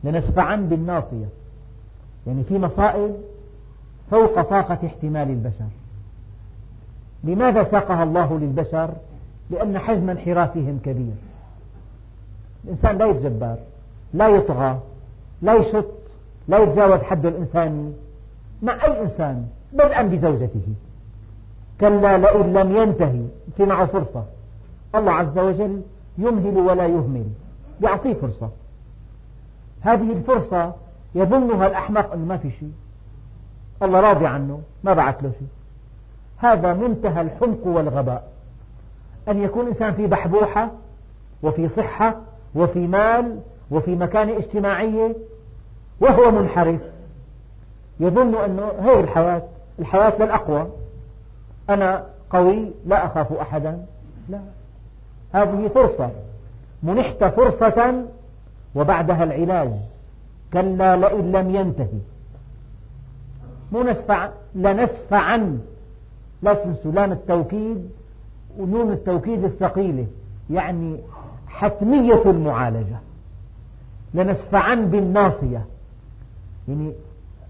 لنسفعن 0.04 0.70
بالناصية. 0.70 1.26
يعني 2.28 2.44
في 2.44 2.60
مصائب 2.60 3.16
فوق 4.12 4.42
طاقة 4.42 4.80
احتمال 4.86 5.30
البشر. 5.30 5.70
لماذا 7.24 7.64
ساقها 7.64 8.04
الله 8.04 8.40
للبشر؟ 8.40 8.90
لأن 9.50 9.80
حجم 9.80 10.10
انحرافهم 10.10 10.80
كبير. 10.86 11.14
الإنسان 12.66 12.98
لا 12.98 13.06
يتجبر 13.06 13.56
لا 14.14 14.28
يطغى 14.28 14.80
لا 15.42 15.54
يشط 15.54 15.86
لا 16.48 16.58
يتجاوز 16.58 17.00
حده 17.00 17.30
الإنساني 17.30 17.94
مع 18.62 18.86
أي 18.86 19.02
إنسان 19.02 19.48
بدءا 19.74 20.02
بزوجته. 20.02 20.68
كلا 21.82 22.18
لئن 22.18 22.54
لم 22.54 22.76
ينتهي 22.76 23.22
في 23.58 23.64
معه 23.64 23.86
فرصة. 23.86 24.24
الله 24.96 25.12
عز 25.12 25.38
وجل 25.38 25.82
يمهل 26.18 26.58
ولا 26.58 26.88
يهمل 26.88 27.26
يعطيه 27.82 28.14
فرصة. 28.14 28.50
هذه 29.82 30.12
الفرصة 30.12 30.74
يظنها 31.16 31.68
الأحمق 31.68 32.14
أنه 32.14 32.26
ما 32.26 32.38
في 32.38 32.52
شيء. 32.52 32.72
الله 33.84 34.00
راضي 34.00 34.28
عنه 34.28 34.62
ما 34.84 34.94
بعث 34.94 35.24
له 35.24 35.32
شيء. 35.40 35.48
هذا 36.38 36.74
منتهى 36.74 37.22
الحمق 37.22 37.68
والغباء. 37.68 38.32
أن 39.28 39.44
يكون 39.44 39.68
إنسان 39.68 39.94
في 39.94 40.08
بحبوحة 40.08 40.72
وفي 41.44 41.70
صحة 41.70 42.16
وفي 42.56 42.80
مال 42.80 43.40
وفي 43.72 43.96
مكانة 43.96 44.38
اجتماعية 44.38 45.16
وهو 46.00 46.32
منحرف. 46.32 46.82
يظن 48.00 48.36
أنه 48.36 48.72
هي 48.80 49.00
الحياة 49.00 49.44
الحياة 49.80 50.14
للأقوى 50.20 50.68
أنا 51.70 52.06
قوي 52.30 52.72
لا 52.86 53.06
أخاف 53.06 53.34
أحدا. 53.34 53.86
لا. 54.30 54.40
هذه 55.34 55.68
فرصة. 55.68 56.10
منحت 56.84 57.24
فرصة 57.24 58.06
وبعدها 58.76 59.24
العلاج. 59.24 59.72
كلا 60.54 60.96
لئن 60.96 61.32
لم 61.32 61.56
ينتهي. 61.56 62.00
مو 63.72 63.84
نسفع 63.84 64.30
لنسفعا 64.56 65.60
لا 66.42 66.54
تنسوا 66.54 66.92
لام 66.92 67.12
التوكيد 67.12 67.90
ونون 68.58 68.92
التوكيد 68.92 69.44
الثقيلة. 69.44 70.08
يعني 70.50 70.98
حتمية 71.56 72.22
المعالجة. 72.26 73.00
لنسفعا 74.14 74.76
بالناصية. 74.76 75.66
يعني 76.68 76.94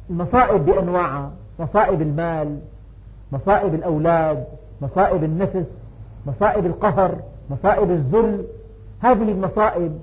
المصائب 0.09 0.65
بأنواعها 0.65 1.31
مصائب 1.59 2.01
المال 2.01 2.59
مصائب 3.31 3.73
الأولاد 3.73 4.45
مصائب 4.81 5.23
النفس 5.23 5.77
مصائب 6.25 6.65
القهر 6.65 7.19
مصائب 7.49 7.91
الذل. 7.91 8.45
هذه 9.01 9.31
المصائب 9.31 9.99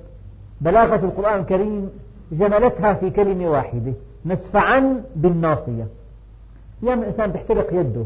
بلاغة 0.61 1.05
القرآن 1.05 1.41
الكريم 1.41 1.91
جملتها 2.33 2.95
في 2.95 3.11
كلمة 3.11 3.51
واحدة 3.51 3.93
نسفعا 4.27 5.03
بالناصية. 5.17 5.87
يوم 6.83 7.03
الإنسان 7.03 7.31
بيحترق 7.31 7.73
يده. 7.73 8.05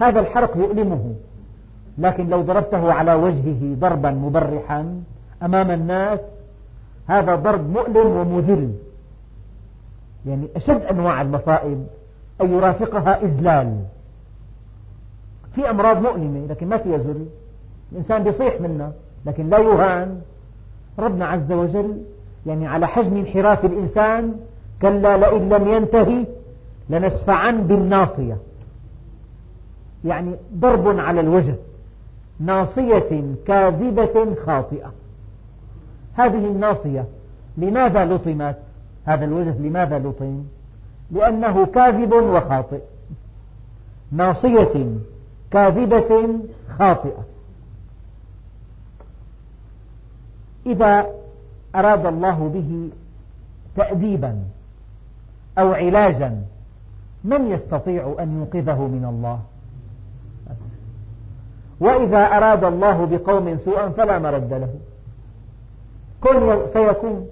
هذا 0.00 0.20
الحرق 0.20 0.56
يؤلمه. 0.56 1.14
لكن 1.98 2.28
لو 2.28 2.42
ضربته 2.42 2.92
على 2.92 3.14
وجهه 3.14 3.74
ضربا 3.74 4.10
مبرحا 4.10 5.02
أمام 5.42 5.70
الناس 5.70 6.20
هذا 7.06 7.34
ضرب 7.34 7.70
مؤلم 7.70 8.06
ومذل. 8.06 8.74
يعني 10.26 10.48
أشد 10.56 10.82
أنواع 10.82 11.22
المصائب 11.22 11.86
أن 12.40 12.54
يرافقها 12.54 13.22
إذلال. 13.22 13.76
في 15.54 15.70
أمراض 15.70 16.02
مؤلمة 16.02 16.46
لكن 16.46 16.68
ما 16.68 16.76
فيها 16.76 16.96
ذل 16.96 17.26
الإنسان 17.92 18.24
بيصيح 18.24 18.60
منها 18.60 18.92
لكن 19.26 19.50
لا 19.50 19.58
يهان. 19.58 20.20
ربنا 20.98 21.26
عز 21.26 21.52
وجل 21.52 22.02
يعني 22.46 22.66
على 22.66 22.86
حجم 22.86 23.16
انحراف 23.16 23.64
الإنسان 23.64 24.36
كلا 24.82 25.16
لئن 25.16 25.48
لم 25.48 25.68
ينتهي 25.68 26.26
لنسفعا 26.90 27.50
بالناصية. 27.50 28.36
يعني 30.04 30.34
ضرب 30.54 30.98
على 30.98 31.20
الوجه. 31.20 31.54
ناصية 32.42 33.34
كاذبة 33.46 34.34
خاطئة. 34.46 34.92
هذه 36.14 36.46
الناصية 36.46 37.04
لماذا 37.56 38.04
لطمت؟ 38.04 38.58
هذا 39.04 39.24
الوجه 39.24 39.58
لماذا 39.58 39.98
لطم؟ 39.98 40.44
لأنه 41.10 41.66
كاذب 41.66 42.12
وخاطئ. 42.12 42.80
ناصية 44.12 44.96
كاذبة 45.50 46.38
خاطئة. 46.78 47.24
إذا 50.66 51.06
أراد 51.74 52.06
الله 52.06 52.48
به 52.54 52.90
تأديبا 53.76 54.38
أو 55.58 55.72
علاجا 55.72 56.42
من 57.24 57.50
يستطيع 57.50 58.16
أن 58.20 58.32
ينقذه 58.32 58.86
من 58.86 59.04
الله؟ 59.04 59.40
وإذا 61.82 62.18
أراد 62.36 62.64
الله 62.64 63.06
بقوم 63.06 63.58
سوءا 63.64 63.88
فلا 63.88 64.18
مرد 64.18 64.52
له. 64.52 64.74
كن 66.20 66.66
فيكون 66.72 67.28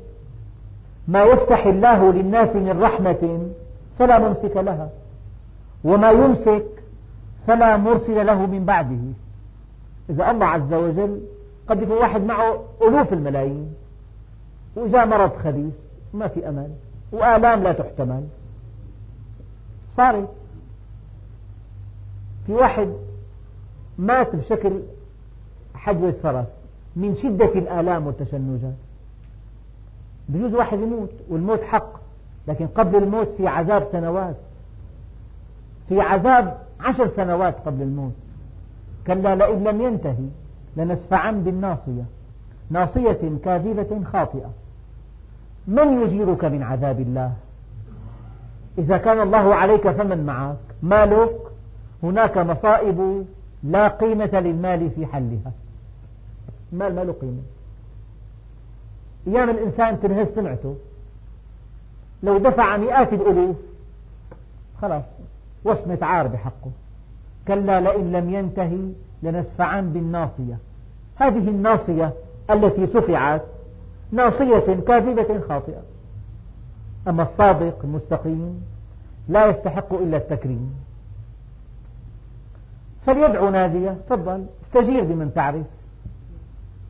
ما 1.09 1.23
يفتح 1.23 1.67
الله 1.67 2.13
للناس 2.13 2.57
من 2.57 2.83
رحمة 2.83 3.49
فلا 3.99 4.19
ممسك 4.19 4.57
لها. 4.57 4.89
وما 5.85 6.11
يمسك 6.11 6.67
فلا 7.47 7.77
مرسل 7.77 8.27
له 8.27 8.47
من 8.47 8.65
بعده. 8.65 8.99
إذا 10.11 10.31
الله 10.31 10.47
عز 10.47 10.73
وجل 10.73 11.21
قد 11.69 11.83
يكون 11.83 11.97
واحد 11.97 12.23
معه 12.23 12.65
ألوف 12.83 13.13
الملايين. 13.13 13.75
وجاء 14.77 15.07
مرض 15.07 15.37
خبيث 15.45 15.75
ما 16.15 16.29
في 16.29 16.49
أمل 16.49 16.71
وآلام 17.13 17.63
لا 17.63 17.73
تحتمل. 17.73 18.25
صارت. 19.97 20.29
في 22.47 22.53
واحد 22.53 22.93
مات 24.01 24.37
بشكل 24.37 24.73
حجوة 25.75 26.15
فرس 26.23 26.47
من 26.97 27.15
شدة 27.15 27.53
الآلام 27.55 28.07
والتشنجات. 28.07 28.75
بجوز 30.29 30.55
واحد 30.55 30.79
يموت 30.79 31.11
والموت 31.29 31.63
حق 31.63 32.01
لكن 32.49 32.67
قبل 32.67 32.97
الموت 32.97 33.29
في 33.37 33.49
عذاب 33.49 33.89
سنوات 33.93 34.37
في 35.89 36.01
عذاب 36.01 36.59
عشر 36.81 37.09
سنوات 37.09 37.55
قبل 37.67 37.83
الموت. 37.83 38.13
كلا 39.07 39.35
لئن 39.35 39.65
لم 39.65 39.81
ينتهي 39.81 40.29
لنسفعا 40.77 41.31
بالناصية 41.31 42.05
ناصية 42.71 43.39
كاذبة 43.45 44.05
خاطئة. 44.05 44.51
من 45.67 46.03
يجيرك 46.03 46.45
من 46.45 46.63
عذاب 46.63 47.01
الله؟ 47.01 47.33
إذا 48.79 48.97
كان 48.97 49.21
الله 49.21 49.55
عليك 49.55 49.91
فمن 49.91 50.27
معك؟ 50.27 50.57
مالك؟ 50.83 51.37
هناك 52.03 52.39
مصائب 52.39 53.27
لا 53.63 53.89
قيمة 53.89 54.41
للمال 54.41 54.91
في 54.91 55.07
حلها. 55.07 55.53
المال 56.73 56.95
ما 56.95 57.05
له 57.05 57.13
قيمة. 57.13 57.43
أيام 59.27 59.51
الإنسان 59.51 60.01
تنهز 60.01 60.29
سمعته. 60.35 60.77
لو 62.23 62.39
دفع 62.39 62.77
مئات 62.77 63.13
الألوف 63.13 63.57
خلاص 64.83 65.05
وصمة 65.65 65.99
عار 66.03 66.27
بحقه. 66.27 66.71
كلا 67.49 67.81
لئن 67.81 68.13
لم 68.13 68.35
ينتهي 68.35 68.93
لنسفعا 69.23 69.81
بالناصية. 69.81 70.59
هذه 71.17 71.49
الناصية 71.49 72.13
التي 72.51 72.87
سفعت 72.87 73.43
ناصية 74.13 74.81
كاذبة 74.87 75.41
خاطئة. 75.49 75.83
أما 77.09 77.23
الصادق 77.23 77.79
المستقيم 77.85 78.65
لا 79.29 79.47
يستحق 79.47 79.93
إلا 79.93 80.17
التكريم. 80.17 80.75
فليدعو 83.07 83.51
نادية 83.51 83.97
تفضل 84.09 84.47
استجير 84.65 85.05
بمن 85.05 85.33
تعرف 85.35 85.67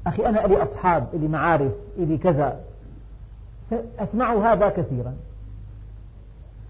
أخي 0.06 0.26
أنا 0.26 0.38
لي 0.38 0.62
أصحاب 0.62 1.06
لي 1.12 1.28
معارف 1.28 1.72
لي 1.98 2.18
كذا. 2.18 2.60
أسمع 3.98 4.52
هذا 4.52 4.68
كثيرا. 4.68 5.14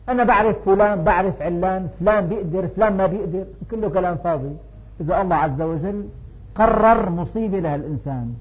أنا 0.08 0.24
بعرف 0.24 0.56
فلان 0.64 1.04
بعرف 1.04 1.42
علان 1.42 1.88
فلان 2.00 2.26
بيقدر 2.26 2.68
فلان 2.68 2.96
ما 2.96 3.06
بيقدر. 3.06 3.44
كله 3.70 3.88
كلام 3.88 4.16
فاضي. 4.16 4.56
إذا 5.00 5.20
الله 5.20 5.36
عز 5.36 5.60
وجل 5.62 6.04
قرر 6.54 7.10
مصيبة 7.10 7.58
لهالإنسان 7.58 8.34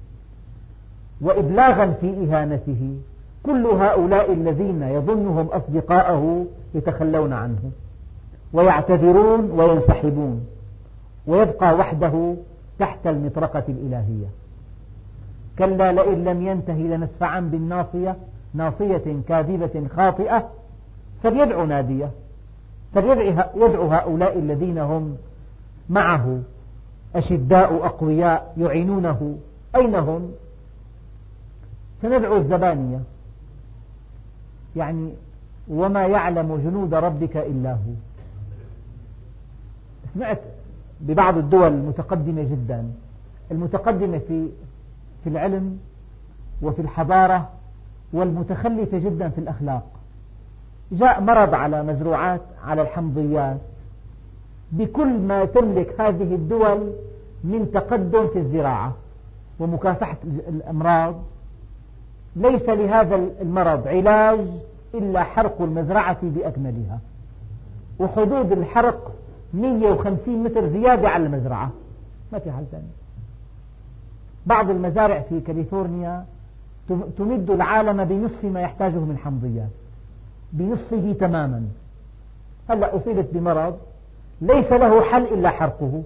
وإبلاغا 1.20 1.86
في 1.86 2.06
إهانته. 2.06 2.96
كل 3.42 3.66
هؤلاء 3.66 4.32
الذين 4.32 4.82
يظنهم 4.82 5.46
أصدقاءه 5.46 6.46
يتخلون 6.74 7.32
عنه. 7.32 7.70
ويعتذرون 8.52 9.50
وينسحبون. 9.50 10.46
ويبقى 11.30 11.74
وحده 11.74 12.34
تحت 12.78 13.06
المطرقة 13.06 13.64
الإلهية. 13.68 14.26
كلا 15.58 15.92
لئن 15.92 16.24
لم 16.24 16.46
ينتهي 16.46 16.82
لنسفعا 16.96 17.40
بالناصية 17.40 18.16
ناصية 18.54 19.20
كاذبة 19.28 19.88
خاطئة 19.96 20.50
فليدعو 21.22 21.64
نادية. 21.66 22.10
فليدعو 22.94 23.88
هؤلاء 23.88 24.38
الذين 24.38 24.78
هم 24.78 25.16
معه. 25.90 26.40
أشداء 27.14 27.86
أقوياء 27.86 28.54
يعينونه. 28.58 29.38
أين 29.76 29.94
هم؟ 29.94 30.32
سندعو 32.02 32.36
الزبانية. 32.36 33.00
يعني 34.76 35.12
وما 35.68 36.06
يعلم 36.06 36.56
جنود 36.56 36.94
ربك 36.94 37.36
إلا 37.36 37.72
هو. 37.72 37.94
سمعت 40.14 40.40
ببعض 41.00 41.36
الدول 41.38 41.72
المتقدمة 41.72 42.42
جدا. 42.42 42.84
المتقدمة 43.50 44.18
في 44.18 44.48
في 45.24 45.30
العلم 45.30 45.78
وفي 46.62 46.82
الحضارة 46.82 47.48
والمتخلفة 48.12 48.98
جدا 48.98 49.28
في 49.28 49.38
الأخلاق. 49.38 49.82
جاء 50.92 51.20
مرض 51.20 51.54
على 51.54 51.82
مزروعات 51.82 52.40
على 52.64 52.82
الحمضيات. 52.82 53.58
بكل 54.72 55.18
ما 55.18 55.44
تملك 55.44 56.00
هذه 56.00 56.34
الدول 56.34 56.92
من 57.44 57.70
تقدم 57.74 58.28
في 58.28 58.38
الزراعة 58.38 58.94
ومكافحة 59.60 60.16
الأمراض 60.48 61.14
ليس 62.36 62.68
لهذا 62.68 63.14
المرض 63.40 63.88
علاج 63.88 64.40
إلا 64.94 65.22
حرق 65.22 65.62
المزرعة 65.62 66.18
بأكملها. 66.22 66.98
وحدود 67.98 68.52
الحرق 68.52 69.12
150 69.54 70.42
متر 70.44 70.68
زيادة 70.68 71.08
على 71.08 71.26
المزرعة. 71.26 71.70
ما 72.32 72.38
في 72.38 72.52
حل 72.52 72.64
ثاني. 72.72 72.84
بعض 74.46 74.70
المزارع 74.70 75.20
في 75.20 75.40
كاليفورنيا 75.40 76.24
تمد 77.18 77.50
العالم 77.50 78.04
بنصف 78.04 78.44
ما 78.44 78.60
يحتاجه 78.60 78.98
من 78.98 79.18
حمضيات. 79.18 79.70
بنصفه 80.52 81.12
تماما. 81.12 81.68
هلأ 82.70 82.96
أصيبت 82.96 83.28
بمرض 83.32 83.78
ليس 84.40 84.72
له 84.72 85.02
حل 85.02 85.22
إلا 85.22 85.50
حرقه. 85.50 86.02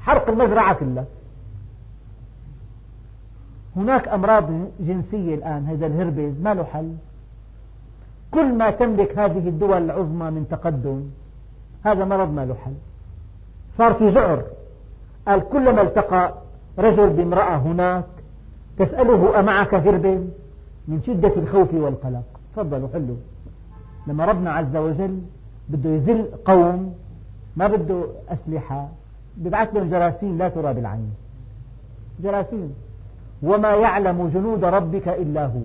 حرق 0.00 0.28
المزرعة 0.28 0.74
كلها 0.74 1.04
هناك 3.76 4.08
أمراض 4.08 4.50
جنسية 4.80 5.34
الآن. 5.34 5.66
هذا 5.66 5.86
الهربيز 5.86 6.40
ما 6.42 6.54
له 6.54 6.64
حل. 6.64 6.94
كل 8.30 8.54
ما 8.54 8.70
تملك 8.70 9.18
هذه 9.18 9.48
الدول 9.48 9.84
العظمى 9.84 10.30
من 10.30 10.46
تقدم 10.50 11.02
هذا 11.84 12.04
مرض 12.04 12.32
ما 12.32 12.44
له 12.44 12.54
حل. 12.54 12.72
صار 13.78 13.94
في 13.94 14.10
ذعر 14.10 14.44
قال 15.28 15.48
كلما 15.48 15.82
التقى 15.82 16.34
رجل 16.78 17.10
بامرأة 17.10 17.56
هناك 17.56 18.04
تسأله 18.78 19.40
أمعك 19.40 19.74
هربيز 19.74 20.20
من 20.88 21.02
شدة 21.06 21.32
الخوف 21.36 21.74
والقلق. 21.74 22.22
تفضلوا 22.52 22.88
حلوا. 22.92 23.16
لما 24.06 24.24
ربنا 24.24 24.52
عز 24.52 24.76
وجل 24.76 25.20
بده 25.68 25.90
يذل 25.90 26.26
قوم 26.44 26.94
ما 27.56 27.66
بده 27.66 28.04
أسلحة. 28.28 28.88
ببعث 29.36 29.74
لهم 29.74 29.90
جراثيم 29.90 30.38
لا 30.38 30.48
ترى 30.48 30.74
بالعين. 30.74 31.12
جراثيم. 32.22 32.74
وما 33.42 33.70
يعلم 33.70 34.28
جنود 34.34 34.64
ربك 34.64 35.08
إلا 35.08 35.46
هو. 35.46 35.60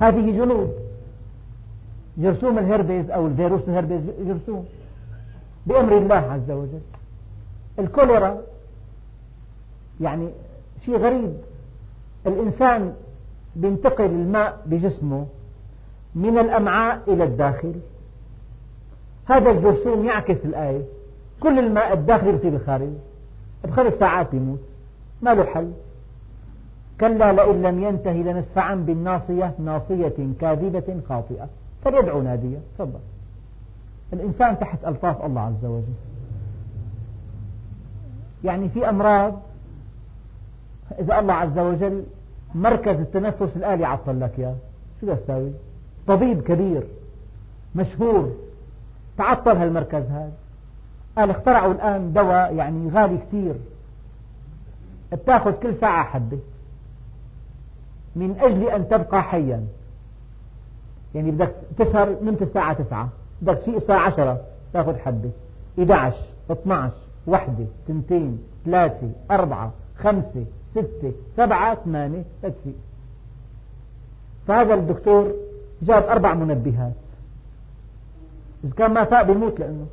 هذه 0.00 0.30
جنود. 0.30 0.81
جرثوم 2.18 2.58
الهربيز 2.58 3.10
أو 3.10 3.26
الفيروس 3.26 3.60
الهربيز 3.68 4.00
جرثوم 4.26 4.66
بأمر 5.66 5.98
الله 5.98 6.14
عز 6.14 6.50
وجل. 6.50 6.80
الكوليرا 7.78 8.38
يعني 10.00 10.28
شيء 10.84 10.96
غريب. 10.96 11.34
الإنسان 12.26 12.94
بينتقل 13.56 14.04
الماء 14.04 14.62
بجسمه 14.66 15.26
من 16.14 16.38
الأمعاء 16.38 17.00
إلى 17.08 17.24
الداخل. 17.24 17.74
هذا 19.26 19.50
الجرثوم 19.50 20.04
يعكس 20.04 20.44
الآية. 20.44 20.82
كل 21.40 21.58
الماء 21.58 21.92
الداخلي 21.92 22.32
بصير 22.32 22.52
الخارج 22.52 22.88
بخمس 23.64 23.92
ساعات 23.92 24.30
بيموت. 24.32 24.60
ما 25.22 25.34
له 25.34 25.44
حل. 25.44 25.72
كلا 27.00 27.32
لئن 27.32 27.62
لم 27.62 27.84
ينتهي 27.84 28.22
لنسفعا 28.22 28.74
بالناصية 28.74 29.54
ناصية 29.58 30.14
كاذبة 30.40 31.00
خاطئة. 31.08 31.48
فليدعو 31.84 32.22
نادية 32.22 32.58
تفضل. 32.78 33.00
الإنسان 34.12 34.58
تحت 34.58 34.84
ألطاف 34.86 35.24
الله 35.24 35.40
عز 35.40 35.64
وجل. 35.64 35.94
يعني 38.44 38.68
في 38.68 38.88
أمراض 38.88 39.34
إذا 40.98 41.18
الله 41.18 41.34
عز 41.34 41.58
وجل 41.58 42.04
مركز 42.54 42.96
التنفس 43.00 43.56
الآلي 43.56 43.84
عطل 43.84 44.20
لك 44.20 44.38
يا 44.38 44.56
شو 45.00 45.14
تساوي؟ 45.14 45.50
طبيب 46.06 46.42
كبير 46.42 46.82
مشهور 47.74 48.32
تعطل 49.18 49.56
هالمركز 49.56 50.04
هذا. 50.10 50.32
قال 51.16 51.30
اخترعوا 51.30 51.72
الآن 51.72 52.12
دواء 52.12 52.54
يعني 52.54 52.90
غالي 52.90 53.18
كثير. 53.18 53.54
بتاخذ 55.12 55.52
كل 55.52 55.74
ساعة 55.80 56.04
حبة. 56.04 56.38
من 58.16 58.36
أجل 58.40 58.68
أن 58.68 58.88
تبقى 58.88 59.22
حيا. 59.22 59.66
يعني 61.14 61.30
بدك 61.30 61.54
تسهر 61.78 62.16
نمت 62.22 62.42
الساعة 62.42 62.72
تسعة 62.72 63.08
بدك 63.42 63.58
تفيق 63.58 63.74
الساعة 63.74 64.06
عشرة 64.06 64.40
تاخذ 64.72 64.96
حبة 64.96 65.30
11 65.78 66.16
12 66.50 66.92
وحدة 67.26 67.66
تنتين 67.88 68.38
ثلاثة 68.64 69.10
أربعة 69.30 69.72
خمسة 69.98 70.44
ستة 70.72 71.12
سبعة 71.36 71.74
ثمانية 71.74 72.24
تكفي 72.42 72.72
فهذا 74.46 74.74
الدكتور 74.74 75.32
جاب 75.82 76.02
أربع 76.02 76.34
منبهات. 76.34 76.92
إذا 78.64 78.72
كان 78.74 78.90
ما 78.90 79.04
فاق 79.04 79.22
بيموت 79.22 79.60
لأنه 79.60 79.86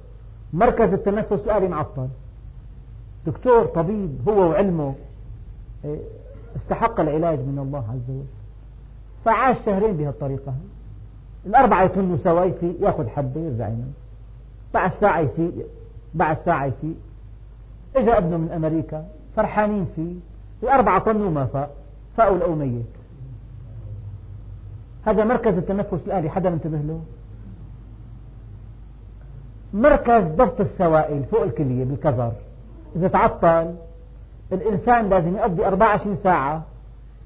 مركز 0.54 0.94
التنفس 0.94 1.32
الآلي 1.46 1.68
معطل. 1.68 2.08
دكتور 3.26 3.66
طبيب 3.66 4.30
هو 4.30 4.50
وعلمه 4.50 4.96
إيه، 5.86 6.00
استحق 6.56 7.00
العلاج 7.00 7.40
من 7.40 7.60
الله 7.60 7.78
عز 7.90 8.10
وجل. 8.10 8.26
فعاش 9.26 9.58
شهرين 9.66 9.98
بهالطريقة. 9.98 10.54
الأربعة 11.46 11.84
يتنوا 11.84 12.18
سوا 12.18 12.52
يأخذ 12.80 13.08
حبة 13.08 13.42
يرجع 13.42 13.68
ينام 13.68 13.94
بعد 14.74 14.92
ساعة 15.02 15.20
يفيق 15.20 15.54
بعد 16.14 16.38
ساعة 16.38 16.66
يفيق 16.66 16.96
إجا 17.96 18.18
ابنه 18.18 18.38
من 18.38 18.52
أمريكا 18.52 19.06
فرحانين 19.36 19.88
فيه. 19.96 20.14
الأربعة 20.64 21.00
طنوا 21.00 21.28
وما 21.28 21.46
فاق 21.46 21.76
فاقوا 22.18 22.38
لقوا 22.38 22.56
ميت. 22.56 22.86
هذا 25.06 25.24
مركز 25.24 25.54
التنفس 25.54 26.00
الآلي 26.08 26.30
حدا 26.30 26.50
منتبه 26.50 26.78
له؟ 26.78 27.02
مركز 29.74 30.24
ضبط 30.24 30.62
السوائل 30.62 31.24
فوق 31.24 31.42
الكلية 31.42 31.84
بالكظر. 31.84 32.32
إذا 32.96 33.08
تعطل 33.08 33.76
الإنسان 34.52 35.10
لازم 35.10 35.36
يقضي 35.38 35.68
24 35.68 36.16
ساعة 36.16 36.64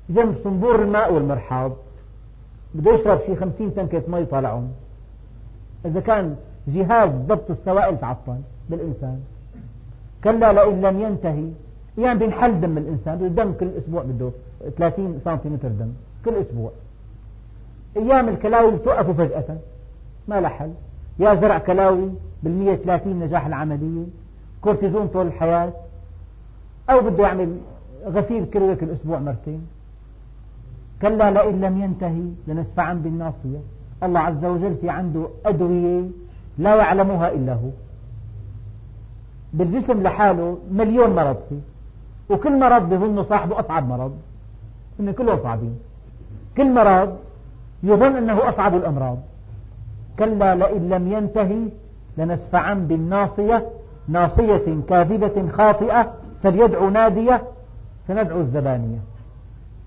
جنب 0.09 0.35
صنبور 0.43 0.81
الماء 0.81 1.13
والمرحاض. 1.13 1.71
بده 2.75 2.93
يشرب 2.93 3.19
شي 3.25 3.35
50 3.35 3.75
تنكة 3.75 4.03
مي 4.07 4.25
يطالعهم 4.25 4.71
إذا 5.85 5.99
كان 5.99 6.35
جهاز 6.67 7.09
ضبط 7.09 7.51
السوائل 7.51 7.99
تعطل 7.99 8.37
بالإنسان. 8.69 9.19
كلا 10.23 10.53
لئن 10.53 10.81
لم 10.81 11.01
ينته. 11.01 11.49
يعني 11.97 12.19
بينحل 12.19 12.61
دم 12.61 12.77
الإنسان. 12.77 13.25
الدم 13.25 13.53
كل 13.53 13.69
أسبوع 13.77 14.03
بده 14.03 14.31
30 14.77 15.19
سنتيمتر 15.25 15.67
دم. 15.67 15.91
كل 16.25 16.35
أسبوع. 16.35 16.71
أيام 17.97 18.29
الكلاوي 18.29 18.71
بتوقفوا 18.71 19.13
فجأة. 19.13 19.57
ما 20.27 20.41
لها 20.41 20.49
حل. 20.49 20.71
يا 21.19 21.35
زرع 21.35 21.57
كلاوي 21.57 22.09
بالمية 22.43 22.75
ثلاثين 22.75 23.19
نجاح 23.19 23.45
العملية. 23.45 24.05
كورتيزون 24.61 25.07
طول 25.07 25.27
الحياة. 25.27 25.73
أو 26.89 27.01
بده 27.01 27.23
يعمل 27.23 27.57
غسيل 28.05 28.45
كلوي 28.45 28.75
كل 28.75 28.89
أسبوع 28.89 29.19
مرتين. 29.19 29.67
كلا 31.03 31.31
لئن 31.31 31.61
لم 31.61 31.81
ينتهي 31.81 32.23
لنسفعا 32.47 32.93
بالناصية. 32.93 33.59
الله 34.03 34.19
عز 34.19 34.45
وجل 34.45 34.75
في 34.81 34.89
عنده 34.89 35.27
أدوية 35.45 36.03
لا 36.57 36.75
يعلمها 36.75 37.31
إلا 37.31 37.53
هو. 37.53 37.69
بالجسم 39.53 40.03
لحاله 40.03 40.57
مليون 40.71 41.15
مرض 41.15 41.37
فيه. 41.49 41.59
وكل 42.29 42.59
مرض 42.59 42.89
بظن 42.89 43.23
صاحبه 43.23 43.59
أصعب 43.59 43.89
مرض. 43.89 44.13
إن 44.99 45.11
كلهم 45.11 45.39
صعبين 45.43 45.79
كل 46.57 46.73
مرض 46.73 47.17
يظن 47.83 48.15
أنه 48.15 48.49
أصعب 48.49 48.75
الأمراض. 48.75 49.17
كلا 50.19 50.55
لئن 50.55 50.89
لم 50.89 51.13
ينتهي 51.13 51.61
لنسفعا 52.17 52.73
بالناصية. 52.73 53.69
ناصية 54.07 54.81
كاذبة 54.89 55.47
خاطئة. 55.47 56.13
فليدعو 56.43 56.89
نادية. 56.89 57.41
سندعو 58.07 58.39
الزبانية. 58.41 59.12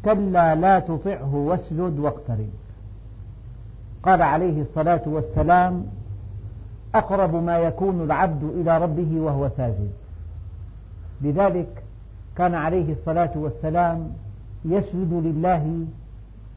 كلا 0.07 0.55
لا 0.55 0.79
تطعه 0.79 1.35
واسجد 1.35 1.99
واقترب. 1.99 2.49
قال 4.03 4.23
عليه 4.23 4.63
الصلاة 4.63 5.03
والسلام 5.07 5.87
أقرب 6.95 7.35
ما 7.35 7.59
يكون 7.59 8.05
العبد 8.05 8.45
إلى 8.45 8.79
ربه 8.79 9.21
وهو 9.21 9.49
ساجد. 9.57 9.91
لذلك 11.23 11.83
كان 12.37 12.55
عليه 12.55 12.93
الصلاة 12.93 13.31
والسلام 13.35 14.13
يسجد 14.65 15.13
لله 15.13 15.85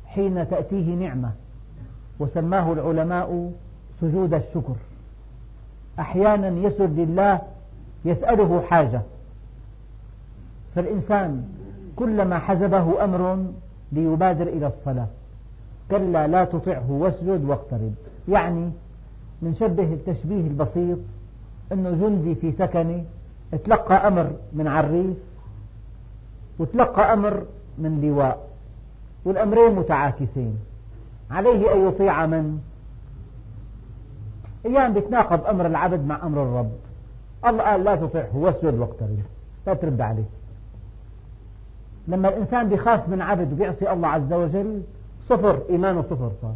حين 0.05 0.49
تأتيه 0.49 0.95
نعمة 0.95 1.31
وسماه 2.19 2.73
العلماء 2.73 3.51
سجود 4.01 4.33
الشكر. 4.33 4.75
أحيانا 5.99 6.67
يسجد 6.67 6.99
لله 6.99 7.41
يسأله 8.05 8.61
حاجة. 8.69 9.01
فالإنسان 10.75 11.43
كلما 11.95 12.39
حزبه 12.39 13.03
أمر 13.03 13.45
ليبادر 13.91 14.47
إلى 14.47 14.67
الصلاة. 14.67 15.07
كلا 15.91 16.27
لا 16.27 16.45
تطعه 16.45 16.91
واسجد 16.91 17.45
واقترب. 17.45 17.93
يعني 18.27 18.71
منشبه 19.41 19.93
التشبيه 19.93 20.47
البسيط 20.47 20.97
أنه 21.71 21.91
جندي 21.91 22.35
في 22.35 22.51
سكنه 22.51 23.03
تلقى 23.65 24.07
أمر 24.07 24.31
من 24.53 24.67
عريف 24.67 25.17
وتلقى 26.59 27.13
أمر 27.13 27.43
من 27.77 28.01
لواء 28.01 28.47
والأمرين 29.25 29.75
متعاكسين. 29.75 30.59
عليه 31.31 31.73
أن 31.73 31.87
يطيع 31.87 32.25
من؟ 32.25 32.59
أيام 34.65 34.93
بيتناقض 34.93 35.45
أمر 35.45 35.65
العبد 35.65 36.05
مع 36.05 36.23
أمر 36.23 36.43
الرب. 36.43 36.71
الله 37.45 37.63
قال 37.63 37.83
لا 37.83 37.95
تطعه 37.95 38.37
واسجد 38.37 38.79
واقترب. 38.79 39.19
لا 39.67 39.73
ترد 39.73 40.01
عليه. 40.01 40.23
لما 42.09 42.29
الإنسان 42.29 42.69
بيخاف 42.69 43.09
من 43.09 43.21
عبد 43.21 43.51
وبيعصي 43.53 43.91
الله 43.91 44.07
عز 44.07 44.33
وجل 44.33 44.81
صفر 45.29 45.59
إيمانه 45.69 46.01
صفر 46.01 46.31
صار. 46.41 46.53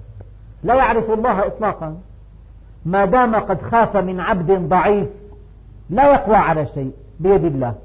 لا 0.64 0.76
يعرف 0.76 1.10
الله 1.10 1.48
إطلاقا. 1.48 1.98
ما 2.86 3.06
دام 3.06 3.36
قد 3.36 3.62
خاف 3.62 3.98
من 3.98 4.20
عبد 4.20 4.52
ضعيف 4.52 5.08
لا 5.90 6.14
يقوى 6.14 6.36
على 6.36 6.66
شيء 6.66 6.92
بيد 7.20 7.44
الله. 7.44 7.76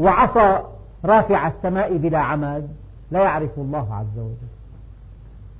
وعصى 0.00 0.58
رافع 1.04 1.46
السماء 1.48 1.96
بلا 1.96 2.18
عماد 2.18 2.68
لا 3.10 3.20
يعرف 3.20 3.50
الله 3.58 3.94
عز 3.94 4.18
وجل. 4.18 4.50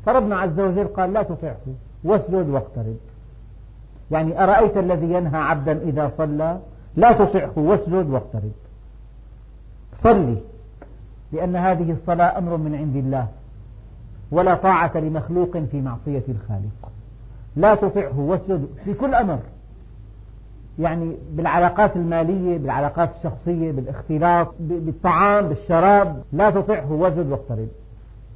فربنا 0.07 0.41
عز 0.41 0.61
وجل 0.61 0.85
قال 0.85 1.13
لا 1.13 1.23
تطعه 1.23 1.57
واسجد 2.05 2.49
واقترب. 2.49 2.97
يعني 4.11 4.45
أرأيت 4.45 4.77
الذي 4.77 5.13
ينهى 5.13 5.41
عبدا 5.41 5.73
إذا 5.73 6.13
صلى؟ 6.19 6.59
لا 6.97 7.13
تطعه 7.13 7.53
واسجد 7.57 8.11
واقترب. 8.11 8.53
صلي. 10.03 10.37
لأن 11.33 11.57
هذه 11.57 11.93
الصلاة 11.93 12.39
أمر 12.39 12.57
من 12.57 12.75
عند 12.75 12.97
الله 12.97 13.27
ولا 14.31 14.55
طاعة 14.55 14.97
لمخلوق 14.97 15.59
في 15.59 15.81
معصية 15.81 16.23
الخالق. 16.29 16.93
لا 17.57 17.75
تطعه 17.75 18.21
واسجد 18.21 18.67
في 18.85 18.95
كل 18.95 19.15
أمر. 19.15 19.39
يعني 20.79 21.17
بالعلاقات 21.33 21.97
المالية 21.97 22.59
بالعلاقات 22.59 23.11
الشخصية 23.17 23.73
بالاختلاط 23.73 24.55
بالطعام 24.61 25.49
بالشراب 25.49 26.23
لا 26.33 26.51
تطعه 26.51 26.93
واسجد 26.93 27.31
واقترب. 27.31 27.69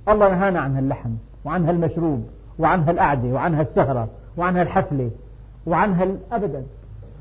الله 0.09 0.29
نهانا 0.29 0.61
عن 0.61 0.77
هاللحم 0.77 1.11
وعن 1.45 1.65
هالمشروب 1.65 2.25
وعن 2.59 2.83
هالقعدة 2.83 3.29
وعن 3.29 3.55
هالسهرة 3.55 4.09
وعن 4.37 4.57
هالحفلة 4.57 5.11
وعن 5.67 5.93
هال 5.93 6.19
أبدا. 6.33 6.63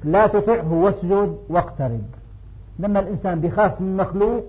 لا 0.03 0.27
تطعه 0.27 0.73
واسجد 0.73 1.37
واقترب. 1.49 2.01
لما 2.79 2.99
الإنسان 2.99 3.39
بخاف 3.39 3.81
من 3.81 3.97
مخلوق 3.97 4.43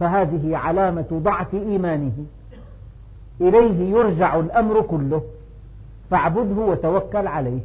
فهذه 0.00 0.56
علامة 0.56 1.06
ضعف 1.12 1.54
إيمانه. 1.54 2.12
إليه 3.40 3.90
يرجع 3.90 4.38
الأمر 4.38 4.80
كله. 4.80 5.22
فاعبده 6.10 6.62
وتوكل 6.62 7.26
عليه. 7.26 7.60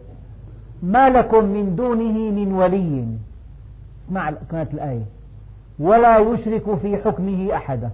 ما 0.84 1.10
لكم 1.10 1.46
من 1.46 1.76
دونه 1.76 2.32
من 2.32 2.54
ولي. 2.54 3.06
اسمع 4.08 4.34
كانت 4.52 4.74
الآية. 4.74 5.04
ولا 5.80 6.18
يشرك 6.18 6.76
في 6.82 6.98
حكمه 6.98 7.56
أحدا 7.56 7.90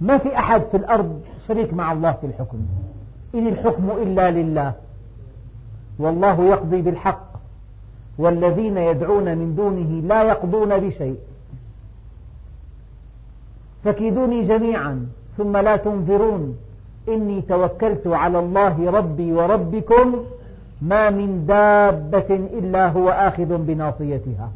ما 0.00 0.18
في 0.18 0.38
أحد 0.38 0.62
في 0.62 0.76
الأرض 0.76 1.22
شريك 1.48 1.74
مع 1.74 1.92
الله 1.92 2.12
في 2.12 2.26
الحكم. 2.26 2.58
إن 3.34 3.46
الحكم 3.46 3.90
إلا 4.02 4.30
لله. 4.30 4.72
والله 5.98 6.44
يقضي 6.44 6.82
بالحق. 6.82 7.30
والذين 8.18 8.76
يدعون 8.76 9.38
من 9.38 9.54
دونه 9.56 10.08
لا 10.08 10.22
يقضون 10.22 10.78
بشيء. 10.78 11.16
فكيدوني 13.84 14.42
جميعا 14.42 15.06
ثم 15.36 15.56
لا 15.56 15.76
تنظرون. 15.76 16.56
إني 17.08 17.42
توكلت 17.42 18.06
على 18.06 18.38
الله 18.38 18.90
ربي 18.90 19.32
وربكم 19.32 20.24
ما 20.82 21.10
من 21.10 21.46
دابة 21.46 22.34
إلا 22.58 22.88
هو 22.88 23.10
آخذ 23.10 23.56
بناصيتها. 23.56 24.50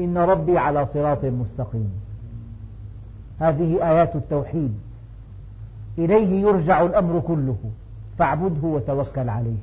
إن 0.00 0.18
ربي 0.18 0.58
على 0.58 0.86
صراط 0.86 1.24
مستقيم. 1.24 1.92
هذه 3.38 3.90
آيات 3.90 4.16
التوحيد. 4.16 4.74
إليه 5.98 6.42
يرجع 6.42 6.82
الأمر 6.82 7.20
كله. 7.20 7.56
فاعبده 8.18 8.68
وتوكل 8.68 9.28
عليه. 9.28 9.62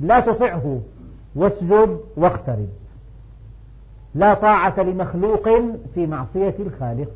لا 0.00 0.20
تطعه 0.20 0.80
واسجد 1.34 1.98
واقترب. 2.16 2.68
لا 4.14 4.34
طاعة 4.34 4.80
لمخلوق 4.80 5.48
في 5.94 6.06
معصية 6.06 6.54
الخالق. 6.60 7.10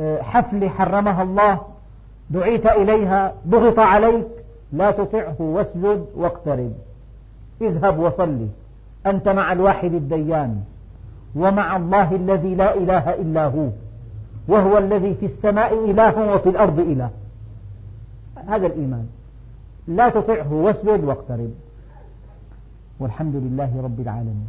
حفل 0.00 0.68
حرمها 0.68 1.22
الله 1.22 1.60
دعيت 2.30 2.66
إليها 2.66 3.34
ضغط 3.48 3.78
عليك 3.78 4.26
لا 4.72 4.90
تطعه 4.90 5.36
واسجد 5.38 6.06
واقترب. 6.16 6.72
اذهب 7.60 7.98
وصلي 7.98 8.48
أنت 9.06 9.28
مع 9.28 9.52
الواحد 9.52 9.94
الديان 9.94 10.62
ومع 11.36 11.76
الله 11.76 12.14
الذي 12.14 12.54
لا 12.54 12.76
إله 12.76 13.14
إلا 13.14 13.46
هو 13.46 13.68
وهو 14.48 14.78
الذي 14.78 15.14
في 15.14 15.26
السماء 15.26 15.90
إله 15.90 16.34
وفي 16.34 16.48
الأرض 16.48 16.78
إله. 16.78 17.10
هذا 18.48 18.66
الإيمان. 18.66 19.06
لا 19.88 20.08
تطعه 20.08 20.52
واسجد 20.52 21.04
واقترب. 21.04 21.50
والحمد 23.00 23.34
لله 23.36 23.82
رب 23.84 24.00
العالمين. 24.00 24.46